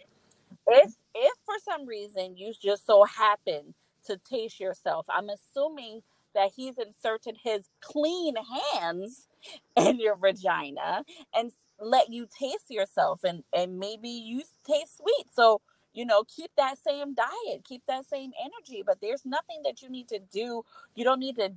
If 0.69 0.93
if 1.15 1.35
for 1.47 1.57
some 1.65 1.87
reason 1.87 2.37
you 2.39 2.55
just 2.63 2.87
so 2.87 3.05
happen 3.05 3.75
to 4.07 4.19
taste 4.19 4.61
yourself, 4.61 5.07
I'm 5.11 5.31
assuming 5.31 6.03
that 6.35 6.53
he's 6.57 6.77
inserted 6.79 7.39
his 7.45 7.69
clean 7.83 8.35
hands 8.75 9.29
in 9.77 10.01
your 10.01 10.17
vagina 10.17 11.05
and 11.35 11.53
let 11.81 12.11
you 12.11 12.27
taste 12.27 12.71
yourself 12.71 13.25
and 13.25 13.45
and 13.55 13.79
maybe 13.79 14.09
you 14.11 14.43
taste 14.67 14.99
sweet. 14.99 15.27
So 15.35 15.61
you 15.95 16.07
know, 16.07 16.25
keep 16.25 16.51
that 16.57 16.79
same 16.79 17.15
diet, 17.15 17.65
keep 17.65 17.83
that 17.89 18.07
same 18.07 18.33
energy, 18.41 18.83
but 18.87 18.99
there's 19.03 19.25
nothing 19.27 19.63
that 19.65 19.83
you 19.83 19.91
need 19.91 20.09
to 20.09 20.21
do. 20.33 20.65
You 20.97 21.05
don't 21.05 21.21
need 21.21 21.37
to 21.37 21.53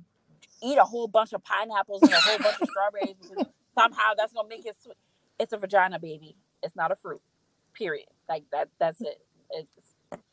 eat 0.62 0.78
a 0.78 0.84
whole 0.84 1.08
bunch 1.08 1.34
of 1.34 1.44
pineapples 1.44 2.02
and 2.04 2.12
a 2.14 2.20
whole 2.20 2.38
bunch 2.38 2.60
of 2.60 2.68
strawberries 2.70 3.16
because 3.22 3.46
somehow 3.74 4.14
that's 4.16 4.34
gonna 4.34 4.48
make 4.48 4.66
it 4.66 4.76
sweet. 4.82 4.96
It's 5.40 5.54
a 5.54 5.58
vagina, 5.58 6.00
baby. 6.00 6.36
It's 6.62 6.76
not 6.76 6.92
a 6.92 6.96
fruit. 6.96 7.22
Period. 7.74 8.08
Like 8.28 8.44
that. 8.52 8.70
That's 8.80 9.02
it. 9.02 9.20
It's. 9.52 9.70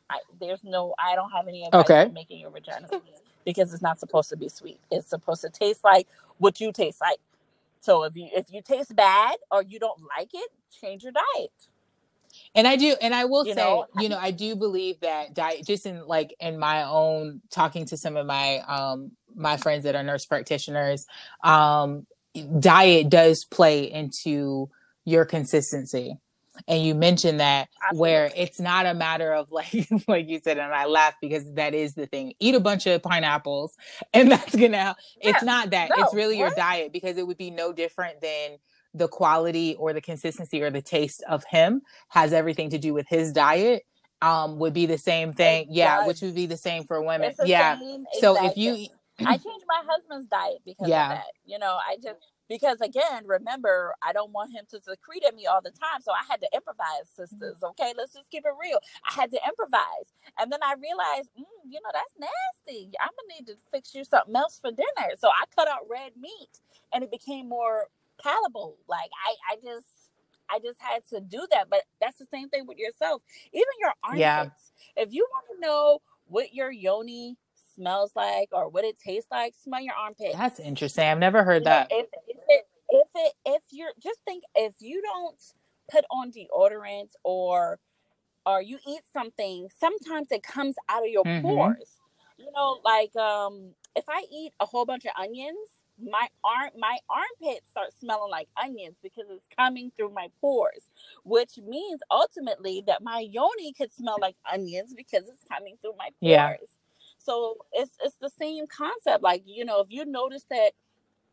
I, 0.09 0.19
there's 0.39 0.63
no. 0.63 0.95
I 0.99 1.15
don't 1.15 1.31
have 1.31 1.47
any 1.49 1.65
advice 1.65 1.81
Okay. 1.81 2.05
for 2.05 2.13
making 2.13 2.39
your 2.39 2.51
vagina 2.51 2.87
sweet 2.89 3.15
because 3.45 3.73
it's 3.73 3.83
not 3.83 3.99
supposed 3.99 4.29
to 4.29 4.37
be 4.37 4.49
sweet. 4.49 4.79
It's 4.91 5.07
supposed 5.07 5.41
to 5.41 5.49
taste 5.49 5.83
like 5.83 6.07
what 6.39 6.61
you 6.61 6.71
taste 6.71 7.01
like. 7.01 7.19
So 7.79 8.03
if 8.03 8.15
you 8.15 8.29
if 8.33 8.51
you 8.51 8.61
taste 8.61 8.95
bad 8.95 9.37
or 9.51 9.63
you 9.63 9.79
don't 9.79 10.01
like 10.17 10.29
it, 10.33 10.49
change 10.71 11.03
your 11.03 11.13
diet. 11.13 11.51
And 12.55 12.67
I 12.67 12.75
do, 12.75 12.95
and 13.01 13.13
I 13.13 13.25
will 13.25 13.45
You 13.45 13.53
say, 13.53 13.61
know, 13.61 13.85
you 13.99 14.09
know, 14.09 14.17
I 14.17 14.31
do 14.31 14.55
believe 14.55 14.99
that 15.01 15.33
diet, 15.33 15.65
just 15.65 15.85
in 15.85 16.05
like 16.05 16.35
in 16.39 16.57
my 16.57 16.83
own 16.83 17.41
talking 17.51 17.85
to 17.85 17.97
some 17.97 18.17
of 18.17 18.25
my 18.25 18.59
um 18.67 19.11
my 19.35 19.57
friends 19.57 19.83
that 19.83 19.95
are 19.95 20.03
nurse 20.03 20.25
practitioners, 20.25 21.05
um, 21.43 22.07
diet 22.59 23.09
does 23.09 23.45
play 23.45 23.91
into 23.91 24.69
your 25.05 25.25
consistency. 25.25 26.17
And 26.67 26.83
you 26.83 26.95
mentioned 26.95 27.39
that 27.39 27.69
where 27.93 28.31
it's 28.35 28.59
not 28.59 28.85
a 28.85 28.93
matter 28.93 29.33
of 29.33 29.51
like 29.51 29.87
like 30.07 30.27
you 30.27 30.39
said, 30.43 30.57
and 30.57 30.73
I 30.73 30.85
laugh 30.85 31.15
because 31.21 31.51
that 31.53 31.73
is 31.73 31.93
the 31.95 32.05
thing. 32.07 32.33
Eat 32.39 32.55
a 32.55 32.59
bunch 32.59 32.85
of 32.87 33.01
pineapples 33.03 33.75
and 34.13 34.31
that's 34.31 34.55
gonna 34.55 34.95
it's 35.21 35.41
Yeah. 35.41 35.45
not 35.45 35.69
that. 35.71 35.91
No, 35.95 36.03
it's 36.03 36.13
really 36.13 36.37
your 36.39 36.49
diet 36.51 36.91
because 36.93 37.17
it 37.17 37.27
would 37.27 37.37
be 37.37 37.51
no 37.51 37.73
different 37.73 38.21
than 38.21 38.57
the 38.93 39.07
quality 39.07 39.75
or 39.79 39.93
the 39.93 40.01
consistency 40.01 40.61
or 40.61 40.69
the 40.71 40.81
taste 40.81 41.23
of 41.29 41.43
him 41.49 41.81
has 42.09 42.33
everything 42.33 42.69
to 42.71 42.77
do 42.77 42.93
with 42.93 43.07
his 43.07 43.31
diet 43.31 43.83
um 44.23 44.57
would 44.57 44.73
be 44.73 44.85
the 44.87 44.97
same 44.97 45.33
thing 45.33 45.67
It 45.69 45.75
yeah 45.75 45.97
does. 45.97 46.07
which 46.07 46.21
would 46.21 46.33
be 46.33 46.47
the 46.47 46.57
same 46.57 46.83
for 46.85 47.01
women 47.03 47.33
yeah 47.45 47.77
so 48.19 48.43
if 48.43 48.57
you. 48.57 48.87
I 49.25 49.37
changed 49.37 49.65
my 49.67 49.81
husband's 49.87 50.27
diet 50.27 50.59
because 50.65 50.87
Yeah. 50.87 51.05
of 51.05 51.09
that. 51.09 51.31
You 51.45 51.57
know, 51.59 51.77
I 51.89 51.97
just 52.01 52.19
because 52.49 52.81
again, 52.81 53.25
remember, 53.25 53.93
I 54.01 54.13
don't 54.13 54.31
want 54.31 54.51
him 54.53 54.65
to 54.71 54.79
secrete 54.79 55.23
at 55.27 55.35
me 55.35 55.45
all 55.45 55.61
the 55.61 55.71
time. 55.71 56.01
So 56.01 56.11
I 56.11 56.23
had 56.29 56.41
to 56.41 56.49
improvise, 56.53 57.09
sisters. 57.15 57.63
Okay, 57.63 57.93
let's 57.97 58.13
just 58.13 58.31
keep 58.31 58.45
it 58.45 58.53
real. 58.61 58.79
I 59.09 59.13
had 59.13 59.31
to 59.31 59.39
improvise. 59.47 60.13
And 60.39 60.51
then 60.51 60.59
I 60.63 60.75
realized, 60.81 61.29
mm, 61.39 61.45
you 61.69 61.79
know, 61.83 61.91
that's 61.93 62.13
nasty. 62.19 62.91
I'm 63.01 63.09
gonna 63.09 63.39
need 63.39 63.47
to 63.47 63.55
fix 63.71 63.93
you 63.95 64.03
something 64.03 64.35
else 64.35 64.59
for 64.59 64.71
dinner. 64.71 65.15
So 65.19 65.29
I 65.29 65.43
cut 65.55 65.67
out 65.67 65.87
red 65.89 66.13
meat 66.19 66.59
and 66.93 67.03
it 67.03 67.11
became 67.11 67.49
more 67.49 67.87
palatable. 68.21 68.77
Like 68.87 69.09
I, 69.25 69.53
I 69.53 69.55
just 69.63 69.87
I 70.49 70.59
just 70.59 70.79
had 70.81 71.07
to 71.09 71.19
do 71.19 71.45
that. 71.51 71.69
But 71.69 71.83
that's 72.01 72.17
the 72.17 72.27
same 72.31 72.49
thing 72.49 72.65
with 72.67 72.77
yourself. 72.77 73.21
Even 73.53 73.65
your 73.79 73.93
armpits. 74.03 74.21
Yeah. 74.21 75.03
If 75.03 75.13
you 75.13 75.27
want 75.31 75.45
to 75.55 75.65
know 75.65 75.99
what 76.27 76.53
your 76.53 76.71
yoni 76.71 77.37
smells 77.77 78.11
like 78.15 78.49
or 78.51 78.69
what 78.69 78.83
it 78.83 78.97
tastes 78.99 79.29
like, 79.31 79.53
smell 79.63 79.81
your 79.81 79.95
armpit. 79.95 80.33
That's 80.33 80.59
interesting. 80.59 81.05
I've 81.05 81.19
never 81.19 81.43
heard 81.43 81.61
you 81.61 81.65
that. 81.65 81.89
Know, 81.89 81.99
if, 81.99 82.07
if, 82.27 82.37
it, 82.47 82.67
if 82.89 83.07
it 83.15 83.33
if 83.45 83.61
you're 83.71 83.91
just 84.01 84.19
think 84.25 84.43
if 84.55 84.73
you 84.79 85.01
don't 85.01 85.41
put 85.91 86.05
on 86.11 86.31
deodorant 86.31 87.11
or 87.23 87.79
or 88.45 88.61
you 88.61 88.79
eat 88.87 89.01
something, 89.13 89.67
sometimes 89.77 90.27
it 90.31 90.43
comes 90.43 90.75
out 90.89 91.03
of 91.03 91.09
your 91.09 91.23
mm-hmm. 91.23 91.45
pores. 91.45 91.99
You 92.37 92.51
know, 92.55 92.79
like 92.83 93.15
um 93.15 93.71
if 93.95 94.05
I 94.07 94.23
eat 94.31 94.53
a 94.59 94.65
whole 94.65 94.85
bunch 94.85 95.05
of 95.05 95.11
onions, 95.19 95.57
my 95.99 96.27
arm 96.43 96.69
my 96.77 96.97
armpits 97.09 97.69
start 97.69 97.89
smelling 97.99 98.31
like 98.31 98.47
onions 98.61 98.97
because 99.01 99.25
it's 99.29 99.47
coming 99.57 99.91
through 99.97 100.13
my 100.13 100.27
pores 100.39 100.91
which 101.23 101.57
means 101.67 102.01
ultimately 102.11 102.83
that 102.85 103.01
my 103.01 103.19
yoni 103.19 103.73
could 103.73 103.91
smell 103.91 104.17
like 104.21 104.35
onions 104.51 104.93
because 104.95 105.27
it's 105.27 105.43
coming 105.51 105.75
through 105.81 105.95
my 105.97 106.09
pores 106.19 106.19
yeah. 106.21 106.53
So 107.27 107.57
it's 107.73 107.91
it's 108.01 108.15
the 108.21 108.29
same 108.29 108.65
concept. 108.67 109.21
Like 109.21 109.43
you 109.45 109.65
know, 109.65 109.81
if 109.81 109.87
you 109.89 110.05
notice 110.05 110.45
that 110.49 110.71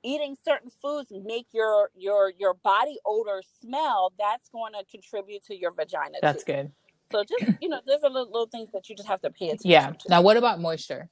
eating 0.03 0.37
certain 0.45 0.71
foods 0.71 1.13
make 1.25 1.47
your 1.53 1.91
your 1.95 2.33
your 2.37 2.55
body 2.55 2.99
odor 3.07 3.43
smell, 3.61 4.13
that's 4.19 4.49
going 4.49 4.73
to 4.73 4.85
contribute 4.91 5.45
to 5.45 5.57
your 5.57 5.71
vagina. 5.71 6.19
That's 6.21 6.43
too. 6.43 6.53
good. 6.53 6.73
So 7.13 7.23
just 7.23 7.63
you 7.63 7.69
know, 7.69 7.81
there's 7.87 8.03
a 8.03 8.09
little, 8.09 8.27
little 8.27 8.49
things 8.49 8.71
that 8.73 8.89
you 8.89 8.97
just 8.97 9.09
have 9.09 9.21
to 9.21 9.31
pay 9.31 9.47
attention. 9.47 9.63
To. 9.63 9.69
Yeah. 9.69 9.91
To. 9.91 10.09
Now, 10.09 10.23
what 10.23 10.37
about 10.37 10.61
moisture? 10.61 11.09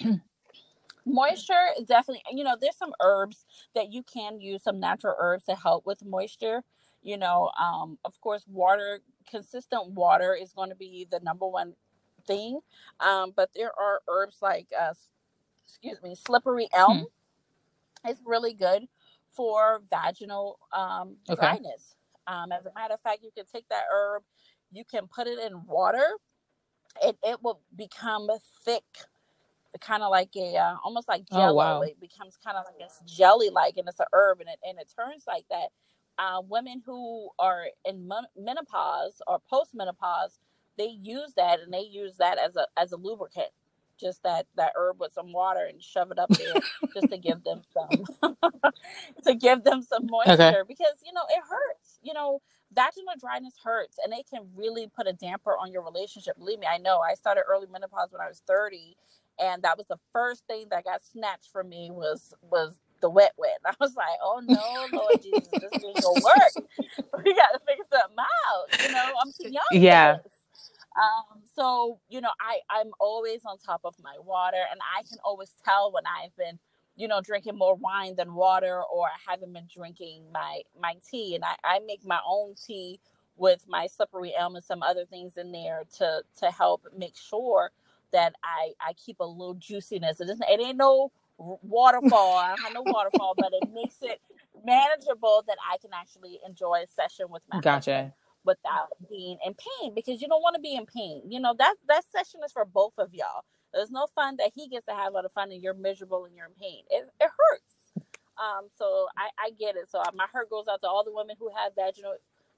moisture 1.04 1.68
is 1.78 1.84
definitely 1.86 2.22
you 2.32 2.44
know 2.44 2.56
there's 2.58 2.76
some 2.76 2.92
herbs 3.02 3.44
that 3.74 3.92
you 3.92 4.02
can 4.02 4.40
use 4.40 4.62
some 4.62 4.78
natural 4.80 5.14
herbs 5.18 5.44
to 5.44 5.54
help 5.54 5.86
with 5.86 6.04
moisture 6.04 6.62
you 7.02 7.16
know 7.16 7.50
um 7.58 7.98
of 8.04 8.20
course 8.20 8.44
water 8.46 9.00
consistent 9.28 9.90
water 9.92 10.36
is 10.38 10.52
going 10.52 10.68
to 10.68 10.76
be 10.76 11.06
the 11.10 11.18
number 11.20 11.46
one 11.46 11.72
thing. 12.28 12.60
Um, 13.00 13.32
but 13.34 13.50
there 13.56 13.72
are 13.78 14.00
herbs 14.08 14.38
like, 14.40 14.68
uh, 14.78 14.94
excuse 15.66 16.00
me, 16.02 16.14
slippery 16.14 16.68
elm. 16.72 17.06
Hmm. 18.04 18.10
It's 18.10 18.20
really 18.24 18.54
good 18.54 18.86
for 19.32 19.82
vaginal 19.90 20.60
um, 20.72 21.16
okay. 21.28 21.40
dryness. 21.40 21.96
Um, 22.26 22.52
as 22.52 22.66
a 22.66 22.72
matter 22.74 22.94
of 22.94 23.00
fact, 23.00 23.20
you 23.22 23.30
can 23.34 23.46
take 23.52 23.68
that 23.70 23.84
herb, 23.92 24.22
you 24.70 24.84
can 24.84 25.06
put 25.06 25.26
it 25.26 25.38
in 25.38 25.64
water, 25.66 26.06
and 27.04 27.16
it 27.24 27.42
will 27.42 27.60
become 27.74 28.28
thick, 28.64 28.84
kind 29.80 30.02
of 30.02 30.10
like 30.10 30.30
a 30.36 30.56
uh, 30.56 30.74
almost 30.84 31.08
like 31.08 31.28
jello. 31.30 31.50
Oh, 31.50 31.54
wow. 31.54 31.80
It 31.82 32.00
becomes 32.00 32.36
kind 32.44 32.56
of 32.56 32.64
like 32.66 32.88
a 32.88 32.92
jelly 33.06 33.50
like, 33.50 33.76
and 33.78 33.88
it's 33.88 34.00
an 34.00 34.06
herb, 34.12 34.40
and 34.40 34.48
it 34.48 34.58
and 34.62 34.78
it 34.78 34.92
turns 34.94 35.24
like 35.26 35.44
that. 35.50 35.68
Uh, 36.18 36.42
women 36.48 36.82
who 36.84 37.30
are 37.38 37.66
in 37.84 38.10
menopause 38.36 39.22
or 39.28 39.40
postmenopause 39.50 40.38
they 40.78 40.96
use 41.02 41.34
that 41.36 41.60
and 41.60 41.72
they 41.72 41.82
use 41.82 42.16
that 42.18 42.38
as 42.38 42.56
a 42.56 42.66
as 42.76 42.92
a 42.92 42.96
lubricant 42.96 43.48
just 44.00 44.22
that 44.22 44.46
that 44.56 44.72
herb 44.76 45.00
with 45.00 45.12
some 45.12 45.32
water 45.32 45.66
and 45.68 45.82
shove 45.82 46.10
it 46.10 46.18
up 46.18 46.30
there 46.30 46.54
just 46.94 47.10
to 47.10 47.18
give 47.18 47.42
them 47.44 47.62
some 47.72 48.32
to 49.24 49.34
give 49.34 49.64
them 49.64 49.82
some 49.82 50.06
moisture 50.06 50.32
okay. 50.32 50.60
because 50.66 51.02
you 51.04 51.12
know 51.12 51.24
it 51.30 51.42
hurts 51.48 51.98
you 52.02 52.14
know 52.14 52.40
vaginal 52.72 53.14
dryness 53.20 53.54
hurts 53.62 53.98
and 54.04 54.12
it 54.12 54.26
can 54.32 54.42
really 54.54 54.88
put 54.94 55.06
a 55.08 55.12
damper 55.12 55.56
on 55.60 55.72
your 55.72 55.82
relationship 55.82 56.36
believe 56.38 56.58
me 56.58 56.66
i 56.70 56.78
know 56.78 57.00
i 57.00 57.14
started 57.14 57.42
early 57.48 57.66
menopause 57.72 58.12
when 58.12 58.20
i 58.20 58.28
was 58.28 58.42
30 58.46 58.96
and 59.40 59.62
that 59.62 59.76
was 59.76 59.86
the 59.88 59.98
first 60.12 60.44
thing 60.46 60.66
that 60.70 60.84
got 60.84 61.02
snatched 61.02 61.50
from 61.52 61.68
me 61.68 61.90
was 61.90 62.34
was 62.42 62.78
the 63.00 63.10
wet 63.10 63.32
wet. 63.38 63.58
I 63.66 63.74
was 63.80 63.94
like, 63.96 64.18
oh 64.22 64.40
no, 64.44 64.88
Lord 64.92 65.22
Jesus, 65.22 65.48
this 65.52 65.72
ain't 65.84 66.02
gonna 66.02 66.20
work. 66.20 66.66
we 67.24 67.34
got 67.34 67.52
to 67.52 67.60
figure 67.66 67.84
something 67.92 68.16
out. 68.18 68.82
You 68.82 68.92
know, 68.92 69.12
I'm 69.22 69.32
too 69.32 69.50
young. 69.50 69.82
Yeah. 69.82 70.16
Um, 70.98 71.42
so 71.56 72.00
you 72.10 72.22
know, 72.22 72.30
I 72.40 72.60
I'm 72.70 72.92
always 73.00 73.42
on 73.46 73.58
top 73.58 73.82
of 73.84 73.96
my 74.02 74.16
water, 74.20 74.58
and 74.72 74.80
I 74.98 75.04
can 75.04 75.18
always 75.24 75.52
tell 75.64 75.92
when 75.92 76.04
I've 76.06 76.36
been, 76.36 76.60
you 76.96 77.08
know, 77.08 77.22
drinking 77.22 77.58
more 77.58 77.76
wine 77.76 78.16
than 78.16 78.34
water, 78.34 78.82
or 78.84 79.08
I 79.08 79.32
haven't 79.32 79.54
been 79.54 79.68
drinking 79.74 80.24
my 80.32 80.62
my 80.80 80.96
tea. 81.10 81.36
And 81.36 81.44
I 81.44 81.56
I 81.64 81.80
make 81.86 82.06
my 82.06 82.20
own 82.28 82.54
tea 82.56 83.00
with 83.36 83.66
my 83.68 83.88
slippery 83.88 84.34
elm 84.38 84.56
and 84.56 84.64
some 84.64 84.82
other 84.84 85.06
things 85.06 85.38
in 85.38 85.52
there 85.52 85.84
to 85.98 86.22
to 86.40 86.52
help 86.52 86.84
make 86.96 87.16
sure 87.16 87.72
that 88.12 88.34
I 88.44 88.74
I 88.80 88.94
keep 88.94 89.20
a 89.20 89.26
little 89.26 89.56
juiciness. 89.56 90.20
It 90.20 90.30
isn't 90.30 90.44
it 90.48 90.60
ain't 90.60 90.78
no 90.78 91.12
waterfall. 91.38 92.38
I 92.38 92.56
have 92.62 92.72
no 92.74 92.84
waterfall, 92.84 93.36
but 93.38 93.52
it 93.54 93.64
makes 93.74 93.96
it 94.02 94.20
manageable 94.64 95.44
that 95.48 95.58
I 95.72 95.78
can 95.78 95.90
actually 95.94 96.40
enjoy 96.46 96.84
a 96.84 96.88
session 96.88 97.26
with 97.30 97.42
my 97.50 97.58
gotcha. 97.60 98.14
Husband 98.14 98.14
without 98.48 98.88
being 99.10 99.36
in 99.44 99.54
pain 99.54 99.94
because 99.94 100.22
you 100.22 100.26
don't 100.26 100.40
want 100.40 100.56
to 100.56 100.60
be 100.60 100.74
in 100.74 100.86
pain. 100.86 101.20
You 101.28 101.38
know, 101.38 101.54
that 101.58 101.74
that 101.86 102.02
session 102.10 102.40
is 102.44 102.50
for 102.50 102.64
both 102.64 102.94
of 102.96 103.12
y'all. 103.12 103.44
There's 103.74 103.90
no 103.90 104.06
fun 104.14 104.36
that 104.38 104.52
he 104.54 104.68
gets 104.68 104.86
to 104.86 104.92
have 104.92 105.12
lot 105.12 105.26
of 105.26 105.32
fun 105.32 105.52
and 105.52 105.62
you're 105.62 105.74
miserable 105.74 106.24
and 106.24 106.34
you're 106.34 106.46
in 106.46 106.52
pain. 106.58 106.84
It, 106.88 107.06
it 107.20 107.28
hurts. 107.28 108.06
Um, 108.38 108.68
so 108.78 109.08
I, 109.16 109.28
I 109.38 109.50
get 109.50 109.76
it. 109.76 109.90
So 109.90 110.02
my 110.14 110.24
heart 110.32 110.48
goes 110.48 110.66
out 110.70 110.80
to 110.80 110.88
all 110.88 111.04
the 111.04 111.12
women 111.12 111.36
who 111.38 111.50
have 111.54 111.72
vaginal 111.76 112.14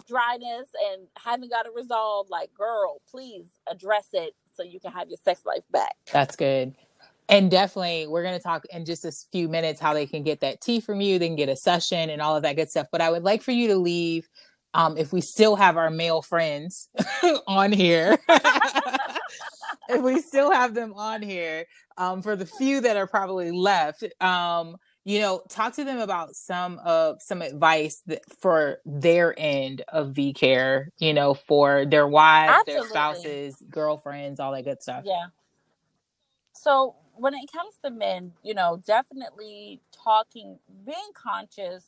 dryness 0.07 0.69
and 0.93 1.09
haven't 1.19 1.51
got 1.51 1.67
it 1.67 1.73
resolved. 1.75 2.31
Like, 2.31 2.55
girl, 2.55 3.01
please 3.11 3.47
address 3.69 4.09
it 4.13 4.35
so 4.55 4.63
you 4.63 4.79
can 4.79 4.93
have 4.93 5.09
your 5.09 5.19
sex 5.25 5.45
life 5.45 5.65
back. 5.73 5.97
That's 6.13 6.37
good. 6.37 6.75
And 7.29 7.51
definitely, 7.51 8.09
we're 8.09 8.25
going 8.25 8.37
to 8.37 8.43
talk 8.43 8.65
in 8.71 8.85
just 8.85 9.05
a 9.05 9.13
few 9.13 9.49
minutes 9.49 9.81
how 9.81 9.95
they 9.95 10.07
can 10.07 10.25
get 10.25 10.41
that 10.41 10.61
tea 10.61 10.81
from 10.81 11.01
you. 11.01 11.19
They 11.19 11.29
can 11.29 11.37
get 11.37 11.49
a 11.49 11.57
session 11.57 12.11
and 12.11 12.21
all 12.21 12.37
of 12.37 12.43
that 12.43 12.57
good 12.57 12.71
stuff. 12.71 12.89
But 12.91 13.01
I 13.01 13.11
would 13.11 13.23
like 13.23 13.41
for 13.43 13.53
you 13.53 13.69
to 13.69 13.77
leave 13.77 14.29
um, 14.75 14.97
if 14.97 15.13
we 15.13 15.21
still 15.21 15.57
have 15.57 15.77
our 15.77 15.91
male 15.91 16.23
friends 16.23 16.89
on 17.47 17.73
here, 17.73 18.19
if 19.89 20.03
we 20.03 20.21
still 20.21 20.53
have 20.53 20.75
them 20.75 20.93
on 20.95 21.23
here, 21.23 21.67
um, 21.97 22.23
for 22.23 22.37
the 22.37 22.47
few 22.47 22.81
that 22.81 22.97
are 22.97 23.07
probably 23.07 23.51
left, 23.51 24.05
um, 24.23 24.77
you 25.05 25.21
know, 25.21 25.43
talk 25.49 25.75
to 25.75 25.85
them 25.85 25.99
about 25.99 26.35
some 26.35 26.79
of 26.85 27.21
some 27.21 27.43
advice 27.43 28.03
that, 28.07 28.23
for 28.41 28.79
their 28.85 29.35
end 29.39 29.83
of 29.89 30.15
V 30.15 30.33
care, 30.33 30.91
you 30.99 31.13
know, 31.13 31.35
for 31.35 31.85
their 31.87 32.07
wives, 32.07 32.53
Absolutely. 32.61 32.83
their 32.83 32.91
spouses, 32.91 33.57
girlfriends, 33.71 34.41
all 34.41 34.53
that 34.53 34.65
good 34.65 34.83
stuff. 34.83 35.03
Yeah. 35.05 35.27
So 36.53 36.95
when 37.15 37.35
it 37.35 37.51
comes 37.53 37.75
to 37.85 37.91
men, 37.91 38.33
you 38.43 38.55
know, 38.55 38.83
definitely 38.87 39.81
talking, 39.93 40.59
being 40.85 40.97
conscious 41.15 41.85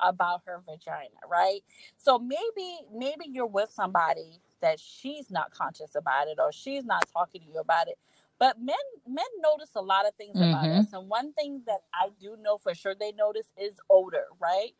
about 0.00 0.42
her 0.46 0.60
vagina, 0.66 1.08
right? 1.30 1.60
So 1.96 2.18
maybe 2.18 2.78
maybe 2.94 3.26
you're 3.28 3.46
with 3.46 3.70
somebody 3.70 4.40
that 4.60 4.80
she's 4.80 5.30
not 5.30 5.52
conscious 5.52 5.94
about 5.94 6.28
it 6.28 6.38
or 6.40 6.52
she's 6.52 6.84
not 6.84 7.04
talking 7.12 7.42
to 7.42 7.46
you 7.46 7.60
about 7.60 7.88
it. 7.88 7.98
But 8.38 8.60
men 8.60 8.76
men 9.06 9.24
notice 9.40 9.70
a 9.74 9.82
lot 9.82 10.06
of 10.06 10.14
things 10.14 10.36
mm-hmm. 10.36 10.50
about 10.50 10.66
us. 10.66 10.92
And 10.92 11.08
one 11.08 11.32
thing 11.32 11.62
that 11.66 11.82
I 11.94 12.08
do 12.20 12.36
know 12.40 12.58
for 12.58 12.74
sure 12.74 12.94
they 12.98 13.12
notice 13.12 13.52
is 13.60 13.74
odor, 13.90 14.26
right? 14.40 14.72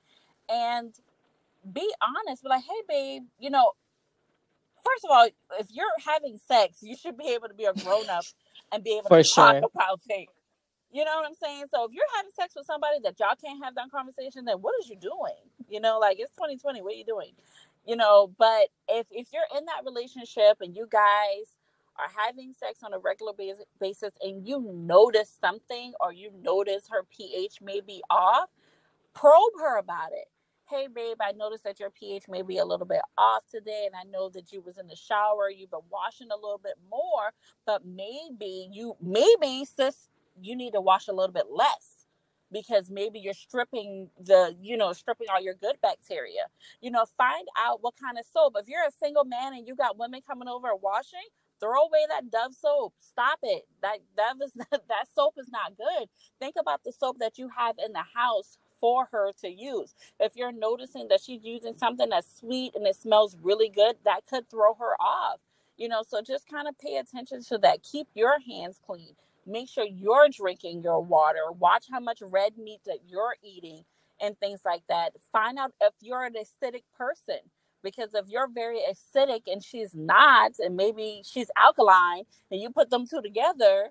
And 0.49 0.93
be 1.73 1.89
honest, 2.03 2.43
be 2.43 2.49
like, 2.49 2.65
hey 2.65 2.83
babe, 2.89 3.23
you 3.39 3.51
know, 3.51 3.73
first 4.85 5.05
of 5.05 5.11
all, 5.11 5.29
if 5.59 5.67
you're 5.71 5.87
having 6.05 6.39
sex, 6.49 6.79
you 6.83 6.97
should 6.97 7.17
be 7.17 7.29
able 7.35 7.49
to 7.49 7.55
be 7.55 7.65
a 7.65 7.73
grown 7.73 8.09
up 8.11 8.25
and 8.73 8.83
be 8.83 8.99
able 8.99 9.09
for 9.09 9.19
to 9.19 9.25
sure. 9.25 9.61
talk 9.61 9.71
about 9.75 10.01
things. 10.03 10.31
You 10.93 11.05
know 11.07 11.17
what 11.17 11.27
I'm 11.27 11.35
saying? 11.35 11.65
So 11.71 11.85
if 11.85 11.93
you're 11.95 12.05
having 12.17 12.33
sex 12.33 12.55
with 12.55 12.67
somebody 12.67 12.99
that 13.05 13.19
y'all 13.19 13.35
can't 13.43 13.65
have 13.65 13.75
that 13.77 13.91
conversation, 13.91 14.45
then 14.45 14.59
what 14.59 14.75
is 14.81 14.91
you 14.91 14.97
doing? 14.97 15.41
You 15.69 15.81
know, 15.81 15.99
like 15.99 16.19
it's 16.21 16.33
2020. 16.33 16.83
What 16.83 16.93
are 16.93 16.97
you 16.97 17.05
doing? 17.05 17.33
You 17.87 17.97
know, 17.97 18.33
but 18.39 18.69
if 18.89 19.07
if 19.11 19.29
you're 19.33 19.49
in 19.59 19.65
that 19.65 19.85
relationship 19.87 20.59
and 20.61 20.77
you 20.77 20.87
guys 20.91 21.57
are 21.99 22.11
having 22.17 22.53
sex 22.53 22.81
on 22.85 22.93
a 22.93 22.99
regular 22.99 23.33
basis 23.81 24.13
and 24.21 24.47
you 24.47 24.61
notice 24.75 25.37
something 25.41 25.93
or 26.01 26.13
you 26.13 26.31
notice 26.43 26.89
her 26.91 27.05
pH 27.05 27.61
may 27.63 27.81
be 27.81 28.03
off, 28.11 28.51
probe 29.15 29.53
her 29.61 29.79
about 29.79 30.13
it. 30.13 30.29
Hey 30.69 30.89
babe, 30.89 31.19
I 31.21 31.33
noticed 31.33 31.65
that 31.65 31.81
your 31.81 31.91
pH 31.91 32.25
may 32.29 32.43
be 32.43 32.59
a 32.59 32.65
little 32.65 32.87
bit 32.87 33.03
off 33.19 33.43
today 33.51 33.87
and 33.87 33.95
I 33.95 34.11
know 34.11 34.31
that 34.31 34.53
you 34.53 34.63
was 34.63 34.79
in 34.79 34.87
the 34.87 34.97
shower, 34.97 35.51
you've 35.51 35.71
been 35.71 35.81
washing 35.91 36.31
a 36.31 36.37
little 36.37 36.61
bit 36.63 36.77
more, 36.91 37.33
but 37.67 37.85
maybe 37.85 38.69
you 38.73 38.97
maybe 39.01 39.65
sis 39.67 40.09
you 40.41 40.57
need 40.57 40.73
to 40.73 40.81
wash 40.81 41.09
a 41.09 41.13
little 41.13 41.33
bit 41.33 41.47
less 41.51 42.07
because 42.51 42.91
maybe 42.91 43.19
you're 43.19 43.35
stripping 43.35 44.09
the 44.21 44.55
you 44.61 44.77
know 44.77 44.93
stripping 44.93 45.27
all 45.33 45.43
your 45.43 45.55
good 45.55 45.77
bacteria 45.83 46.43
you 46.81 46.91
know 46.91 47.05
find 47.17 47.47
out 47.59 47.83
what 47.83 47.95
kind 48.03 48.19
of 48.19 48.25
soap 48.27 48.55
if 48.59 48.69
you're 48.69 48.87
a 48.87 48.93
single 49.03 49.25
man 49.25 49.55
and 49.55 49.67
you 49.67 49.75
got 49.75 49.99
women 49.99 50.21
coming 50.27 50.49
over 50.49 50.69
washing 50.75 51.21
throw 51.61 51.85
away 51.87 52.05
that 52.09 52.31
dove 52.31 52.53
soap 52.55 52.93
stop 52.99 53.39
it 53.43 53.63
that 53.83 53.99
that 54.17 54.35
is 54.45 54.53
that 54.71 55.07
soap 55.15 55.35
is 55.39 55.49
not 55.51 55.77
good 55.77 56.09
think 56.39 56.55
about 56.61 56.83
the 56.85 56.93
soap 56.93 57.19
that 57.21 57.39
you 57.39 57.49
have 57.57 57.77
in 57.85 57.93
the 57.93 58.05
house 58.15 58.59
for 58.83 59.09
her 59.13 59.31
to 59.41 59.49
use. 59.49 59.95
If 60.19 60.33
you're 60.35 60.53
noticing 60.53 61.09
that 61.09 61.21
she's 61.23 61.45
using 61.45 61.79
something 61.79 62.11
that's 62.11 62.41
sweet 62.41 62.75
and 62.75 62.87
it 62.87 62.97
smells 62.97 63.37
really 63.41 63.71
good, 63.71 63.97
that 64.05 64.27
could 64.29 64.51
throw 64.51 64.75
her 64.75 64.95
off. 65.01 65.41
You 65.79 65.89
know, 65.89 66.03
so 66.07 66.21
just 66.21 66.49
kind 66.51 66.69
of 66.69 66.77
pay 66.79 66.97
attention 66.97 67.43
to 67.45 67.59
that. 67.59 67.83
Keep 67.85 68.09
your 68.15 68.39
hands 68.41 68.81
clean. 68.85 69.15
Make 69.47 69.69
sure 69.71 69.85
you're 69.87 70.29
drinking 70.31 70.83
your 70.83 71.03
water. 71.03 71.51
Watch 71.59 71.87
how 71.91 72.01
much 72.01 72.21
red 72.23 72.59
meat 72.59 72.81
that 72.87 73.01
you're 73.09 73.37
eating 73.43 73.85
and 74.21 74.39
things 74.39 74.61
like 74.65 74.83
that. 74.89 75.13
Find 75.33 75.59
out 75.59 75.73
if 75.81 75.95
you're 76.01 76.25
an 76.25 76.35
acidic 76.35 76.85
person 76.97 77.39
because 77.83 78.15
if 78.15 78.27
you're 78.29 78.49
very 78.49 78.81
acidic 78.91 79.43
and 79.49 79.65
she's 79.65 79.95
not, 79.95 80.53
and 80.61 80.77
maybe 80.77 81.23
she's 81.25 81.51
alkaline, 81.57 82.25
and 82.51 82.61
you 82.61 82.71
put 82.71 82.91
them 82.91 83.07
two 83.07 83.23
together, 83.23 83.91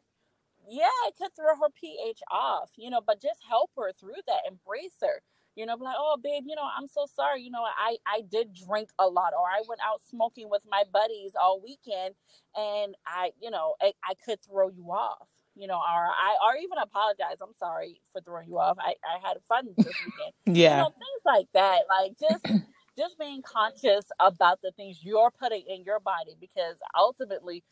yeah, 0.69 0.87
it 1.07 1.15
could 1.17 1.35
throw 1.35 1.55
her 1.55 1.69
pH 1.79 2.21
off, 2.31 2.71
you 2.77 2.89
know, 2.89 3.01
but 3.05 3.21
just 3.21 3.41
help 3.49 3.71
her 3.77 3.91
through 3.93 4.21
that, 4.27 4.41
embrace 4.47 4.95
her. 5.01 5.21
You 5.55 5.65
know, 5.65 5.77
be 5.77 5.83
like, 5.83 5.97
oh, 5.99 6.17
babe, 6.23 6.43
you 6.47 6.55
know, 6.55 6.67
I'm 6.77 6.87
so 6.87 7.07
sorry. 7.13 7.41
You 7.43 7.51
know, 7.51 7.63
I 7.63 7.97
I 8.07 8.21
did 8.31 8.53
drink 8.53 8.89
a 8.99 9.07
lot, 9.07 9.33
or 9.37 9.45
I 9.47 9.63
went 9.67 9.81
out 9.85 10.01
smoking 10.09 10.49
with 10.49 10.63
my 10.69 10.83
buddies 10.93 11.33
all 11.39 11.61
weekend, 11.61 12.15
and 12.55 12.95
I, 13.07 13.31
you 13.41 13.51
know, 13.51 13.75
I, 13.81 13.93
I 14.05 14.13
could 14.25 14.39
throw 14.43 14.69
you 14.69 14.85
off. 14.91 15.29
You 15.61 15.67
know, 15.67 15.75
or 15.77 15.79
I 16.07 16.35
or 16.43 16.57
even 16.57 16.79
apologize. 16.81 17.37
I'm 17.41 17.53
sorry 17.53 18.01
for 18.11 18.21
throwing 18.21 18.49
you 18.49 18.57
off. 18.57 18.77
I 18.79 18.95
I 19.05 19.27
had 19.27 19.37
fun 19.47 19.67
this 19.77 19.85
weekend. 19.85 20.33
yeah, 20.57 20.71
you 20.71 20.77
know, 20.77 20.89
things 20.89 21.21
like 21.25 21.47
that. 21.53 21.81
Like 21.87 22.19
just 22.19 22.43
just 22.97 23.19
being 23.19 23.43
conscious 23.43 24.05
about 24.19 24.61
the 24.63 24.71
things 24.71 24.99
you're 25.03 25.31
putting 25.31 25.63
in 25.67 25.83
your 25.83 25.99
body, 25.99 26.35
because 26.39 26.77
ultimately 26.97 27.63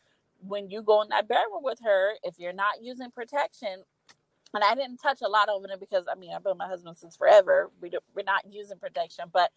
when 0.46 0.70
you 0.70 0.82
go 0.82 1.02
in 1.02 1.08
that 1.08 1.28
bedroom 1.28 1.62
with 1.62 1.80
her, 1.84 2.12
if 2.22 2.34
you're 2.38 2.52
not 2.52 2.80
using 2.80 3.10
protection, 3.10 3.82
and 4.54 4.64
I 4.64 4.74
didn't 4.74 4.98
touch 4.98 5.18
a 5.22 5.28
lot 5.28 5.48
of 5.48 5.64
it 5.64 5.80
because 5.80 6.04
I 6.10 6.14
mean 6.14 6.30
I've 6.34 6.44
been 6.44 6.52
with 6.52 6.58
my 6.58 6.68
husband 6.68 6.96
since 6.96 7.16
forever. 7.16 7.70
We 7.80 7.90
do, 7.90 7.98
we're 8.14 8.22
not 8.22 8.44
using 8.48 8.78
protection, 8.78 9.26
but 9.32 9.50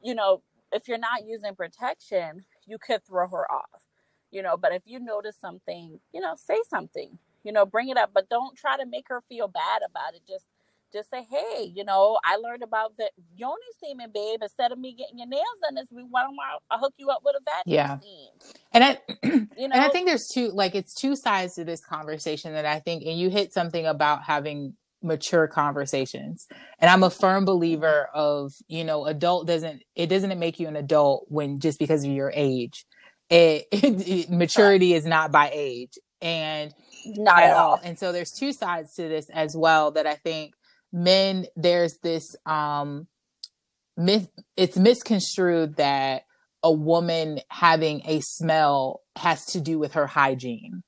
you 0.00 0.14
know 0.14 0.42
if 0.72 0.88
you're 0.88 0.98
not 0.98 1.26
using 1.26 1.54
protection, 1.54 2.44
you 2.66 2.78
could 2.78 3.04
throw 3.04 3.28
her 3.28 3.50
off. 3.50 3.82
You 4.30 4.42
know, 4.42 4.56
but 4.56 4.72
if 4.72 4.82
you 4.84 5.00
notice 5.00 5.36
something, 5.40 5.98
you 6.12 6.20
know, 6.20 6.34
say 6.36 6.58
something. 6.68 7.18
You 7.44 7.52
know, 7.52 7.64
bring 7.64 7.88
it 7.88 7.96
up, 7.96 8.10
but 8.14 8.28
don't 8.28 8.56
try 8.56 8.76
to 8.76 8.86
make 8.86 9.06
her 9.08 9.22
feel 9.28 9.48
bad 9.48 9.82
about 9.88 10.14
it. 10.14 10.22
Just 10.28 10.46
just 10.92 11.10
say, 11.10 11.26
hey, 11.30 11.72
you 11.74 11.84
know, 11.84 12.18
I 12.24 12.36
learned 12.36 12.62
about 12.62 12.96
the 12.96 13.10
yoni 13.36 13.54
steaming, 13.76 14.08
babe. 14.12 14.40
Instead 14.42 14.72
of 14.72 14.78
me 14.78 14.92
getting 14.92 15.18
your 15.18 15.28
nails 15.28 15.44
done 15.62 15.74
this 15.74 15.88
week, 15.90 16.06
why 16.10 16.22
don't 16.22 16.36
I 16.70 16.78
hook 16.78 16.94
you 16.96 17.10
up 17.10 17.22
with 17.24 17.36
a 17.36 17.44
vacuum 17.44 17.74
yeah. 17.74 17.98
steam? 17.98 18.28
And 18.72 18.84
I, 18.84 18.98
you 19.56 19.68
know, 19.68 19.74
and 19.74 19.82
I 19.82 19.88
think 19.88 20.06
there's 20.06 20.28
two, 20.28 20.48
like, 20.48 20.74
it's 20.74 20.94
two 20.94 21.16
sides 21.16 21.54
to 21.54 21.64
this 21.64 21.80
conversation 21.80 22.52
that 22.54 22.66
I 22.66 22.80
think, 22.80 23.04
and 23.04 23.18
you 23.18 23.30
hit 23.30 23.52
something 23.52 23.86
about 23.86 24.24
having 24.24 24.74
mature 25.02 25.46
conversations. 25.46 26.46
And 26.78 26.90
I'm 26.90 27.02
a 27.02 27.10
firm 27.10 27.40
mm-hmm. 27.40 27.46
believer 27.46 28.08
of, 28.12 28.52
you 28.68 28.84
know, 28.84 29.06
adult 29.06 29.46
doesn't, 29.46 29.82
it 29.94 30.06
doesn't 30.06 30.38
make 30.38 30.60
you 30.60 30.68
an 30.68 30.76
adult 30.76 31.26
when 31.28 31.60
just 31.60 31.78
because 31.78 32.04
of 32.04 32.10
your 32.10 32.32
age. 32.34 32.84
It, 33.28 33.66
it, 33.72 34.08
it 34.08 34.30
maturity 34.30 34.94
is 34.94 35.06
not 35.06 35.32
by 35.32 35.50
age. 35.52 35.98
And 36.22 36.74
not 37.06 37.42
at 37.42 37.56
all. 37.56 37.80
And 37.82 37.98
so 37.98 38.12
there's 38.12 38.32
two 38.32 38.52
sides 38.52 38.94
to 38.94 39.08
this 39.08 39.30
as 39.30 39.56
well 39.56 39.92
that 39.92 40.06
I 40.06 40.14
think 40.14 40.54
men 40.92 41.46
there's 41.56 41.98
this 41.98 42.34
um 42.46 43.06
myth 43.96 44.28
it's 44.56 44.76
misconstrued 44.76 45.76
that 45.76 46.22
a 46.62 46.72
woman 46.72 47.40
having 47.48 48.02
a 48.04 48.20
smell 48.20 49.00
has 49.16 49.46
to 49.46 49.60
do 49.60 49.78
with 49.78 49.92
her 49.92 50.06
hygiene 50.06 50.82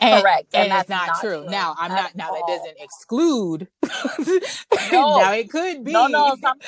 and, 0.00 0.22
Correct, 0.22 0.54
and, 0.54 0.64
and 0.64 0.72
that's 0.72 0.88
not, 0.88 1.06
not 1.06 1.20
true. 1.20 1.42
true. 1.42 1.50
Now, 1.50 1.74
I'm 1.78 1.90
not. 1.90 2.14
Now 2.14 2.30
all. 2.30 2.34
that 2.34 2.46
doesn't 2.46 2.76
exclude. 2.78 3.68
no. 4.92 5.18
now 5.18 5.32
it 5.32 5.50
could 5.50 5.84
be. 5.84 5.92
No, 5.92 6.08
no. 6.08 6.36
Some 6.40 6.58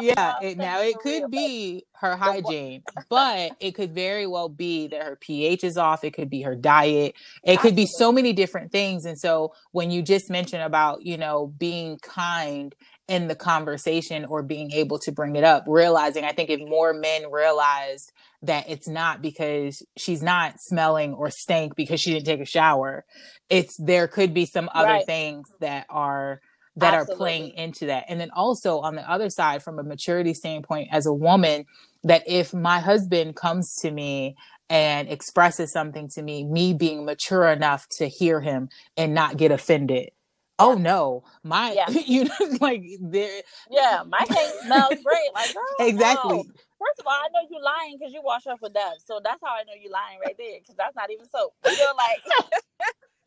yeah, 0.00 0.34
it, 0.42 0.58
now 0.58 0.80
it 0.80 0.98
could 0.98 1.30
be 1.30 1.84
her 2.00 2.16
hygiene, 2.16 2.82
but 3.08 3.52
it 3.60 3.72
could 3.72 3.94
very 3.94 4.26
well 4.26 4.48
be 4.48 4.88
that 4.88 5.02
her 5.02 5.16
pH 5.16 5.64
is 5.64 5.76
off. 5.76 6.04
It 6.04 6.12
could 6.12 6.30
be 6.30 6.42
her 6.42 6.54
diet. 6.54 7.14
It 7.42 7.60
could 7.60 7.76
be 7.76 7.86
so 7.86 8.12
many 8.12 8.32
different 8.32 8.72
things. 8.72 9.04
And 9.04 9.18
so 9.18 9.54
when 9.72 9.90
you 9.90 10.02
just 10.02 10.30
mentioned 10.30 10.62
about, 10.62 11.02
you 11.02 11.16
know, 11.16 11.46
being 11.58 11.98
kind 11.98 12.74
in 13.06 13.28
the 13.28 13.34
conversation 13.34 14.24
or 14.24 14.42
being 14.42 14.72
able 14.72 14.98
to 14.98 15.12
bring 15.12 15.36
it 15.36 15.44
up, 15.44 15.64
realizing 15.66 16.24
I 16.24 16.32
think 16.32 16.50
if 16.50 16.60
more 16.60 16.94
men 16.94 17.30
realized 17.30 18.12
that 18.42 18.68
it's 18.68 18.88
not 18.88 19.22
because 19.22 19.82
she's 19.96 20.22
not 20.22 20.54
smelling 20.58 21.14
or 21.14 21.30
stank 21.30 21.76
because 21.76 22.00
she 22.00 22.12
didn't 22.12 22.26
take 22.26 22.40
a 22.40 22.46
shower, 22.46 23.04
it's 23.50 23.76
there 23.78 24.08
could 24.08 24.34
be 24.34 24.46
some 24.46 24.68
other 24.74 24.88
right. 24.88 25.06
things 25.06 25.46
that 25.60 25.86
are 25.88 26.40
that 26.76 26.94
Absolutely. 26.94 27.14
are 27.14 27.16
playing 27.16 27.50
into 27.50 27.86
that. 27.86 28.04
And 28.08 28.20
then 28.20 28.30
also 28.34 28.80
on 28.80 28.96
the 28.96 29.08
other 29.10 29.30
side, 29.30 29.62
from 29.62 29.78
a 29.78 29.82
maturity 29.82 30.34
standpoint, 30.34 30.88
as 30.90 31.06
a 31.06 31.12
woman, 31.12 31.66
that 32.02 32.22
if 32.26 32.52
my 32.52 32.80
husband 32.80 33.36
comes 33.36 33.76
to 33.76 33.90
me 33.90 34.36
and 34.68 35.08
expresses 35.08 35.72
something 35.72 36.08
to 36.10 36.22
me, 36.22 36.44
me 36.44 36.74
being 36.74 37.04
mature 37.04 37.46
enough 37.46 37.86
to 37.98 38.06
hear 38.06 38.40
him 38.40 38.68
and 38.96 39.14
not 39.14 39.36
get 39.36 39.52
offended. 39.52 40.10
Oh, 40.58 40.70
yeah. 40.70 40.74
Oh 40.74 40.78
no, 40.78 41.24
my 41.42 41.72
yeah. 41.72 41.90
you 42.06 42.24
know 42.24 42.58
like 42.60 42.84
there. 43.00 43.42
Yeah, 43.70 44.02
my 44.06 44.24
hand 44.28 44.52
smells 44.64 45.02
great. 45.02 45.30
Like 45.34 45.50
oh, 45.56 45.74
exactly. 45.80 46.36
No. 46.36 46.44
First 46.78 47.00
of 47.00 47.06
all, 47.06 47.12
I 47.12 47.28
know 47.32 47.40
you're 47.50 47.62
lying 47.62 47.96
because 47.98 48.12
you 48.12 48.22
wash 48.22 48.46
off 48.46 48.60
with 48.60 48.74
that, 48.74 48.94
so 49.04 49.20
that's 49.24 49.40
how 49.42 49.50
I 49.50 49.64
know 49.64 49.72
you're 49.80 49.92
lying 49.92 50.18
right 50.24 50.36
there. 50.38 50.58
Because 50.60 50.76
that's 50.76 50.94
not 50.94 51.10
even 51.10 51.26
soap. 51.28 51.54
You 51.64 51.72
know, 51.78 51.92
like 51.96 52.22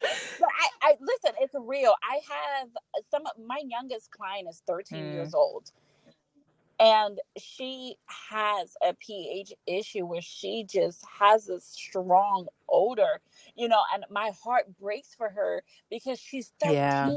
but 0.02 0.50
I, 0.82 0.90
I 0.90 0.96
listen, 1.00 1.38
it's 1.42 1.56
real. 1.60 1.94
I 2.04 2.20
have 2.30 2.70
some 3.10 3.24
my 3.46 3.62
youngest 3.66 4.12
client 4.12 4.48
is 4.50 4.62
13 4.68 5.04
mm. 5.04 5.14
years 5.14 5.34
old. 5.34 5.72
And 6.80 7.20
she 7.40 7.96
has 8.30 8.78
a 8.88 8.94
pH 8.94 9.52
issue 9.66 10.06
where 10.06 10.22
she 10.22 10.64
just 10.64 11.04
has 11.20 11.50
a 11.50 11.60
strong 11.60 12.48
odor, 12.70 13.20
you 13.56 13.68
know, 13.68 13.82
and 13.96 14.06
my 14.12 14.32
heart 14.44 14.66
breaks 14.80 15.16
for 15.16 15.28
her 15.28 15.64
because 15.90 16.20
she's 16.20 16.54
13. 16.62 16.76
Yeah. 16.76 17.10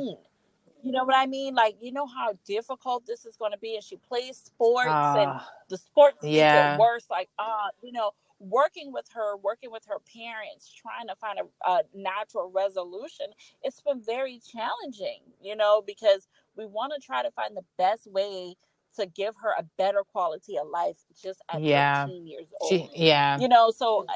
You 0.83 0.93
know 0.93 1.05
what 1.05 1.15
I 1.15 1.27
mean? 1.27 1.55
Like, 1.55 1.77
you 1.81 1.93
know 1.93 2.07
how 2.07 2.39
difficult 2.47 3.07
this 3.07 3.27
is 3.27 3.37
going 3.37 3.53
to 3.53 3.59
be. 3.59 3.75
And 3.75 3.85
she 3.85 3.97
plays 3.97 4.39
sports 4.39 4.89
uh, 4.89 5.15
and 5.19 5.31
ah. 5.31 5.49
the 5.69 5.77
sports 5.77 6.19
yeah. 6.23 6.73
get 6.73 6.81
worse. 6.81 7.05
Like, 7.11 7.29
uh, 7.39 7.69
you 7.83 7.93
know, 7.93 8.13
working 8.41 8.91
with 8.93 9.07
her, 9.15 9.37
working 9.37 9.71
with 9.71 9.85
her 9.87 9.99
parents, 10.13 10.73
trying 10.75 11.07
to 11.07 11.15
find 11.15 11.39
a, 11.39 11.71
a 11.71 11.83
natural 11.95 12.51
resolution, 12.53 13.27
it's 13.63 13.81
been 13.83 14.03
very 14.03 14.41
challenging, 14.51 15.21
you 15.41 15.55
know, 15.55 15.83
because 15.87 16.27
we 16.57 16.67
want 16.67 16.93
to 16.95 17.07
try 17.07 17.23
to 17.23 17.31
find 17.31 17.57
the 17.57 17.65
best 17.79 18.11
way 18.11 18.55
to 18.97 19.07
give 19.07 19.35
her 19.43 19.51
a 19.59 19.65
better 19.79 20.03
quality 20.11 20.59
of 20.59 20.67
life 20.69 20.97
just 21.23 21.41
at 21.53 21.63
yeah. 21.63 22.07
13 22.07 22.27
years 22.27 22.47
old. 22.61 22.71
She, 22.71 22.91
yeah. 22.95 23.39
You 23.39 23.49
know, 23.49 23.71
so 23.71 24.07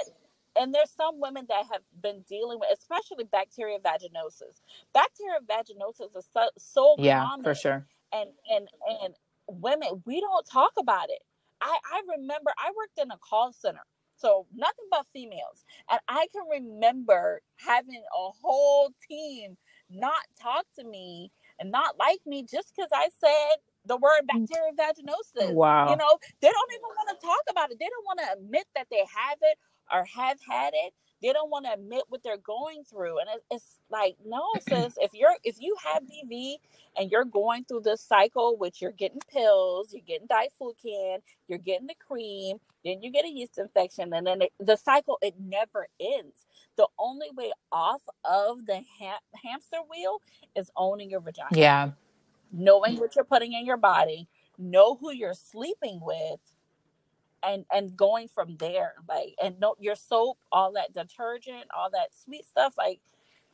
and 0.59 0.75
there's 0.75 0.91
some 0.91 1.20
women 1.20 1.47
that 1.49 1.64
have 1.72 1.83
been 2.03 2.25
dealing 2.29 2.59
with 2.59 2.70
especially 2.72 3.25
bacteria 3.25 3.79
vaginosis. 3.79 4.61
Bacteria 4.93 5.39
vaginosis 5.47 6.16
is 6.16 6.27
so, 6.33 6.49
so 6.59 6.97
yeah, 6.99 7.25
common. 7.25 7.45
for 7.45 7.55
sure. 7.55 7.87
And 8.12 8.31
and 8.51 8.68
and 9.03 9.14
women, 9.49 10.03
we 10.07 10.20
don't 10.20 10.47
talk 10.47 10.72
about 10.79 11.11
it. 11.11 11.22
I, 11.61 11.79
I 11.93 12.03
remember 12.16 12.53
I 12.59 12.72
worked 12.77 12.99
in 12.99 13.11
a 13.11 13.18
call 13.18 13.53
center 13.53 13.81
so 14.17 14.47
nothing 14.55 14.87
but 14.91 15.07
females. 15.12 15.65
And 15.91 16.01
I 16.09 16.27
can 16.33 16.43
remember 16.51 17.41
having 17.57 18.03
a 18.03 18.31
whole 18.43 18.91
team 19.09 19.57
not 19.91 20.23
talk 20.41 20.65
to 20.79 20.85
me 20.85 21.31
and 21.59 21.71
not 21.71 21.99
like 21.99 22.21
me 22.27 22.43
just 22.43 22.73
because 22.75 22.91
I 22.93 23.09
said 23.19 23.59
the 23.85 23.97
word 23.97 24.23
mm. 24.25 24.47
bacterial 24.47 24.75
vaginosis. 24.75 25.53
Wow. 25.53 25.91
You 25.91 25.97
know, 25.97 26.19
they 26.41 26.49
don't 26.49 26.73
even 26.73 26.91
want 26.97 27.21
to 27.21 27.27
talk 27.27 27.43
about 27.51 27.71
it. 27.71 27.79
They 27.79 27.89
don't 27.89 28.07
want 28.07 28.21
to 28.21 28.39
admit 28.39 28.67
that 28.75 28.87
they 28.91 28.99
have 29.15 29.39
it 29.43 29.59
or 29.93 30.05
have 30.05 30.39
had 30.49 30.73
it 30.75 30.95
they 31.25 31.33
don't 31.33 31.51
want 31.51 31.66
to 31.66 31.72
admit 31.72 32.05
what 32.11 32.22
they're 32.22 32.39
going 32.39 32.85
through 32.85 33.18
and 33.18 33.31
it's 33.51 33.81
like 33.91 34.16
no 34.27 34.45
sis 34.68 34.95
if 35.01 35.12
you're 35.14 35.35
if 35.45 35.57
you 35.61 35.77
have 35.85 36.05
bv 36.05 36.57
and 36.99 37.11
you're 37.11 37.25
going 37.25 37.64
through 37.64 37.81
this 37.81 38.03
cycle 38.03 38.59
which 38.59 38.83
you're 38.83 38.93
getting 38.93 39.22
pills 39.33 39.95
you're 39.95 40.05
getting 40.07 40.29
diflucan 40.29 41.18
you're 41.49 41.59
getting 41.59 41.89
the 41.89 41.97
cream 42.07 42.59
then 42.85 43.03
you 43.03 43.11
get 43.11 43.25
a 43.25 43.29
yeast 43.29 43.59
infection 43.59 44.12
and 44.12 44.27
then 44.27 44.43
it, 44.43 44.53
the 44.61 44.77
cycle 44.77 45.18
it 45.22 45.35
never 45.41 45.89
ends. 46.01 46.47
The 46.77 46.87
only 46.99 47.29
way 47.35 47.53
off 47.72 48.03
of 48.25 48.66
the 48.66 48.83
ha- 49.01 49.20
hamster 49.43 49.79
wheel 49.91 50.20
is 50.55 50.70
owning 50.77 51.11
your 51.11 51.20
vagina. 51.20 51.49
Yeah. 51.53 51.91
Knowing 52.53 52.99
what 52.99 53.16
you're 53.16 53.25
putting 53.25 53.55
in 53.55 53.66
your 53.66 53.77
body 53.77 54.29
know 54.59 54.97
who 54.97 55.12
you're 55.12 55.35
sleeping 55.35 56.01
with 56.03 56.41
and 57.47 57.65
and 57.73 57.97
going 57.97 58.29
from 58.29 58.57
there 58.59 58.95
like 59.09 59.35
and 59.43 59.59
no 59.61 59.75
your 59.81 59.97
soap 59.97 60.39
all 60.53 60.73
that 60.73 60.93
detergent 60.95 61.65
all 61.77 61.91
that 61.93 62.09
sweet 62.25 62.47
stuff 62.47 62.75
like 62.79 63.01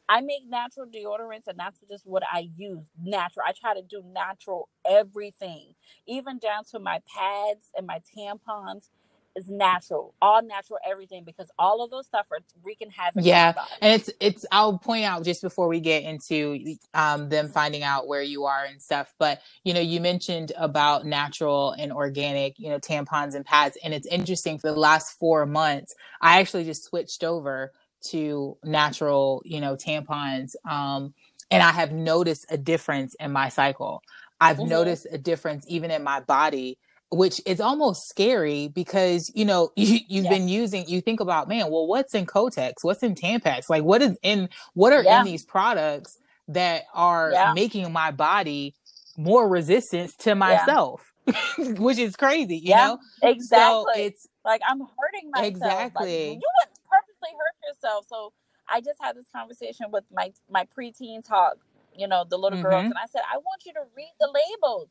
i 0.09 0.21
make 0.21 0.47
natural 0.49 0.87
deodorants 0.87 1.47
and 1.49 1.59
that's 1.59 1.81
just 1.91 2.07
what 2.07 2.23
i 2.33 2.49
use 2.57 2.89
natural 3.03 3.45
i 3.49 3.53
try 3.53 3.75
to 3.75 3.83
do 3.83 4.03
natural 4.13 4.69
everything 4.89 5.75
even 6.07 6.39
down 6.39 6.65
to 6.65 6.79
my 6.79 7.01
pads 7.17 7.71
and 7.77 7.87
my 7.87 8.01
tampons 8.17 8.91
is 9.37 9.49
natural, 9.49 10.15
all 10.21 10.43
natural, 10.43 10.79
everything, 10.89 11.25
because 11.25 11.51
all 11.59 11.83
of 11.83 11.91
those 11.91 12.07
stuff 12.07 12.27
are 12.31 12.39
wreaking 12.63 12.91
havoc. 12.91 13.25
Yeah, 13.25 13.55
and 13.81 13.95
it's 13.95 14.11
it's. 14.21 14.47
I'll 14.51 14.79
point 14.79 15.05
out 15.05 15.25
just 15.25 15.43
before 15.43 15.69
we 15.69 15.81
get 15.81 16.03
into 16.03 16.77
um, 16.95 17.29
them 17.29 17.49
finding 17.49 17.83
out 17.83 18.09
where 18.09 18.23
you 18.23 18.45
are 18.45 18.65
and 18.65 18.81
stuff. 18.81 19.15
But 19.19 19.41
you 19.65 19.75
know, 19.75 19.81
you 19.81 20.01
mentioned 20.01 20.53
about 20.57 21.07
natural 21.07 21.73
and 21.79 21.93
organic, 21.93 22.59
you 22.59 22.71
know, 22.71 22.79
tampons 22.79 23.35
and 23.35 23.45
pads, 23.45 23.79
and 23.85 23.95
it's 23.95 24.07
interesting. 24.07 24.59
For 24.59 24.73
the 24.73 24.81
last 24.81 25.19
four 25.19 25.47
months, 25.47 25.95
I 26.21 26.41
actually 26.41 26.65
just 26.65 26.85
switched 26.85 27.25
over 27.25 27.73
to 28.09 28.57
natural, 28.65 29.43
you 29.45 29.61
know, 29.61 29.77
tampons, 29.77 30.55
um, 30.69 31.15
and 31.51 31.63
I 31.63 31.71
have 31.73 31.93
noticed 31.93 32.47
a 32.51 32.59
difference 32.59 33.15
in 33.21 33.33
my 33.33 33.49
cycle. 33.49 34.03
I've 34.41 34.57
mm-hmm. 34.57 34.71
noticed 34.71 35.07
a 35.11 35.19
difference 35.19 35.65
even 35.69 35.91
in 35.91 36.03
my 36.03 36.21
body 36.21 36.79
which 37.11 37.41
is 37.45 37.61
almost 37.61 38.09
scary 38.09 38.69
because 38.69 39.31
you 39.35 39.45
know 39.45 39.73
you, 39.77 39.99
you've 40.09 40.25
yeah. 40.25 40.31
been 40.31 40.49
using 40.49 40.89
you 40.89 41.01
think 41.01 41.21
about 41.21 41.49
man 41.49 41.71
well 41.71 41.87
what's 41.87 42.15
in 42.15 42.27
kotex 42.27 42.75
what's 42.83 43.03
in 43.03 43.15
tampax 43.15 43.69
like 43.69 43.83
what 43.83 44.03
is 44.03 44.17
in 44.23 44.49
what 44.75 44.93
are 44.93 45.03
yeah. 45.03 45.21
in 45.21 45.27
these 45.27 45.45
products 45.45 46.19
that 46.49 46.85
are 46.95 47.31
yeah. 47.33 47.53
making 47.55 47.93
my 47.93 48.11
body 48.11 48.75
more 49.17 49.49
resistance 49.49 50.15
to 50.17 50.35
myself 50.35 51.13
which 51.59 51.99
is 51.99 52.17
crazy 52.17 52.57
you 52.57 52.75
know 52.75 52.99
exactly 53.23 53.49
so 53.49 53.87
it's 53.97 54.27
like 54.45 54.61
i'm 54.69 54.81
hurting 54.81 55.31
myself 55.31 55.47
exactly 55.47 56.31
like, 56.31 56.41
you 56.41 56.49
wouldn't 56.59 56.79
purposely 56.89 57.29
hurt 57.37 57.69
yourself 57.69 58.07
so 58.09 58.33
i 58.69 58.81
just 58.81 58.99
had 59.01 59.17
this 59.17 59.27
conversation 59.35 59.87
with 59.91 60.05
my 60.13 60.33
my 60.49 60.67
preteen 60.77 61.27
talk 61.27 61.57
you 61.95 62.09
know 62.09 62.25
the 62.29 62.39
little 62.39 62.59
mm-hmm. 62.59 62.69
girls 62.69 62.85
and 62.85 62.95
i 62.95 63.07
said 63.07 63.21
i 63.33 63.37
want 63.37 63.65
you 63.67 63.73
to 63.73 63.83
read 63.97 64.13
the 64.19 64.27
labels 64.27 64.89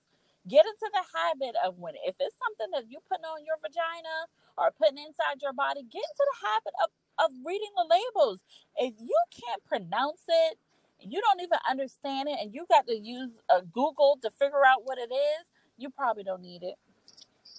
get 0.49 0.65
into 0.65 0.89
the 0.91 1.05
habit 1.13 1.55
of 1.65 1.77
when 1.77 1.95
if 2.05 2.15
it's 2.19 2.35
something 2.41 2.73
that 2.73 2.91
you 2.91 2.99
putting 3.07 3.25
on 3.25 3.45
your 3.45 3.57
vagina 3.61 4.27
or 4.57 4.71
putting 4.73 4.97
inside 4.97 5.41
your 5.41 5.53
body, 5.53 5.83
get 5.85 6.03
into 6.03 6.25
the 6.25 6.39
habit 6.43 6.73
of, 6.83 6.89
of 7.23 7.29
reading 7.45 7.71
the 7.77 7.87
labels. 7.87 8.41
If 8.77 8.95
you 8.99 9.17
can't 9.31 9.63
pronounce 9.65 10.23
it, 10.27 10.57
you 10.99 11.21
don't 11.21 11.41
even 11.41 11.59
understand 11.69 12.27
it, 12.27 12.37
and 12.41 12.53
you 12.53 12.65
got 12.69 12.87
to 12.87 12.97
use 12.97 13.31
a 13.49 13.61
Google 13.63 14.19
to 14.21 14.31
figure 14.31 14.65
out 14.65 14.83
what 14.83 14.97
it 14.97 15.13
is, 15.13 15.47
you 15.77 15.89
probably 15.89 16.23
don't 16.23 16.41
need 16.41 16.63
it. 16.63 16.75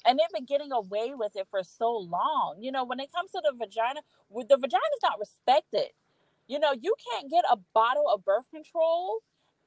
And 0.07 0.19
they've 0.19 0.33
been 0.35 0.47
getting 0.47 0.73
away 0.73 1.13
with 1.15 1.37
it 1.37 1.49
for 1.51 1.63
so 1.63 1.93
long. 1.93 2.57
You 2.61 2.73
know, 2.73 2.85
when 2.85 3.01
it 3.01 3.13
comes 3.13 3.31
to 3.33 3.43
the 3.45 3.57
vagina, 3.57 4.01
the 4.31 4.57
vagina 4.57 4.91
is 4.97 5.03
not 5.03 5.19
respected. 5.19 5.93
You 6.49 6.59
know, 6.59 6.73
you 6.79 6.95
can't 7.13 7.31
get 7.31 7.45
a 7.51 7.57
bottle 7.75 8.07
of 8.13 8.25
birth 8.25 8.51
control 8.51 9.21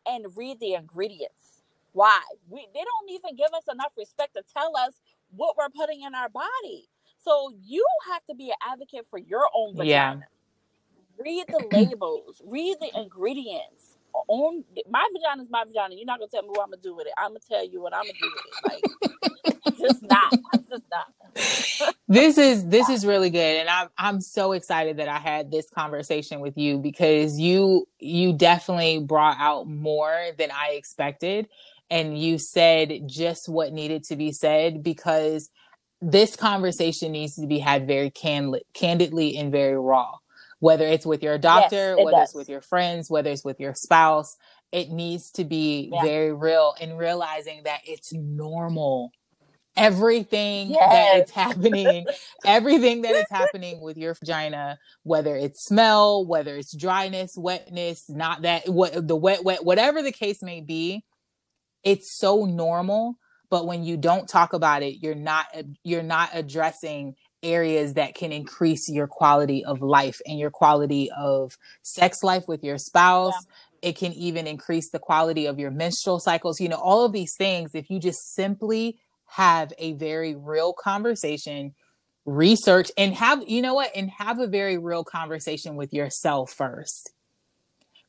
and 0.05 0.25
read 0.35 0.59
the 0.59 0.73
ingredients 0.75 1.52
why? 1.93 2.21
We 2.49 2.67
they 2.73 2.81
don't 2.81 3.09
even 3.09 3.35
give 3.35 3.53
us 3.55 3.63
enough 3.71 3.93
respect 3.97 4.33
to 4.35 4.43
tell 4.53 4.75
us 4.75 4.93
what 5.31 5.55
we're 5.57 5.69
putting 5.69 6.01
in 6.01 6.13
our 6.13 6.29
body. 6.29 6.89
So 7.23 7.53
you 7.61 7.85
have 8.11 8.23
to 8.25 8.35
be 8.35 8.49
an 8.49 8.55
advocate 8.69 9.05
for 9.09 9.17
your 9.17 9.45
own 9.55 9.75
vagina. 9.75 9.87
Yeah. 9.87 11.23
Read 11.23 11.45
the 11.51 11.59
labels, 11.59 12.41
read 12.45 12.77
the 12.81 12.89
ingredients. 12.99 13.95
On 14.27 14.63
my 14.89 15.07
vagina 15.13 15.43
is 15.43 15.49
my 15.49 15.63
vagina. 15.65 15.95
You're 15.95 16.05
not 16.05 16.19
gonna 16.19 16.29
tell 16.29 16.43
me 16.43 16.49
what 16.49 16.63
I'm 16.63 16.71
gonna 16.71 16.81
do 16.81 16.95
with 16.95 17.07
it. 17.07 17.13
I'm 17.17 17.29
gonna 17.29 17.39
tell 17.47 17.65
you 17.65 17.81
what 17.81 17.95
I'm 17.95 18.03
gonna 18.03 18.13
do 18.19 18.31
with 18.33 18.45
it. 18.45 18.55
Like 18.63 18.85
just 19.79 20.03
not. 20.03 20.33
Just 20.69 20.83
not. 20.91 21.93
this 22.07 22.37
is 22.37 22.67
this 22.67 22.89
is 22.89 23.05
really 23.05 23.29
good 23.29 23.57
and 23.59 23.69
I'm 23.69 23.89
I'm 23.97 24.21
so 24.21 24.51
excited 24.51 24.97
that 24.97 25.07
I 25.07 25.17
had 25.17 25.51
this 25.51 25.69
conversation 25.69 26.41
with 26.41 26.57
you 26.57 26.77
because 26.77 27.39
you 27.39 27.87
you 27.99 28.33
definitely 28.33 28.99
brought 28.99 29.37
out 29.39 29.67
more 29.67 30.27
than 30.37 30.51
I 30.51 30.73
expected 30.73 31.47
and 31.89 32.17
you 32.17 32.37
said 32.37 33.01
just 33.07 33.49
what 33.49 33.73
needed 33.73 34.03
to 34.03 34.15
be 34.15 34.31
said 34.31 34.83
because 34.83 35.49
this 36.01 36.35
conversation 36.35 37.11
needs 37.11 37.35
to 37.35 37.47
be 37.47 37.59
had 37.59 37.87
very 37.87 38.09
candid- 38.09 38.63
candidly 38.73 39.37
and 39.37 39.51
very 39.51 39.77
raw 39.77 40.11
whether 40.59 40.85
it's 40.85 41.05
with 41.05 41.21
your 41.21 41.37
doctor 41.37 41.75
yes, 41.75 41.99
it 41.99 42.03
whether 42.03 42.17
does. 42.17 42.29
it's 42.29 42.35
with 42.35 42.49
your 42.49 42.61
friends 42.61 43.09
whether 43.09 43.29
it's 43.29 43.45
with 43.45 43.59
your 43.59 43.73
spouse 43.73 44.37
it 44.71 44.89
needs 44.89 45.29
to 45.31 45.43
be 45.43 45.89
yeah. 45.93 46.01
very 46.01 46.33
real 46.33 46.73
and 46.81 46.97
realizing 46.97 47.61
that 47.63 47.81
it's 47.85 48.11
normal 48.13 49.11
everything 49.75 50.69
yes. 50.69 50.89
that 50.91 51.23
is 51.23 51.31
happening 51.31 52.05
everything 52.45 53.01
that 53.01 53.15
is 53.15 53.25
happening 53.31 53.81
with 53.81 53.97
your 53.97 54.13
vagina 54.13 54.77
whether 55.03 55.35
it's 55.35 55.63
smell 55.63 56.25
whether 56.25 56.55
it's 56.55 56.75
dryness 56.75 57.35
wetness 57.35 58.09
not 58.09 58.43
that 58.43 58.67
what 58.69 59.07
the 59.07 59.15
wet 59.15 59.43
wet 59.43 59.65
whatever 59.65 60.01
the 60.01 60.11
case 60.11 60.43
may 60.43 60.61
be 60.61 61.03
it's 61.83 62.17
so 62.17 62.45
normal 62.45 63.17
but 63.49 63.67
when 63.67 63.83
you 63.83 63.97
don't 63.97 64.27
talk 64.27 64.53
about 64.53 64.83
it 64.83 65.01
you're 65.01 65.15
not 65.15 65.45
you're 65.83 66.03
not 66.03 66.29
addressing 66.33 67.15
areas 67.43 67.95
that 67.95 68.15
can 68.15 68.31
increase 68.31 68.89
your 68.89 69.05
quality 69.05 69.63
of 69.65 69.81
life 69.81 70.21
and 70.25 70.39
your 70.39 70.49
quality 70.49 71.11
of 71.11 71.57
sex 71.81 72.23
life 72.23 72.47
with 72.47 72.63
your 72.63 72.77
spouse. 72.77 73.33
Yeah. 73.81 73.89
it 73.89 73.97
can 73.97 74.13
even 74.13 74.47
increase 74.47 74.89
the 74.89 74.99
quality 74.99 75.45
of 75.45 75.59
your 75.59 75.69
menstrual 75.69 76.19
cycles. 76.19 76.61
You 76.61 76.69
know 76.69 76.77
all 76.77 77.05
of 77.05 77.11
these 77.11 77.35
things 77.35 77.75
if 77.75 77.89
you 77.89 77.99
just 77.99 78.33
simply 78.33 78.97
have 79.25 79.73
a 79.77 79.93
very 79.93 80.35
real 80.35 80.73
conversation 80.73 81.73
research 82.25 82.89
and 82.97 83.13
have 83.13 83.43
you 83.47 83.61
know 83.61 83.73
what 83.73 83.91
and 83.95 84.09
have 84.09 84.39
a 84.39 84.47
very 84.47 84.77
real 84.77 85.03
conversation 85.03 85.75
with 85.75 85.93
yourself 85.93 86.51
first 86.51 87.11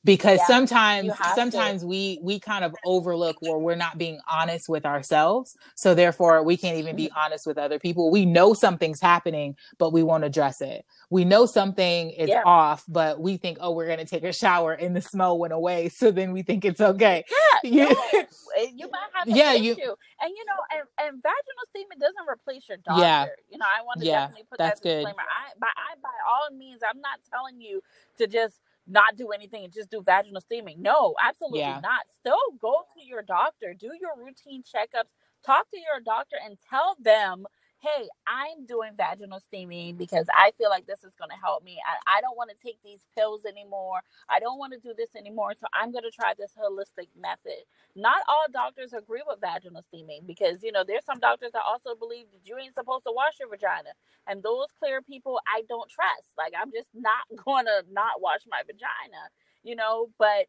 because 0.04 0.38
yeah, 0.40 0.46
sometimes 0.46 1.12
sometimes 1.34 1.80
to. 1.80 1.86
we 1.86 2.18
we 2.22 2.38
kind 2.38 2.64
of 2.64 2.74
overlook 2.84 3.36
where 3.40 3.58
we're 3.58 3.74
not 3.74 3.98
being 3.98 4.18
honest 4.30 4.68
with 4.68 4.84
ourselves 4.84 5.56
so 5.74 5.94
therefore 5.94 6.42
we 6.42 6.56
can't 6.56 6.78
even 6.78 6.94
be 6.94 7.10
honest 7.16 7.46
with 7.46 7.58
other 7.58 7.78
people 7.78 8.10
we 8.10 8.26
know 8.26 8.54
something's 8.54 9.00
happening 9.00 9.56
but 9.78 9.92
we 9.92 10.02
won't 10.02 10.24
address 10.24 10.60
it 10.60 10.84
we 11.10 11.24
know 11.24 11.46
something 11.46 12.10
is 12.10 12.28
yeah. 12.28 12.42
off 12.44 12.84
but 12.88 13.20
we 13.20 13.36
think 13.36 13.56
oh 13.60 13.72
we're 13.72 13.86
going 13.86 13.98
to 13.98 14.04
take 14.04 14.24
a 14.24 14.32
shower 14.32 14.72
and 14.72 14.94
the 14.94 15.00
smell 15.00 15.38
went 15.38 15.52
away 15.52 15.88
so 15.88 16.10
then 16.10 16.32
we 16.32 16.42
think 16.42 16.64
it's 16.64 16.80
okay 16.80 17.24
yeah, 17.62 17.88
eh, 18.14 18.66
you 18.74 18.90
might 18.90 19.08
have 19.14 19.26
yeah, 19.26 19.54
issue. 19.54 19.64
You, 19.64 19.96
and 20.20 20.30
you 20.36 20.44
know 20.44 20.78
and, 20.78 20.82
and 21.00 21.22
vaginal 21.22 21.64
steaming 21.70 21.98
doesn't 21.98 22.28
replace 22.28 22.68
your 22.68 22.78
doctor 22.78 23.00
yeah. 23.00 23.26
you 23.50 23.58
know 23.58 23.66
i 23.66 23.82
want 23.82 24.00
to 24.00 24.06
definitely 24.06 24.44
put 24.50 24.58
that 24.58 24.74
disclaimer 24.74 25.04
good. 25.04 25.16
I, 25.16 25.58
by, 25.58 25.68
I, 25.68 25.94
by 26.02 26.08
all 26.28 26.54
means 26.56 26.80
i'm 26.88 27.00
not 27.00 27.20
telling 27.30 27.60
you 27.60 27.80
to 28.18 28.26
just 28.26 28.60
not 28.86 29.16
do 29.16 29.28
anything 29.28 29.64
and 29.64 29.72
just 29.72 29.90
do 29.90 30.02
vaginal 30.02 30.40
steaming. 30.40 30.82
No, 30.82 31.14
absolutely 31.22 31.60
yeah. 31.60 31.80
not. 31.82 32.02
Still 32.20 32.38
go 32.60 32.82
to 32.94 33.04
your 33.04 33.22
doctor, 33.22 33.74
do 33.78 33.90
your 34.00 34.12
routine 34.18 34.62
checkups, 34.62 35.10
talk 35.44 35.68
to 35.70 35.78
your 35.78 36.00
doctor 36.04 36.36
and 36.44 36.56
tell 36.70 36.96
them 37.00 37.46
hey, 37.84 38.08
I'm 38.26 38.64
doing 38.64 38.92
vaginal 38.96 39.40
steaming 39.40 39.96
because 39.96 40.26
I 40.34 40.52
feel 40.56 40.70
like 40.70 40.86
this 40.86 41.04
is 41.04 41.12
going 41.20 41.28
to 41.28 41.36
help 41.36 41.62
me. 41.62 41.76
I, 41.84 42.18
I 42.18 42.20
don't 42.22 42.36
want 42.36 42.50
to 42.50 42.56
take 42.56 42.78
these 42.82 43.04
pills 43.14 43.44
anymore. 43.44 44.00
I 44.28 44.40
don't 44.40 44.58
want 44.58 44.72
to 44.72 44.78
do 44.78 44.94
this 44.96 45.14
anymore. 45.14 45.52
So 45.52 45.66
I'm 45.74 45.92
going 45.92 46.04
to 46.04 46.10
try 46.10 46.32
this 46.32 46.52
holistic 46.56 47.08
method. 47.20 47.68
Not 47.94 48.22
all 48.26 48.46
doctors 48.50 48.94
agree 48.94 49.22
with 49.26 49.40
vaginal 49.40 49.82
steaming 49.82 50.22
because, 50.26 50.62
you 50.62 50.72
know, 50.72 50.82
there's 50.86 51.04
some 51.04 51.20
doctors 51.20 51.52
that 51.52 51.62
also 51.68 51.94
believe 51.94 52.26
that 52.32 52.48
you 52.48 52.56
ain't 52.56 52.74
supposed 52.74 53.04
to 53.04 53.12
wash 53.12 53.34
your 53.38 53.50
vagina. 53.50 53.92
And 54.26 54.42
those 54.42 54.68
clear 54.80 55.02
people, 55.02 55.38
I 55.46 55.62
don't 55.68 55.90
trust. 55.90 56.32
Like, 56.38 56.54
I'm 56.56 56.72
just 56.72 56.88
not 56.94 57.28
going 57.44 57.66
to 57.66 57.84
not 57.92 58.20
wash 58.20 58.48
my 58.48 58.62
vagina, 58.66 59.28
you 59.62 59.76
know, 59.76 60.08
but 60.18 60.48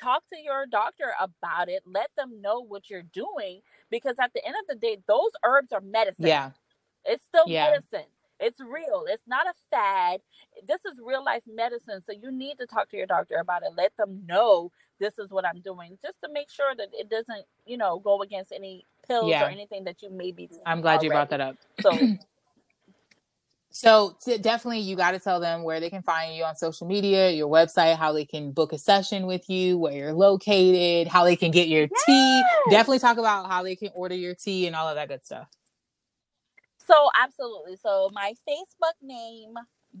talk 0.00 0.22
to 0.28 0.36
your 0.36 0.66
doctor 0.66 1.12
about 1.20 1.68
it 1.68 1.80
let 1.86 2.10
them 2.16 2.40
know 2.40 2.60
what 2.60 2.90
you're 2.90 3.04
doing 3.12 3.60
because 3.90 4.16
at 4.20 4.32
the 4.34 4.44
end 4.44 4.56
of 4.60 4.66
the 4.68 4.74
day 4.74 4.98
those 5.06 5.30
herbs 5.44 5.72
are 5.72 5.80
medicine 5.80 6.26
yeah 6.26 6.50
it's 7.06 7.24
still 7.24 7.44
yeah. 7.46 7.70
medicine. 7.70 8.08
It's 8.38 8.60
real. 8.60 9.04
It's 9.08 9.22
not 9.26 9.46
a 9.46 9.54
fad. 9.70 10.20
This 10.66 10.84
is 10.84 11.00
real 11.02 11.24
life 11.24 11.44
medicine. 11.46 12.02
So 12.04 12.12
you 12.12 12.30
need 12.30 12.58
to 12.58 12.66
talk 12.66 12.90
to 12.90 12.96
your 12.96 13.06
doctor 13.06 13.36
about 13.36 13.62
it. 13.62 13.70
Let 13.76 13.96
them 13.96 14.22
know 14.26 14.70
this 15.00 15.18
is 15.18 15.30
what 15.30 15.46
I'm 15.46 15.60
doing 15.62 15.96
just 16.02 16.18
to 16.22 16.30
make 16.30 16.50
sure 16.50 16.74
that 16.76 16.88
it 16.92 17.08
doesn't, 17.08 17.46
you 17.64 17.78
know, 17.78 17.98
go 17.98 18.20
against 18.20 18.52
any 18.52 18.84
pills 19.08 19.30
yeah. 19.30 19.46
or 19.46 19.48
anything 19.48 19.84
that 19.84 20.02
you 20.02 20.10
may 20.10 20.32
be. 20.32 20.50
I'm 20.66 20.82
glad 20.82 20.94
already. 20.94 21.06
you 21.06 21.10
brought 21.12 21.30
that 21.30 21.40
up. 21.40 21.56
So 21.80 21.92
So 23.76 24.16
definitely 24.24 24.80
you 24.80 24.96
got 24.96 25.10
to 25.10 25.18
tell 25.18 25.38
them 25.38 25.62
where 25.62 25.80
they 25.80 25.90
can 25.90 26.00
find 26.00 26.34
you 26.34 26.44
on 26.44 26.56
social 26.56 26.86
media, 26.86 27.30
your 27.30 27.46
website, 27.46 27.98
how 27.98 28.10
they 28.10 28.24
can 28.24 28.52
book 28.52 28.72
a 28.72 28.78
session 28.78 29.26
with 29.26 29.50
you, 29.50 29.76
where 29.76 29.92
you're 29.92 30.14
located, 30.14 31.08
how 31.08 31.24
they 31.24 31.36
can 31.36 31.50
get 31.50 31.68
your 31.68 31.82
yes! 31.82 32.04
tea. 32.06 32.42
Definitely 32.70 33.00
talk 33.00 33.18
about 33.18 33.50
how 33.50 33.62
they 33.62 33.76
can 33.76 33.90
order 33.94 34.14
your 34.14 34.34
tea 34.34 34.66
and 34.66 34.74
all 34.74 34.88
of 34.88 34.94
that 34.94 35.08
good 35.08 35.26
stuff. 35.26 35.48
So 36.86 37.08
absolutely. 37.20 37.76
So 37.76 38.10
my 38.12 38.34
Facebook 38.48 38.94
name, 39.02 39.54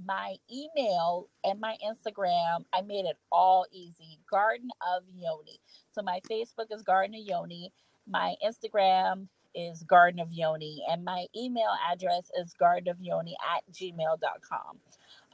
my 0.06 0.36
email, 0.52 1.28
and 1.44 1.60
my 1.60 1.76
Instagram, 1.84 2.64
I 2.72 2.82
made 2.82 3.06
it 3.06 3.16
all 3.32 3.66
easy. 3.72 4.20
Garden 4.30 4.70
of 4.94 5.02
Yoni. 5.14 5.60
So 5.92 6.02
my 6.02 6.20
Facebook 6.30 6.66
is 6.70 6.82
Garden 6.82 7.16
of 7.16 7.26
Yoni. 7.26 7.72
My 8.08 8.36
Instagram 8.46 9.26
is 9.54 9.82
Garden 9.82 10.20
of 10.20 10.32
Yoni. 10.32 10.84
And 10.88 11.04
my 11.04 11.26
email 11.36 11.72
address 11.90 12.30
is 12.38 12.54
Garden 12.54 12.88
of 12.88 13.00
Yoni 13.00 13.36
at 13.56 13.64
gmail.com. 13.72 14.78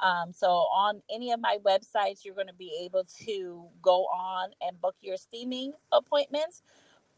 Um, 0.03 0.33
so 0.33 0.49
on 0.49 1.03
any 1.13 1.33
of 1.33 1.41
my 1.41 1.59
websites, 1.65 2.25
you're 2.25 2.35
going 2.35 2.47
to 2.49 2.55
be 2.55 2.83
able 2.85 3.05
to 3.27 3.67
go 3.83 4.05
on 4.07 4.51
and 4.63 4.81
book 4.81 4.97
your 5.03 5.19
steaming 5.19 5.73
appointments 5.93 6.63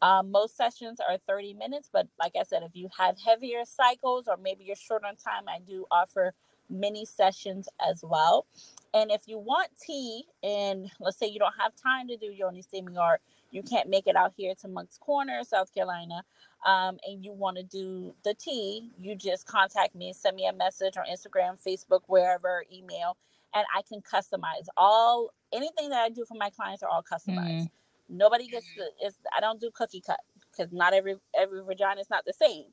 Um, 0.01 0.31
most 0.31 0.57
sessions 0.57 0.99
are 0.99 1.17
30 1.27 1.53
minutes, 1.53 1.89
but 1.91 2.07
like 2.19 2.33
I 2.39 2.43
said, 2.43 2.63
if 2.63 2.71
you 2.75 2.89
have 2.97 3.15
heavier 3.19 3.63
cycles 3.65 4.27
or 4.27 4.37
maybe 4.37 4.63
you're 4.63 4.75
short 4.75 5.03
on 5.03 5.15
time, 5.15 5.47
I 5.47 5.59
do 5.59 5.85
offer 5.89 6.33
mini 6.69 7.05
sessions 7.05 7.69
as 7.87 8.01
well. 8.03 8.45
And 8.93 9.11
if 9.11 9.21
you 9.27 9.37
want 9.37 9.69
tea, 9.81 10.23
and 10.43 10.89
let's 10.99 11.17
say 11.17 11.27
you 11.27 11.39
don't 11.39 11.53
have 11.59 11.73
time 11.75 12.07
to 12.07 12.17
do 12.17 12.27
yoni 12.27 12.61
steaming 12.61 12.97
art, 12.97 13.21
you 13.51 13.61
can't 13.61 13.89
make 13.89 14.07
it 14.07 14.15
out 14.15 14.33
here 14.35 14.53
to 14.61 14.67
Moncks 14.67 14.97
Corner, 14.97 15.41
South 15.43 15.73
Carolina, 15.73 16.23
um, 16.65 16.97
and 17.05 17.23
you 17.23 17.31
want 17.31 17.57
to 17.57 17.63
do 17.63 18.13
the 18.23 18.33
tea, 18.33 18.89
you 18.99 19.15
just 19.15 19.45
contact 19.45 19.95
me, 19.95 20.13
send 20.13 20.35
me 20.35 20.47
a 20.47 20.53
message 20.53 20.95
on 20.97 21.05
Instagram, 21.05 21.57
Facebook, 21.61 22.01
wherever, 22.07 22.65
email, 22.73 23.17
and 23.53 23.65
I 23.75 23.81
can 23.81 24.01
customize 24.01 24.67
all 24.75 25.31
anything 25.53 25.89
that 25.89 26.03
I 26.03 26.09
do 26.09 26.25
for 26.25 26.35
my 26.35 26.49
clients 26.49 26.83
are 26.83 26.89
all 26.89 27.03
customized. 27.03 27.63
Mm. 27.63 27.69
Nobody 28.09 28.47
gets 28.47 28.67
the 28.77 28.85
it's 29.01 29.17
I 29.35 29.39
don't 29.41 29.59
do 29.59 29.71
cookie 29.73 30.01
cut 30.05 30.19
because 30.51 30.71
not 30.71 30.93
every 30.93 31.15
every 31.37 31.63
vagina 31.63 32.01
is 32.01 32.09
not 32.09 32.25
the 32.25 32.33
same. 32.33 32.65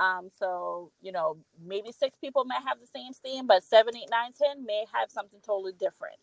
Um, 0.00 0.28
so 0.38 0.90
you 1.02 1.12
know, 1.12 1.38
maybe 1.64 1.92
six 1.92 2.16
people 2.18 2.44
may 2.44 2.56
have 2.66 2.78
the 2.80 2.86
same 2.86 3.12
steam, 3.12 3.46
but 3.46 3.64
seven, 3.64 3.96
eight, 3.96 4.08
nine, 4.10 4.32
ten 4.32 4.64
may 4.64 4.84
have 4.92 5.10
something 5.10 5.40
totally 5.44 5.72
different. 5.72 6.16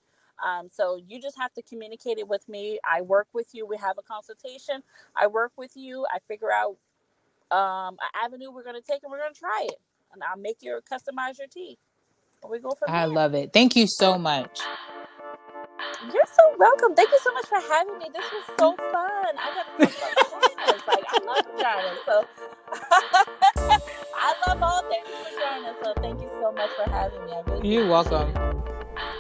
Um, 0.46 0.70
so 0.72 1.00
you 1.08 1.22
just 1.22 1.38
have 1.40 1.54
to 1.54 1.62
communicate 1.62 2.18
it 2.18 2.28
with 2.28 2.48
me. 2.50 2.80
I 2.90 3.02
work 3.02 3.28
with 3.34 3.48
you. 3.54 3.66
We 3.66 3.78
have 3.78 3.98
a 3.98 4.02
consultation. 4.02 4.84
I 5.16 5.28
work 5.28 5.52
with 5.58 5.72
you. 5.76 6.06
I 6.14 6.20
figure 6.28 6.52
out 6.52 6.78
um, 7.52 7.96
an 8.02 8.26
avenue 8.26 8.52
we're 8.52 8.64
going 8.64 8.76
to 8.76 8.82
take, 8.82 9.04
and 9.04 9.12
we're 9.12 9.20
going 9.20 9.34
to 9.34 9.40
try 9.40 9.68
it. 9.70 9.80
And 10.14 10.24
I'll 10.24 10.38
make 10.38 10.58
your 10.62 10.82
customize 10.82 11.38
your 11.40 11.48
tea. 11.48 11.78
We 12.50 12.60
go 12.60 12.72
from 12.72 12.90
I 12.90 13.06
there. 13.06 13.14
love 13.14 13.34
it. 13.36 13.54
Thank 13.54 13.76
you 13.76 13.88
so 13.88 14.18
much. 14.18 14.60
You're 16.14 16.26
so 16.26 16.56
welcome. 16.58 16.96
Thank 16.96 17.10
you 17.12 17.20
so 17.24 17.34
much 17.34 17.46
for 17.46 17.60
having 17.74 17.98
me. 17.98 18.10
This 18.14 18.26
was 18.32 18.44
so 18.60 18.76
fun. 18.76 19.36
I 19.38 19.56
got 19.56 19.80
to 19.80 19.86
talk. 19.86 20.88
Like 20.88 21.06
I 21.08 21.20
love 21.26 21.46
vaginas. 21.58 22.06
So 22.06 22.26
I 24.16 24.34
love 24.48 24.62
all 24.62 24.84
things 24.90 25.08
vaginas. 25.08 25.84
So 25.84 25.94
thank 26.02 26.22
you 26.22 26.30
so 26.40 26.52
much 26.52 26.70
for 26.72 26.90
having 26.90 27.26
me. 27.26 27.32
I 27.32 27.42
really 27.50 27.70
You're 27.70 27.88
welcome. 27.88 28.30
It. 28.30 28.74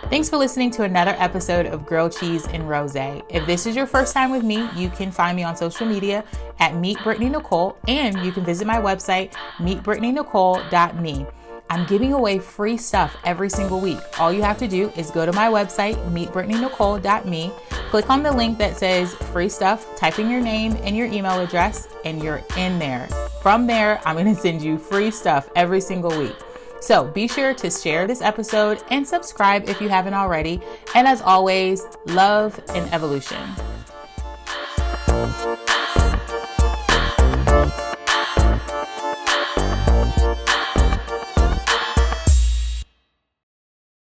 Thanks 0.10 0.30
for 0.30 0.38
listening 0.38 0.70
to 0.72 0.84
another 0.84 1.16
episode 1.18 1.66
of 1.66 1.86
Girl 1.86 2.10
Cheese 2.10 2.46
and 2.48 2.70
Rose. 2.70 2.96
If 2.96 3.48
this 3.48 3.66
is 3.66 3.76
your 3.76 3.88
first 3.88 4.14
time 4.14 4.30
with 4.30 4.44
me, 4.44 4.70
you 4.76 4.90
can 4.90 5.12
find 5.12 5.36
me 5.36 5.44
on 5.44 5.56
social 5.56 5.88
media 5.88 6.24
at 6.60 6.76
Meet 6.76 7.02
Brittany 7.04 7.30
Nicole, 7.30 7.78
and 7.88 8.24
you 8.24 8.32
can 8.32 8.46
visit 8.46 8.68
my 8.68 8.78
website, 8.78 9.32
meetbrittanynicole.me. 9.58 11.26
I'm 11.70 11.86
giving 11.86 12.14
away 12.14 12.40
free 12.40 12.78
stuff 12.78 13.18
every 13.24 13.50
single 13.50 13.80
week. 13.80 14.00
All 14.20 14.32
you 14.32 14.44
have 14.44 14.58
to 14.60 14.68
do 14.68 14.90
is 14.98 15.10
go 15.12 15.26
to 15.26 15.34
my 15.34 15.48
website, 15.48 15.96
meetbrittanynicole.me, 16.12 17.52
click 17.90 18.10
on 18.10 18.24
the 18.24 18.32
link 18.32 18.58
that 18.60 18.78
says 18.78 19.16
free 19.16 19.50
stuff, 19.50 19.96
type 19.96 20.20
in 20.20 20.30
your 20.30 20.42
name 20.42 20.78
and 20.84 20.96
your 20.96 21.08
email 21.08 21.40
address, 21.40 21.88
and 22.06 22.22
you're 22.22 22.42
in 22.58 22.80
there. 22.80 23.08
From 23.42 23.68
there, 23.68 24.02
I'm 24.06 24.16
going 24.16 24.34
to 24.34 24.40
send 24.40 24.62
you 24.62 24.78
free 24.78 25.12
stuff 25.12 25.50
every 25.56 25.82
single 25.82 26.18
week. 26.18 26.36
So 26.80 27.06
be 27.06 27.30
sure 27.30 27.54
to 27.54 27.72
share 27.72 28.08
this 28.08 28.22
episode 28.22 28.84
and 28.90 29.08
subscribe 29.08 29.70
if 29.70 29.80
you 29.80 29.88
haven't 29.88 30.14
already. 30.14 30.62
And 30.96 31.08
as 31.08 31.22
always, 31.22 31.82
love 32.08 32.60
and 32.70 32.94
evolution. 32.94 33.40